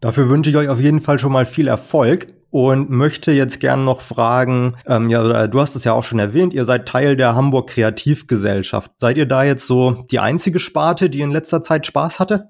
Dafür 0.00 0.30
wünsche 0.30 0.50
ich 0.50 0.56
euch 0.56 0.68
auf 0.68 0.80
jeden 0.80 1.00
Fall 1.00 1.18
schon 1.18 1.32
mal 1.32 1.46
viel 1.46 1.68
Erfolg 1.68 2.28
und 2.50 2.90
möchte 2.90 3.32
jetzt 3.32 3.60
gern 3.60 3.84
noch 3.84 4.00
fragen, 4.00 4.76
ähm, 4.86 5.10
ja, 5.10 5.46
du 5.46 5.60
hast 5.60 5.76
es 5.76 5.84
ja 5.84 5.92
auch 5.92 6.04
schon 6.04 6.18
erwähnt, 6.18 6.52
ihr 6.52 6.64
seid 6.64 6.88
Teil 6.88 7.16
der 7.16 7.34
Hamburg 7.34 7.68
Kreativgesellschaft. 7.68 8.92
Seid 8.98 9.18
ihr 9.18 9.26
da 9.26 9.44
jetzt 9.44 9.66
so 9.66 10.04
die 10.10 10.18
einzige 10.18 10.58
Sparte, 10.58 11.10
die 11.10 11.20
in 11.20 11.30
letzter 11.30 11.62
Zeit 11.62 11.86
Spaß 11.86 12.18
hatte? 12.18 12.48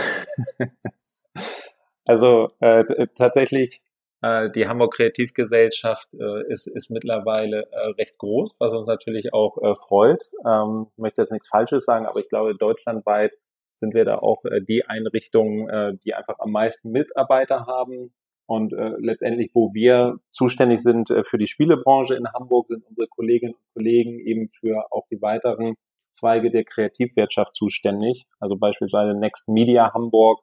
also 2.07 2.51
äh, 2.61 2.85
tatsächlich, 3.14 3.83
die 4.22 4.68
Hamburg 4.68 4.94
Kreativgesellschaft 4.94 6.09
äh, 6.12 6.52
ist, 6.52 6.66
ist 6.66 6.90
mittlerweile 6.90 7.70
äh, 7.70 7.87
recht 7.98 8.18
groß, 8.18 8.54
was 8.59 8.72
uns 8.74 8.87
natürlich 8.87 9.33
auch 9.33 9.56
äh, 9.62 9.74
freut. 9.74 10.22
Ähm, 10.46 10.88
ich 10.92 10.98
möchte 10.98 11.22
jetzt 11.22 11.33
nichts 11.33 11.48
Falsches 11.48 11.87
sagen, 11.87 12.04
aber 12.04 12.20
ich 12.20 12.28
glaube, 12.28 12.54
deutschlandweit 12.54 13.33
sind 13.76 13.94
wir 13.94 14.04
da 14.04 14.18
auch 14.18 14.44
äh, 14.44 14.61
die 14.61 14.85
Einrichtung, 14.85 15.68
äh, 15.68 15.94
die 16.04 16.14
einfach 16.14 16.38
am 16.38 16.52
meisten 16.52 16.90
Mitarbeiter 16.90 17.66
haben. 17.66 18.12
Und 18.46 18.72
äh, 18.72 18.94
letztendlich, 18.98 19.52
wo 19.54 19.72
wir 19.74 20.12
zuständig 20.30 20.83
sind 20.83 21.11
äh, 21.11 21.24
für 21.24 21.38
die 21.38 21.46
Spielebranche 21.46 22.14
in 22.14 22.30
Hamburg, 22.33 22.68
sind 22.68 22.85
unsere 22.87 23.09
Kolleginnen 23.09 23.54
und 23.54 23.74
Kollegen 23.74 24.18
eben 24.18 24.48
für 24.48 24.87
auch 24.92 25.06
die 25.11 25.22
weiteren 25.22 25.76
Zweige 26.11 26.50
der 26.50 26.64
Kreativwirtschaft 26.64 27.54
zuständig. 27.54 28.24
Also 28.38 28.56
beispielsweise 28.56 29.14
Next 29.14 29.48
Media 29.48 29.94
Hamburg 29.94 30.40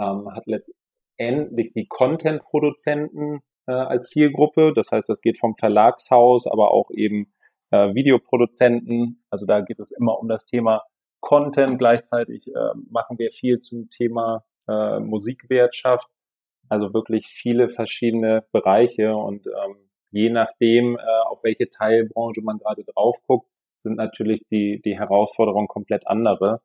ähm, 0.00 0.32
hat 0.34 0.46
letztendlich 1.18 1.72
die 1.72 1.86
Content-Produzenten 1.86 3.40
äh, 3.66 3.72
als 3.72 4.10
Zielgruppe. 4.10 4.72
Das 4.74 4.90
heißt, 4.90 5.08
das 5.08 5.20
geht 5.20 5.38
vom 5.38 5.52
Verlagshaus, 5.54 6.46
aber 6.46 6.72
auch 6.72 6.90
eben 6.92 7.32
äh, 7.70 7.94
Videoproduzenten. 7.94 9.22
Also 9.30 9.46
da 9.46 9.60
geht 9.60 9.80
es 9.80 9.90
immer 9.90 10.18
um 10.18 10.28
das 10.28 10.46
Thema 10.46 10.84
Content. 11.20 11.78
Gleichzeitig 11.78 12.48
äh, 12.48 12.70
machen 12.90 13.18
wir 13.18 13.30
viel 13.30 13.58
zum 13.58 13.90
Thema 13.90 14.44
äh, 14.68 15.00
Musikwirtschaft. 15.00 16.08
Also 16.68 16.92
wirklich 16.92 17.28
viele 17.28 17.70
verschiedene 17.70 18.44
Bereiche 18.52 19.16
und 19.16 19.46
ähm, 19.46 19.76
je 20.10 20.28
nachdem, 20.28 20.96
äh, 20.96 21.00
auf 21.26 21.42
welche 21.42 21.70
Teilbranche 21.70 22.42
man 22.42 22.58
gerade 22.58 22.84
drauf 22.84 23.16
guckt, 23.26 23.48
sind 23.78 23.96
natürlich 23.96 24.44
die, 24.50 24.80
die 24.84 24.98
Herausforderungen 24.98 25.68
komplett 25.68 26.06
andere. 26.06 26.60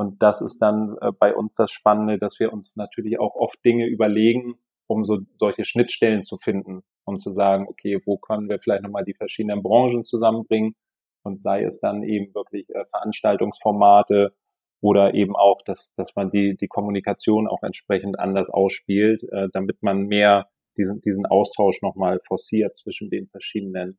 Und 0.00 0.22
das 0.22 0.40
ist 0.40 0.62
dann 0.62 0.96
äh, 1.02 1.12
bei 1.12 1.34
uns 1.34 1.52
das 1.52 1.70
Spannende, 1.70 2.18
dass 2.18 2.40
wir 2.40 2.54
uns 2.54 2.74
natürlich 2.74 3.20
auch 3.20 3.34
oft 3.34 3.62
Dinge 3.66 3.86
überlegen, 3.86 4.54
um 4.86 5.04
so 5.04 5.18
solche 5.36 5.66
Schnittstellen 5.66 6.22
zu 6.22 6.38
finden 6.38 6.80
und 7.04 7.20
zu 7.20 7.34
sagen, 7.34 7.66
okay, 7.68 7.98
wo 8.06 8.16
können 8.16 8.48
wir 8.48 8.58
vielleicht 8.58 8.82
nochmal 8.82 9.04
die 9.04 9.12
verschiedenen 9.12 9.62
Branchen 9.62 10.02
zusammenbringen 10.02 10.74
und 11.22 11.38
sei 11.42 11.64
es 11.64 11.80
dann 11.80 12.02
eben 12.02 12.34
wirklich 12.34 12.66
äh, 12.70 12.86
Veranstaltungsformate 12.86 14.34
oder 14.80 15.12
eben 15.12 15.36
auch, 15.36 15.60
dass, 15.66 15.92
dass 15.92 16.16
man 16.16 16.30
die, 16.30 16.56
die 16.56 16.68
Kommunikation 16.68 17.46
auch 17.46 17.62
entsprechend 17.62 18.18
anders 18.18 18.48
ausspielt, 18.48 19.22
äh, 19.30 19.48
damit 19.52 19.82
man 19.82 20.06
mehr 20.06 20.48
diesen, 20.78 21.02
diesen 21.02 21.26
Austausch 21.26 21.82
nochmal 21.82 22.20
forciert 22.26 22.74
zwischen 22.74 23.10
den 23.10 23.28
verschiedenen 23.28 23.98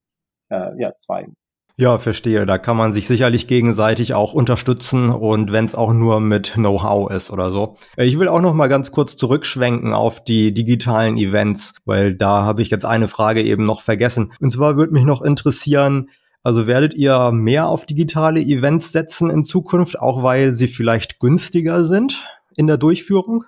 ja, 0.78 0.92
Zweigen. 0.98 1.38
Ja, 1.82 1.98
verstehe. 1.98 2.46
Da 2.46 2.60
kann 2.60 2.78
man 2.78 2.94
sich 2.94 3.08
sicherlich 3.08 3.48
gegenseitig 3.48 4.14
auch 4.14 4.34
unterstützen 4.36 5.10
und 5.10 5.52
wenn 5.52 5.66
es 5.66 5.74
auch 5.74 5.94
nur 5.94 6.20
mit 6.20 6.54
Know-how 6.54 7.10
ist 7.10 7.32
oder 7.32 7.50
so. 7.50 7.76
Äh, 7.98 8.06
ich 8.06 8.20
will 8.20 8.28
auch 8.28 8.40
noch 8.40 8.54
mal 8.54 8.68
ganz 8.68 8.92
kurz 8.92 9.18
zurückschwenken 9.18 9.92
auf 9.92 10.24
die 10.24 10.54
digitalen 10.54 11.18
Events, 11.18 11.74
weil 11.84 12.14
da 12.14 12.44
habe 12.44 12.62
ich 12.62 12.70
jetzt 12.70 12.86
eine 12.86 13.08
Frage 13.08 13.42
eben 13.42 13.64
noch 13.64 13.82
vergessen. 13.82 14.32
Und 14.40 14.54
zwar 14.54 14.78
würde 14.78 14.94
mich 14.94 15.06
noch 15.06 15.24
interessieren, 15.24 16.12
also 16.44 16.68
werdet 16.68 16.94
ihr 16.94 17.32
mehr 17.32 17.68
auf 17.68 17.88
digitale 17.88 18.42
Events 18.42 18.92
setzen 18.92 19.32
in 19.32 19.44
Zukunft, 19.44 20.00
auch 20.00 20.22
weil 20.22 20.54
sie 20.54 20.68
vielleicht 20.68 21.20
günstiger 21.20 21.86
sind 21.86 22.24
in 22.56 22.68
der 22.68 22.78
Durchführung? 22.78 23.44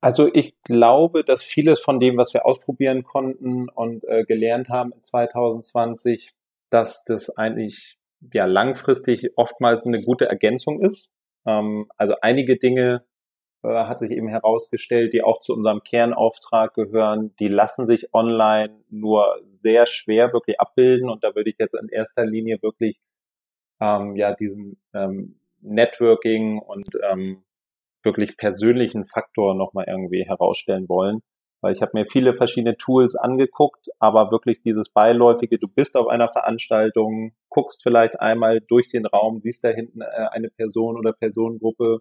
Also 0.00 0.28
ich 0.32 0.54
glaube, 0.62 1.24
dass 1.24 1.42
vieles 1.42 1.80
von 1.80 1.98
dem, 1.98 2.16
was 2.16 2.32
wir 2.32 2.46
ausprobieren 2.46 3.02
konnten 3.02 3.68
und 3.68 4.04
äh, 4.04 4.22
gelernt 4.22 4.68
haben 4.68 4.92
in 4.92 5.02
2020, 5.02 6.32
dass 6.72 7.04
das 7.04 7.36
eigentlich 7.36 7.98
ja 8.32 8.46
langfristig 8.46 9.26
oftmals 9.36 9.86
eine 9.86 10.00
gute 10.02 10.26
Ergänzung 10.26 10.80
ist. 10.80 11.10
Ähm, 11.46 11.90
also 11.96 12.14
einige 12.22 12.56
Dinge 12.56 13.04
äh, 13.62 13.68
hat 13.68 14.00
sich 14.00 14.10
eben 14.10 14.28
herausgestellt, 14.28 15.12
die 15.12 15.22
auch 15.22 15.38
zu 15.40 15.54
unserem 15.54 15.82
Kernauftrag 15.82 16.74
gehören, 16.74 17.34
die 17.38 17.48
lassen 17.48 17.86
sich 17.86 18.14
online 18.14 18.80
nur 18.90 19.40
sehr 19.62 19.86
schwer 19.86 20.32
wirklich 20.32 20.60
abbilden 20.60 21.10
und 21.10 21.24
da 21.24 21.34
würde 21.34 21.50
ich 21.50 21.56
jetzt 21.58 21.74
in 21.74 21.88
erster 21.88 22.24
Linie 22.24 22.62
wirklich 22.62 22.98
ähm, 23.80 24.16
ja 24.16 24.34
diesen 24.34 24.80
ähm, 24.94 25.40
Networking 25.60 26.58
und 26.58 26.88
ähm, 27.10 27.44
wirklich 28.02 28.36
persönlichen 28.36 29.04
Faktor 29.04 29.54
nochmal 29.54 29.86
irgendwie 29.88 30.24
herausstellen 30.24 30.88
wollen. 30.88 31.20
Weil 31.62 31.72
ich 31.72 31.80
habe 31.80 31.92
mir 31.94 32.06
viele 32.06 32.34
verschiedene 32.34 32.76
Tools 32.76 33.14
angeguckt, 33.14 33.86
aber 34.00 34.32
wirklich 34.32 34.62
dieses 34.62 34.88
beiläufige, 34.90 35.58
du 35.58 35.68
bist 35.74 35.96
auf 35.96 36.08
einer 36.08 36.26
Veranstaltung, 36.26 37.34
guckst 37.48 37.84
vielleicht 37.84 38.18
einmal 38.20 38.60
durch 38.60 38.88
den 38.88 39.06
Raum, 39.06 39.40
siehst 39.40 39.62
da 39.62 39.68
hinten 39.68 40.00
äh, 40.00 40.06
eine 40.32 40.50
Person 40.50 40.98
oder 40.98 41.12
Personengruppe, 41.12 42.00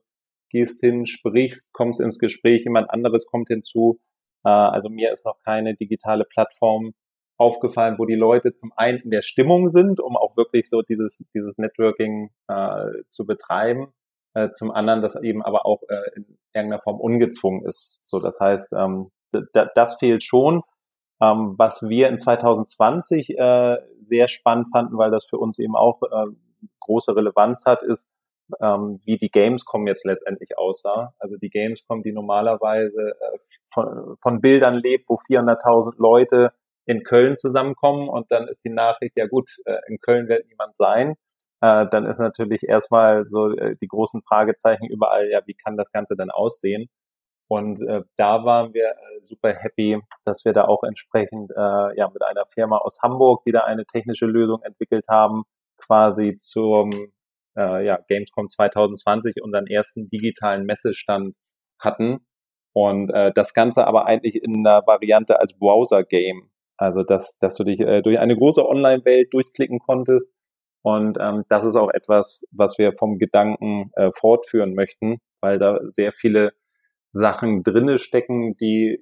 gehst 0.49 0.81
hin, 0.81 1.05
sprichst, 1.05 1.73
kommst 1.73 2.01
ins 2.01 2.17
Gespräch, 2.17 2.63
jemand 2.63 2.89
anderes 2.89 3.27
kommt 3.27 3.49
hinzu. 3.49 3.99
Äh, 4.43 4.49
also 4.49 4.89
mir 4.89 5.13
ist 5.13 5.27
noch 5.27 5.37
keine 5.45 5.75
digitale 5.75 6.25
Plattform 6.25 6.93
aufgefallen, 7.37 7.99
wo 7.99 8.05
die 8.05 8.15
Leute 8.15 8.55
zum 8.55 8.73
einen 8.75 8.97
in 8.99 9.11
der 9.11 9.21
Stimmung 9.21 9.69
sind, 9.69 9.99
um 9.99 10.17
auch 10.17 10.37
wirklich 10.37 10.69
so 10.69 10.81
dieses, 10.81 11.23
dieses 11.35 11.59
Networking 11.59 12.31
äh, 12.47 12.87
zu 13.09 13.25
betreiben. 13.25 13.93
Zum 14.53 14.71
anderen, 14.71 15.01
dass 15.01 15.21
eben 15.21 15.43
aber 15.43 15.65
auch 15.65 15.81
in 16.15 16.37
irgendeiner 16.53 16.81
Form 16.81 17.01
ungezwungen 17.01 17.59
ist. 17.59 17.97
So, 18.05 18.21
das 18.21 18.39
heißt, 18.39 18.71
ähm, 18.71 19.09
das 19.75 19.95
fehlt 19.97 20.23
schon. 20.23 20.61
Ähm, 21.21 21.53
was 21.57 21.87
wir 21.87 22.09
in 22.09 22.17
2020 22.17 23.37
äh, 23.37 23.77
sehr 24.03 24.27
spannend 24.27 24.69
fanden, 24.71 24.97
weil 24.97 25.11
das 25.11 25.25
für 25.25 25.37
uns 25.37 25.59
eben 25.59 25.75
auch 25.75 26.01
äh, 26.01 26.25
große 26.79 27.15
Relevanz 27.15 27.65
hat, 27.65 27.83
ist, 27.83 28.09
ähm, 28.59 28.97
wie 29.05 29.17
die 29.17 29.29
Gamescom 29.29 29.87
jetzt 29.87 30.05
letztendlich 30.05 30.57
aussah. 30.57 31.13
Also 31.19 31.37
die 31.37 31.49
Gamescom, 31.49 32.03
die 32.03 32.11
normalerweise 32.11 33.11
äh, 33.19 33.37
von, 33.67 34.17
von 34.19 34.41
Bildern 34.41 34.75
lebt, 34.75 35.09
wo 35.09 35.15
400.000 35.15 35.93
Leute 35.97 36.53
in 36.85 37.03
Köln 37.03 37.37
zusammenkommen 37.37 38.09
und 38.09 38.31
dann 38.31 38.47
ist 38.47 38.65
die 38.65 38.69
Nachricht, 38.69 39.13
ja 39.15 39.27
gut, 39.27 39.51
äh, 39.65 39.77
in 39.87 39.99
Köln 39.99 40.27
wird 40.27 40.47
niemand 40.47 40.75
sein. 40.75 41.15
Äh, 41.61 41.87
dann 41.91 42.05
ist 42.05 42.19
natürlich 42.19 42.63
erstmal 42.63 43.25
so 43.25 43.51
äh, 43.51 43.75
die 43.79 43.87
großen 43.87 44.23
Fragezeichen 44.23 44.87
überall, 44.87 45.29
ja, 45.29 45.41
wie 45.45 45.53
kann 45.53 45.77
das 45.77 45.91
Ganze 45.91 46.15
denn 46.15 46.31
aussehen? 46.31 46.89
Und 47.51 47.81
äh, 47.81 48.03
da 48.15 48.45
waren 48.45 48.73
wir 48.73 48.91
äh, 48.91 49.19
super 49.19 49.53
happy, 49.53 49.99
dass 50.23 50.45
wir 50.45 50.53
da 50.53 50.63
auch 50.69 50.83
entsprechend 50.83 51.51
äh, 51.51 51.97
ja 51.97 52.09
mit 52.13 52.23
einer 52.23 52.45
Firma 52.45 52.77
aus 52.77 52.99
Hamburg, 53.03 53.43
die 53.45 53.51
da 53.51 53.65
eine 53.65 53.85
technische 53.85 54.25
Lösung 54.25 54.61
entwickelt 54.63 55.07
haben, 55.09 55.43
quasi 55.77 56.37
zum 56.37 57.11
äh, 57.57 57.85
ja, 57.85 57.99
Gamescom 58.07 58.47
2020 58.47 59.43
unseren 59.43 59.67
ersten 59.67 60.09
digitalen 60.09 60.65
Messestand 60.65 61.35
hatten. 61.77 62.25
Und 62.71 63.09
äh, 63.09 63.33
das 63.35 63.53
Ganze 63.53 63.85
aber 63.85 64.05
eigentlich 64.05 64.41
in 64.41 64.65
einer 64.65 64.87
Variante 64.87 65.41
als 65.41 65.51
Browser-Game. 65.59 66.49
Also 66.77 67.03
dass, 67.03 67.37
dass 67.39 67.57
du 67.57 67.65
dich 67.65 67.81
äh, 67.81 68.01
durch 68.01 68.19
eine 68.19 68.37
große 68.37 68.65
Online-Welt 68.65 69.33
durchklicken 69.33 69.79
konntest. 69.79 70.31
Und 70.83 71.17
ähm, 71.19 71.43
das 71.49 71.65
ist 71.65 71.75
auch 71.75 71.89
etwas, 71.89 72.45
was 72.51 72.77
wir 72.77 72.93
vom 72.93 73.17
Gedanken 73.17 73.91
äh, 73.97 74.09
fortführen 74.13 74.73
möchten, 74.73 75.17
weil 75.41 75.59
da 75.59 75.81
sehr 75.91 76.13
viele 76.13 76.53
Sachen 77.13 77.63
drinne 77.63 77.97
stecken, 77.97 78.55
die 78.57 78.99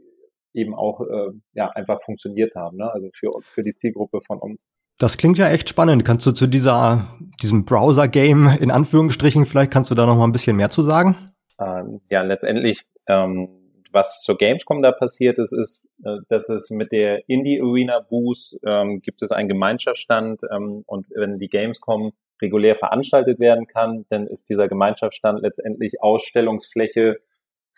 eben 0.53 0.73
auch 0.73 1.01
äh, 1.01 1.31
ja 1.53 1.69
einfach 1.69 2.01
funktioniert 2.01 2.55
haben, 2.55 2.77
ne? 2.77 2.91
also 2.91 3.09
für, 3.13 3.31
für 3.41 3.63
die 3.63 3.75
Zielgruppe 3.75 4.19
von 4.21 4.39
uns. 4.39 4.65
Das 4.97 5.17
klingt 5.17 5.37
ja 5.37 5.49
echt 5.49 5.69
spannend. 5.69 6.03
Kannst 6.03 6.25
du 6.25 6.31
zu 6.33 6.45
dieser, 6.45 7.07
diesem 7.41 7.63
Browser-Game 7.63 8.57
in 8.59 8.69
Anführungsstrichen, 8.69 9.45
vielleicht 9.45 9.71
kannst 9.71 9.89
du 9.91 9.95
da 9.95 10.05
noch 10.05 10.17
mal 10.17 10.25
ein 10.25 10.33
bisschen 10.33 10.57
mehr 10.57 10.69
zu 10.69 10.83
sagen? 10.83 11.15
Ähm, 11.59 12.01
ja, 12.09 12.21
letztendlich, 12.21 12.81
ähm, 13.07 13.49
was 13.91 14.21
zur 14.21 14.37
Gamescom 14.37 14.81
da 14.81 14.91
passiert 14.91 15.39
ist, 15.39 15.53
ist, 15.53 15.85
äh, 16.03 16.17
dass 16.27 16.49
es 16.49 16.69
mit 16.69 16.91
der 16.91 17.27
Indie 17.29 17.61
Arena 17.61 17.99
Booth 17.99 18.57
ähm, 18.65 19.01
gibt 19.01 19.21
es 19.21 19.31
einen 19.31 19.47
Gemeinschaftsstand 19.47 20.41
ähm, 20.51 20.83
und 20.85 21.07
wenn 21.15 21.39
die 21.39 21.47
Gamescom 21.47 22.11
regulär 22.41 22.75
veranstaltet 22.75 23.39
werden 23.39 23.67
kann, 23.67 24.05
dann 24.09 24.27
ist 24.27 24.49
dieser 24.49 24.67
Gemeinschaftsstand 24.67 25.41
letztendlich 25.41 26.01
Ausstellungsfläche 26.01 27.19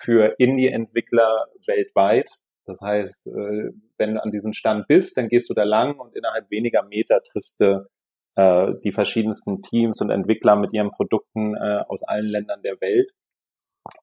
für 0.01 0.35
Indie-Entwickler 0.37 1.47
weltweit. 1.65 2.29
Das 2.65 2.81
heißt, 2.81 3.27
äh, 3.27 3.71
wenn 3.97 4.15
du 4.15 4.23
an 4.23 4.31
diesem 4.31 4.53
Stand 4.53 4.87
bist, 4.87 5.17
dann 5.17 5.29
gehst 5.29 5.49
du 5.49 5.53
da 5.53 5.63
lang 5.63 5.99
und 5.99 6.15
innerhalb 6.15 6.49
weniger 6.49 6.83
Meter 6.87 7.21
triffst 7.23 7.59
du 7.59 7.87
äh, 8.35 8.71
die 8.83 8.91
verschiedensten 8.91 9.61
Teams 9.61 9.99
und 10.01 10.09
Entwickler 10.09 10.55
mit 10.55 10.73
ihren 10.73 10.91
Produkten 10.91 11.55
äh, 11.55 11.83
aus 11.87 12.03
allen 12.03 12.27
Ländern 12.27 12.61
der 12.61 12.79
Welt. 12.79 13.11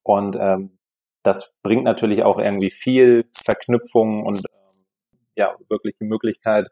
Und 0.02 0.36
ähm, 0.38 0.78
das 1.22 1.52
bringt 1.62 1.84
natürlich 1.84 2.22
auch 2.22 2.38
irgendwie 2.38 2.70
viel 2.70 3.24
Verknüpfung 3.44 4.22
und 4.24 4.38
ähm, 4.38 4.84
ja, 5.36 5.56
wirklich 5.68 5.94
die 6.00 6.06
Möglichkeit, 6.06 6.68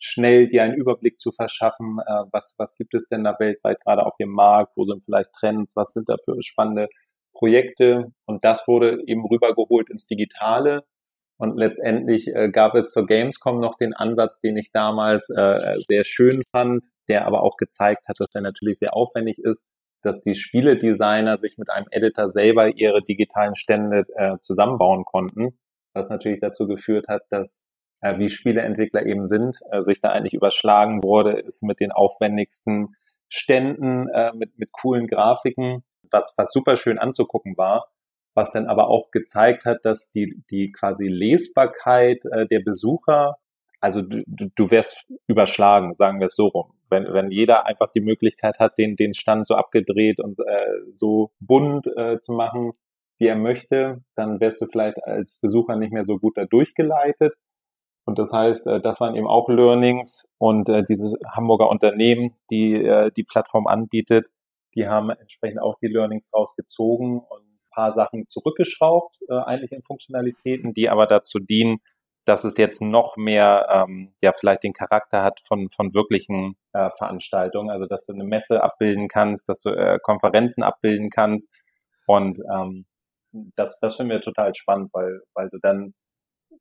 schnell 0.00 0.48
dir 0.48 0.62
einen 0.62 0.74
Überblick 0.74 1.18
zu 1.18 1.32
verschaffen, 1.32 1.96
was, 2.30 2.54
was 2.56 2.76
gibt 2.76 2.94
es 2.94 3.08
denn 3.08 3.24
da 3.24 3.34
weltweit 3.40 3.80
gerade 3.80 4.06
auf 4.06 4.16
dem 4.16 4.30
Markt, 4.30 4.76
wo 4.76 4.84
sind 4.84 5.04
vielleicht 5.04 5.32
Trends, 5.32 5.74
was 5.74 5.90
sind 5.90 6.08
da 6.08 6.14
für 6.24 6.40
spannende 6.40 6.88
Projekte 7.38 8.12
und 8.26 8.44
das 8.44 8.66
wurde 8.66 9.02
eben 9.06 9.24
rübergeholt 9.24 9.90
ins 9.90 10.06
Digitale. 10.06 10.84
Und 11.40 11.56
letztendlich 11.56 12.34
äh, 12.34 12.50
gab 12.50 12.74
es 12.74 12.90
zur 12.90 13.06
Gamescom 13.06 13.60
noch 13.60 13.76
den 13.76 13.94
Ansatz, 13.94 14.40
den 14.40 14.56
ich 14.56 14.72
damals 14.72 15.30
äh, 15.30 15.76
sehr 15.88 16.04
schön 16.04 16.42
fand, 16.50 16.84
der 17.08 17.26
aber 17.26 17.44
auch 17.44 17.56
gezeigt 17.56 18.08
hat, 18.08 18.16
dass 18.18 18.28
der 18.30 18.42
natürlich 18.42 18.78
sehr 18.78 18.94
aufwendig 18.94 19.38
ist, 19.38 19.64
dass 20.02 20.20
die 20.20 20.34
Spieledesigner 20.34 21.38
sich 21.38 21.56
mit 21.56 21.70
einem 21.70 21.86
Editor 21.90 22.28
selber 22.28 22.76
ihre 22.76 23.00
digitalen 23.02 23.54
Stände 23.54 24.04
äh, 24.16 24.38
zusammenbauen 24.40 25.04
konnten, 25.04 25.56
was 25.94 26.10
natürlich 26.10 26.40
dazu 26.40 26.66
geführt 26.66 27.06
hat, 27.06 27.22
dass 27.30 27.66
äh, 28.00 28.18
wie 28.18 28.28
Spieleentwickler 28.28 29.06
eben 29.06 29.24
sind, 29.24 29.58
äh, 29.70 29.82
sich 29.82 30.00
da 30.00 30.10
eigentlich 30.10 30.34
überschlagen 30.34 31.04
wurde, 31.04 31.38
ist 31.38 31.62
mit 31.62 31.78
den 31.78 31.92
aufwendigsten 31.92 32.96
Ständen, 33.28 34.08
äh, 34.08 34.32
mit, 34.34 34.58
mit 34.58 34.72
coolen 34.72 35.06
Grafiken 35.06 35.84
was, 36.10 36.34
was 36.36 36.52
super 36.52 36.76
schön 36.76 36.98
anzugucken 36.98 37.56
war, 37.56 37.88
was 38.34 38.52
dann 38.52 38.66
aber 38.66 38.88
auch 38.88 39.10
gezeigt 39.10 39.64
hat, 39.64 39.84
dass 39.84 40.12
die, 40.12 40.42
die 40.50 40.72
quasi 40.72 41.08
Lesbarkeit 41.08 42.24
äh, 42.26 42.46
der 42.46 42.60
Besucher, 42.60 43.36
also 43.80 44.02
du, 44.02 44.24
du 44.26 44.70
wärst 44.70 45.06
überschlagen, 45.26 45.94
sagen 45.96 46.20
wir 46.20 46.26
es 46.26 46.36
so 46.36 46.46
rum. 46.46 46.74
Wenn, 46.90 47.12
wenn 47.12 47.30
jeder 47.30 47.66
einfach 47.66 47.90
die 47.90 48.00
Möglichkeit 48.00 48.58
hat, 48.58 48.78
den, 48.78 48.96
den 48.96 49.14
Stand 49.14 49.46
so 49.46 49.54
abgedreht 49.54 50.20
und 50.20 50.38
äh, 50.40 50.70
so 50.94 51.32
bunt 51.40 51.86
äh, 51.96 52.18
zu 52.20 52.32
machen, 52.32 52.72
wie 53.18 53.26
er 53.26 53.36
möchte, 53.36 54.02
dann 54.14 54.40
wärst 54.40 54.60
du 54.60 54.66
vielleicht 54.66 55.02
als 55.04 55.40
Besucher 55.40 55.76
nicht 55.76 55.92
mehr 55.92 56.04
so 56.04 56.18
gut 56.18 56.36
da 56.36 56.44
durchgeleitet. 56.44 57.34
Und 58.04 58.18
das 58.18 58.32
heißt, 58.32 58.66
äh, 58.68 58.80
das 58.80 59.00
waren 59.00 59.16
eben 59.16 59.26
auch 59.26 59.48
Learnings 59.48 60.26
und 60.38 60.68
äh, 60.68 60.82
dieses 60.88 61.14
Hamburger 61.30 61.68
Unternehmen, 61.68 62.30
die 62.50 62.74
äh, 62.74 63.10
die 63.14 63.24
Plattform 63.24 63.66
anbietet, 63.66 64.28
die 64.74 64.86
haben 64.86 65.10
entsprechend 65.10 65.60
auch 65.60 65.76
die 65.80 65.88
Learnings 65.88 66.32
rausgezogen 66.32 67.18
und 67.18 67.42
ein 67.42 67.58
paar 67.70 67.92
Sachen 67.92 68.28
zurückgeschraubt, 68.28 69.18
äh, 69.28 69.34
eigentlich 69.34 69.72
in 69.72 69.82
Funktionalitäten, 69.82 70.74
die 70.74 70.88
aber 70.88 71.06
dazu 71.06 71.38
dienen, 71.38 71.78
dass 72.24 72.44
es 72.44 72.58
jetzt 72.58 72.82
noch 72.82 73.16
mehr, 73.16 73.66
ähm, 73.70 74.14
ja, 74.20 74.32
vielleicht 74.32 74.62
den 74.62 74.74
Charakter 74.74 75.22
hat 75.22 75.40
von, 75.46 75.70
von 75.70 75.94
wirklichen 75.94 76.56
äh, 76.74 76.90
Veranstaltungen, 76.98 77.70
also 77.70 77.86
dass 77.86 78.04
du 78.04 78.12
eine 78.12 78.24
Messe 78.24 78.62
abbilden 78.62 79.08
kannst, 79.08 79.48
dass 79.48 79.62
du 79.62 79.70
äh, 79.70 79.98
Konferenzen 80.02 80.62
abbilden 80.62 81.08
kannst. 81.08 81.50
Und 82.06 82.38
ähm, 82.54 82.84
das, 83.32 83.78
das 83.80 83.96
finden 83.96 84.12
wir 84.12 84.20
total 84.20 84.54
spannend, 84.54 84.90
weil, 84.92 85.22
weil 85.34 85.48
du 85.48 85.58
dann 85.58 85.94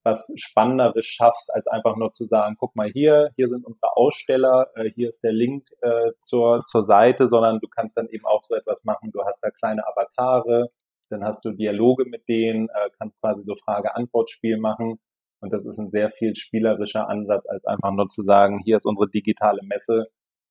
was 0.08 0.32
Spannenderes 0.38 1.06
schaffst, 1.06 1.54
als 1.54 1.68
einfach 1.68 1.98
nur 1.98 2.14
zu 2.14 2.26
sagen, 2.26 2.56
guck 2.58 2.76
mal 2.76 2.90
hier, 2.90 3.30
hier 3.36 3.50
sind 3.50 3.66
unsere 3.66 3.96
Aussteller, 3.98 4.68
äh, 4.76 4.90
hier 4.90 5.10
ist 5.10 5.22
der 5.22 5.34
Link 5.34 5.68
äh, 5.82 6.12
zur, 6.20 6.60
zur 6.60 6.84
Seite, 6.84 7.28
sondern 7.28 7.60
du 7.60 7.68
kannst 7.68 7.98
dann 7.98 8.08
eben 8.08 8.26
auch 8.26 8.44
so 8.44 8.56
etwas 8.56 8.84
machen. 8.86 9.12
Du 9.12 9.24
hast 9.26 9.42
da 9.42 9.50
kleine 9.52 9.86
Avatare, 9.86 10.70
dann 11.10 11.24
hast 11.24 11.44
du 11.44 11.52
Dialoge 11.52 12.06
mit 12.06 12.28
denen, 12.28 12.70
äh, 12.70 12.90
kannst 12.98 13.20
quasi 13.20 13.44
so 13.44 13.56
Frage-Antwort-Spiel 13.56 14.58
machen. 14.58 15.00
Und 15.42 15.54
das 15.54 15.66
ist 15.66 15.78
ein 15.78 15.92
sehr 15.92 16.10
viel 16.10 16.36
spielerischer 16.36 17.10
Ansatz, 17.10 17.46
als 17.48 17.66
einfach 17.66 17.92
nur 17.92 18.08
zu 18.08 18.24
sagen, 18.24 18.62
hier 18.64 18.78
ist 18.78 18.86
unsere 18.86 19.10
digitale 19.10 19.62
Messe, 19.64 20.08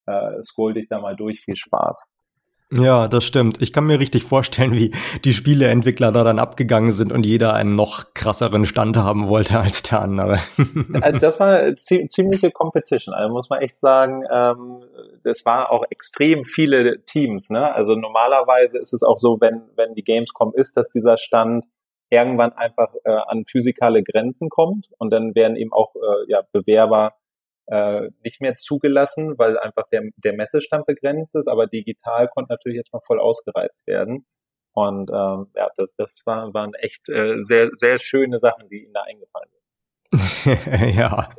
äh, 0.07 0.43
scroll 0.45 0.75
dich 0.75 0.89
da 0.89 1.01
mal 1.01 1.17
durch, 1.17 1.41
viel 1.41 1.57
Spaß. 1.57 2.03
Ja, 2.73 3.07
das 3.07 3.25
stimmt. 3.25 3.63
Ich 3.63 3.73
kann 3.73 3.87
mir 3.87 4.01
richtig 4.01 4.25
vorstellen, 4.25 4.73
wie 4.73 4.93
die 5.25 5.33
Spieleentwickler 5.33 6.11
da 6.11 6.25
dann 6.25 6.41
abgegangen 6.41 6.91
sind 6.91 7.13
und 7.13 7.25
jeder 7.25 7.55
einen 7.55 7.77
noch 7.77 8.13
krasseren 8.13 8.67
Stand 8.67 8.97
haben 8.97 9.29
wollte 9.29 9.61
als 9.61 9.85
der 9.85 10.03
andere. 10.03 10.41
Also 11.01 11.19
das 11.19 11.39
war 11.39 11.59
eine 11.59 11.77
ziemliche 11.77 12.51
Competition. 12.51 13.15
Also 13.15 13.33
muss 13.33 13.51
man 13.51 13.61
echt 13.61 13.77
sagen, 13.77 14.25
ähm, 14.33 14.77
das 15.23 15.47
war 15.47 15.71
auch 15.71 15.85
extrem 15.91 16.43
viele 16.43 17.05
Teams. 17.05 17.51
Ne? 17.51 17.73
Also 17.73 17.95
normalerweise 17.95 18.79
ist 18.79 18.93
es 18.93 19.05
auch 19.05 19.19
so, 19.19 19.39
wenn, 19.41 19.63
wenn 19.77 19.95
die 19.95 20.03
Gamescom 20.03 20.53
ist, 20.55 20.77
dass 20.77 20.91
dieser 20.91 21.19
Stand 21.19 21.67
irgendwann 22.11 22.53
einfach 22.53 22.93
äh, 23.05 23.11
an 23.11 23.45
physikale 23.47 24.03
Grenzen 24.03 24.49
kommt 24.49 24.89
und 24.99 25.11
dann 25.11 25.35
werden 25.37 25.57
eben 25.57 25.73
auch 25.73 25.95
äh, 25.95 26.31
ja, 26.31 26.43
Bewerber 26.53 27.15
äh, 27.67 28.11
nicht 28.25 28.41
mehr 28.41 28.57
zugelassen, 28.57 29.39
weil 29.39 29.59
einfach 29.59 29.89
der, 29.91 30.03
der 30.17 30.35
Messestand 30.35 30.87
begrenzt 30.87 31.35
ist, 31.35 31.49
aber 31.49 31.67
digital 31.67 32.29
konnte 32.29 32.53
natürlich 32.53 32.77
jetzt 32.77 32.93
mal 32.93 33.01
voll 33.05 33.21
ausgereizt 33.21 33.87
werden. 33.87 34.27
Und 34.73 35.11
ähm, 35.11 35.47
ja, 35.55 35.69
das, 35.77 35.95
das 35.97 36.23
war, 36.27 36.53
waren 36.53 36.75
echt 36.75 37.09
äh, 37.09 37.43
sehr, 37.43 37.71
sehr 37.73 37.99
schöne 37.99 38.41
Sachen, 38.41 38.69
die 38.69 38.85
ihnen 38.85 38.93
da 38.93 39.03
eingefallen 39.03 39.49
sind. 39.51 40.97
ja. 40.97 41.31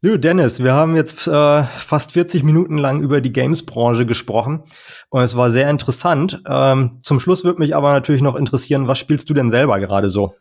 Du, 0.00 0.16
Dennis, 0.16 0.62
wir 0.62 0.74
haben 0.74 0.94
jetzt 0.94 1.26
äh, 1.26 1.62
fast 1.64 2.12
40 2.12 2.44
Minuten 2.44 2.78
lang 2.78 3.02
über 3.02 3.20
die 3.20 3.32
Games-Branche 3.32 4.06
gesprochen 4.06 4.62
und 5.10 5.22
es 5.22 5.36
war 5.36 5.50
sehr 5.50 5.68
interessant. 5.68 6.40
Ähm, 6.48 7.00
zum 7.02 7.18
Schluss 7.18 7.44
würde 7.44 7.58
mich 7.58 7.74
aber 7.74 7.92
natürlich 7.92 8.22
noch 8.22 8.36
interessieren, 8.36 8.86
was 8.86 8.98
spielst 8.98 9.28
du 9.28 9.34
denn 9.34 9.50
selber 9.50 9.80
gerade 9.80 10.08
so? 10.08 10.34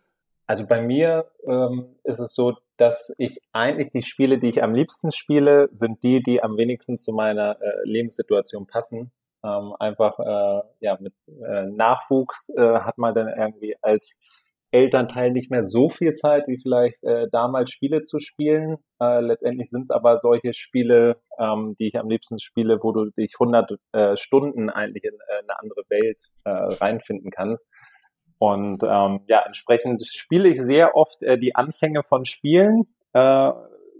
Also 0.45 0.63
bei 0.65 0.81
mir 0.81 1.25
ähm, 1.45 1.95
ist 2.03 2.19
es 2.19 2.35
so, 2.35 2.55
dass 2.77 3.13
ich 3.17 3.39
eigentlich 3.51 3.89
die 3.89 4.01
Spiele, 4.01 4.37
die 4.37 4.49
ich 4.49 4.63
am 4.63 4.73
liebsten 4.73 5.11
spiele, 5.11 5.69
sind 5.71 6.03
die, 6.03 6.21
die 6.21 6.41
am 6.41 6.57
wenigsten 6.57 6.97
zu 6.97 7.11
meiner 7.11 7.59
äh, 7.61 7.71
Lebenssituation 7.83 8.67
passen. 8.67 9.11
Ähm, 9.43 9.73
einfach 9.79 10.19
äh, 10.19 10.61
ja 10.79 10.97
mit 10.99 11.13
äh, 11.27 11.65
Nachwuchs 11.65 12.49
äh, 12.55 12.79
hat 12.79 12.97
man 12.97 13.13
dann 13.13 13.27
irgendwie 13.27 13.75
als 13.81 14.17
Elternteil 14.71 15.31
nicht 15.31 15.49
mehr 15.49 15.63
so 15.63 15.89
viel 15.89 16.13
Zeit 16.13 16.47
wie 16.47 16.59
vielleicht 16.61 17.03
äh, 17.03 17.27
damals 17.31 17.71
Spiele 17.71 18.01
zu 18.01 18.19
spielen. 18.19 18.77
Äh, 18.99 19.21
letztendlich 19.21 19.69
sind 19.69 19.83
es 19.83 19.91
aber 19.91 20.17
solche 20.17 20.53
Spiele, 20.53 21.21
ähm, 21.39 21.75
die 21.79 21.87
ich 21.87 21.97
am 21.97 22.09
liebsten 22.09 22.39
spiele, 22.39 22.79
wo 22.81 22.91
du 22.91 23.09
dich 23.11 23.33
100 23.39 23.71
äh, 23.93 24.17
Stunden 24.17 24.69
eigentlich 24.69 25.05
in 25.05 25.17
eine 25.39 25.59
andere 25.59 25.83
Welt 25.89 26.29
reinfinden 26.45 27.31
kannst. 27.31 27.67
Und 28.39 28.83
ähm, 28.83 29.21
ja, 29.27 29.43
entsprechend 29.45 30.05
spiele 30.05 30.49
ich 30.49 30.61
sehr 30.61 30.95
oft 30.95 31.21
äh, 31.23 31.37
die 31.37 31.55
Anfänge 31.55 32.03
von 32.03 32.25
Spielen, 32.25 32.87
äh, 33.13 33.51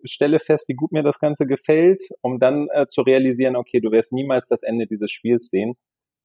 stelle 0.04 0.40
fest, 0.40 0.68
wie 0.68 0.74
gut 0.74 0.92
mir 0.92 1.04
das 1.04 1.20
Ganze 1.20 1.48
gefällt, 1.48 2.04
um 2.22 2.40
dann 2.40 2.68
äh, 2.72 2.86
zu 2.88 3.02
realisieren, 3.02 3.56
okay, 3.56 3.80
du 3.80 3.92
wirst 3.92 4.12
niemals 4.12 4.48
das 4.48 4.64
Ende 4.64 4.88
dieses 4.88 5.12
Spiels 5.12 5.50
sehen. 5.50 5.76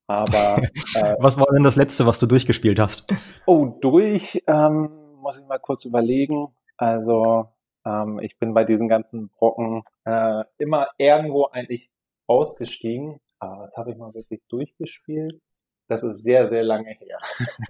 Aber 0.06 0.62
äh, 0.94 1.16
was 1.18 1.38
war 1.38 1.46
denn 1.52 1.64
das 1.64 1.76
letzte, 1.76 2.06
was 2.06 2.18
du 2.18 2.26
durchgespielt 2.26 2.78
hast? 2.78 3.06
Oh, 3.46 3.66
durch 3.80 4.42
ähm, 4.46 4.90
muss 5.20 5.38
ich 5.38 5.46
mal 5.46 5.58
kurz 5.58 5.84
überlegen. 5.84 6.48
Also 6.76 7.46
ähm, 7.86 8.20
ich 8.20 8.38
bin 8.38 8.54
bei 8.54 8.64
diesen 8.64 8.88
ganzen 8.88 9.28
Brocken 9.28 9.84
äh, 10.04 10.44
immer 10.58 10.88
irgendwo 10.98 11.46
eigentlich 11.46 11.90
ausgestiegen. 12.26 13.20
Aber 13.38 13.62
was 13.62 13.76
habe 13.76 13.90
ich 13.90 13.96
mal 13.96 14.14
wirklich 14.14 14.40
durchgespielt? 14.48 15.40
Das 15.88 16.02
ist 16.02 16.22
sehr, 16.22 16.48
sehr 16.48 16.62
lange 16.62 16.90
her. 16.90 17.18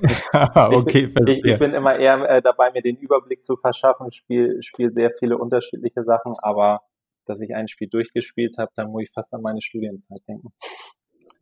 okay, 0.73 1.07
ich, 1.07 1.15
bin, 1.15 1.27
ich, 1.27 1.45
ich, 1.45 1.59
bin 1.59 1.73
immer 1.73 1.97
eher 1.97 2.29
äh, 2.29 2.43
dabei, 2.43 2.71
mir 2.71 2.83
den 2.83 2.97
Überblick 2.97 3.43
zu 3.43 3.57
verschaffen. 3.57 4.07
Ich 4.11 4.17
spiele 4.17 4.63
spiel 4.63 4.93
sehr 4.93 5.11
viele 5.19 5.39
unterschiedliche 5.39 6.05
Sachen, 6.05 6.35
aber 6.43 6.83
dass 7.25 7.41
ich 7.41 7.55
ein 7.55 7.69
Spiel 7.69 7.89
durchgespielt 7.89 8.59
habe, 8.59 8.71
dann 8.75 8.91
muss 8.91 9.05
ich 9.05 9.11
fast 9.13 9.33
an 9.35 9.43
meine 9.43 9.63
Studienzeit 9.63 10.19
denken. 10.29 10.53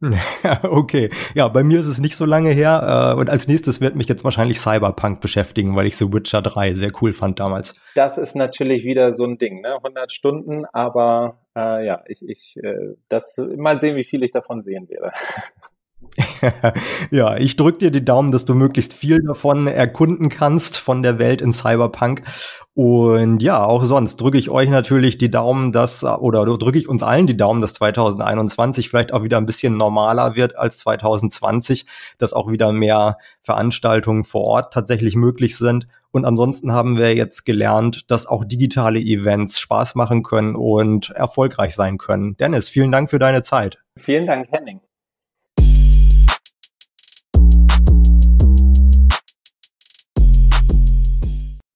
okay, 0.62 1.10
ja, 1.34 1.48
bei 1.48 1.62
mir 1.62 1.80
ist 1.80 1.86
es 1.86 1.98
nicht 1.98 2.16
so 2.16 2.24
lange 2.24 2.50
her. 2.50 3.12
Äh, 3.14 3.20
und 3.20 3.28
als 3.28 3.46
nächstes 3.46 3.80
wird 3.80 3.96
mich 3.96 4.08
jetzt 4.08 4.24
wahrscheinlich 4.24 4.58
Cyberpunk 4.58 5.20
beschäftigen, 5.20 5.76
weil 5.76 5.86
ich 5.86 5.96
The 5.96 6.10
Witcher 6.10 6.40
3 6.40 6.74
sehr 6.74 6.90
cool 7.02 7.12
fand 7.12 7.38
damals. 7.38 7.74
Das 7.94 8.16
ist 8.16 8.34
natürlich 8.34 8.84
wieder 8.84 9.12
so 9.12 9.24
ein 9.24 9.36
Ding, 9.36 9.60
ne? 9.60 9.76
100 9.76 10.10
Stunden, 10.10 10.64
aber 10.72 11.40
äh, 11.54 11.84
ja, 11.84 12.02
ich, 12.06 12.26
ich 12.26 12.56
äh, 12.62 12.94
das 13.10 13.36
mal 13.56 13.78
sehen, 13.78 13.96
wie 13.96 14.04
viel 14.04 14.22
ich 14.22 14.30
davon 14.30 14.62
sehen 14.62 14.88
werde. 14.88 15.10
ja, 17.10 17.36
ich 17.36 17.56
drück 17.56 17.78
dir 17.78 17.90
die 17.90 18.04
Daumen, 18.04 18.32
dass 18.32 18.44
du 18.44 18.54
möglichst 18.54 18.92
viel 18.92 19.22
davon 19.22 19.66
erkunden 19.66 20.28
kannst 20.28 20.76
von 20.76 21.02
der 21.02 21.18
Welt 21.18 21.40
in 21.40 21.52
Cyberpunk. 21.52 22.22
Und 22.74 23.42
ja, 23.42 23.64
auch 23.64 23.84
sonst 23.84 24.16
drücke 24.16 24.38
ich 24.38 24.48
euch 24.48 24.68
natürlich 24.68 25.18
die 25.18 25.30
Daumen, 25.30 25.72
dass, 25.72 26.02
oder 26.04 26.44
drücke 26.44 26.78
ich 26.78 26.88
uns 26.88 27.02
allen 27.02 27.26
die 27.26 27.36
Daumen, 27.36 27.60
dass 27.60 27.74
2021 27.74 28.88
vielleicht 28.88 29.12
auch 29.12 29.22
wieder 29.22 29.38
ein 29.38 29.46
bisschen 29.46 29.76
normaler 29.76 30.36
wird 30.36 30.56
als 30.56 30.78
2020, 30.78 31.86
dass 32.18 32.32
auch 32.32 32.50
wieder 32.50 32.72
mehr 32.72 33.18
Veranstaltungen 33.40 34.24
vor 34.24 34.44
Ort 34.44 34.72
tatsächlich 34.72 35.16
möglich 35.16 35.56
sind. 35.56 35.88
Und 36.12 36.24
ansonsten 36.24 36.72
haben 36.72 36.98
wir 36.98 37.14
jetzt 37.14 37.44
gelernt, 37.44 38.10
dass 38.10 38.26
auch 38.26 38.44
digitale 38.44 38.98
Events 38.98 39.60
Spaß 39.60 39.94
machen 39.94 40.22
können 40.22 40.56
und 40.56 41.10
erfolgreich 41.10 41.74
sein 41.74 41.98
können. 41.98 42.36
Dennis, 42.36 42.68
vielen 42.68 42.90
Dank 42.90 43.10
für 43.10 43.20
deine 43.20 43.42
Zeit. 43.42 43.78
Vielen 43.96 44.26
Dank, 44.26 44.48
Henning. 44.50 44.80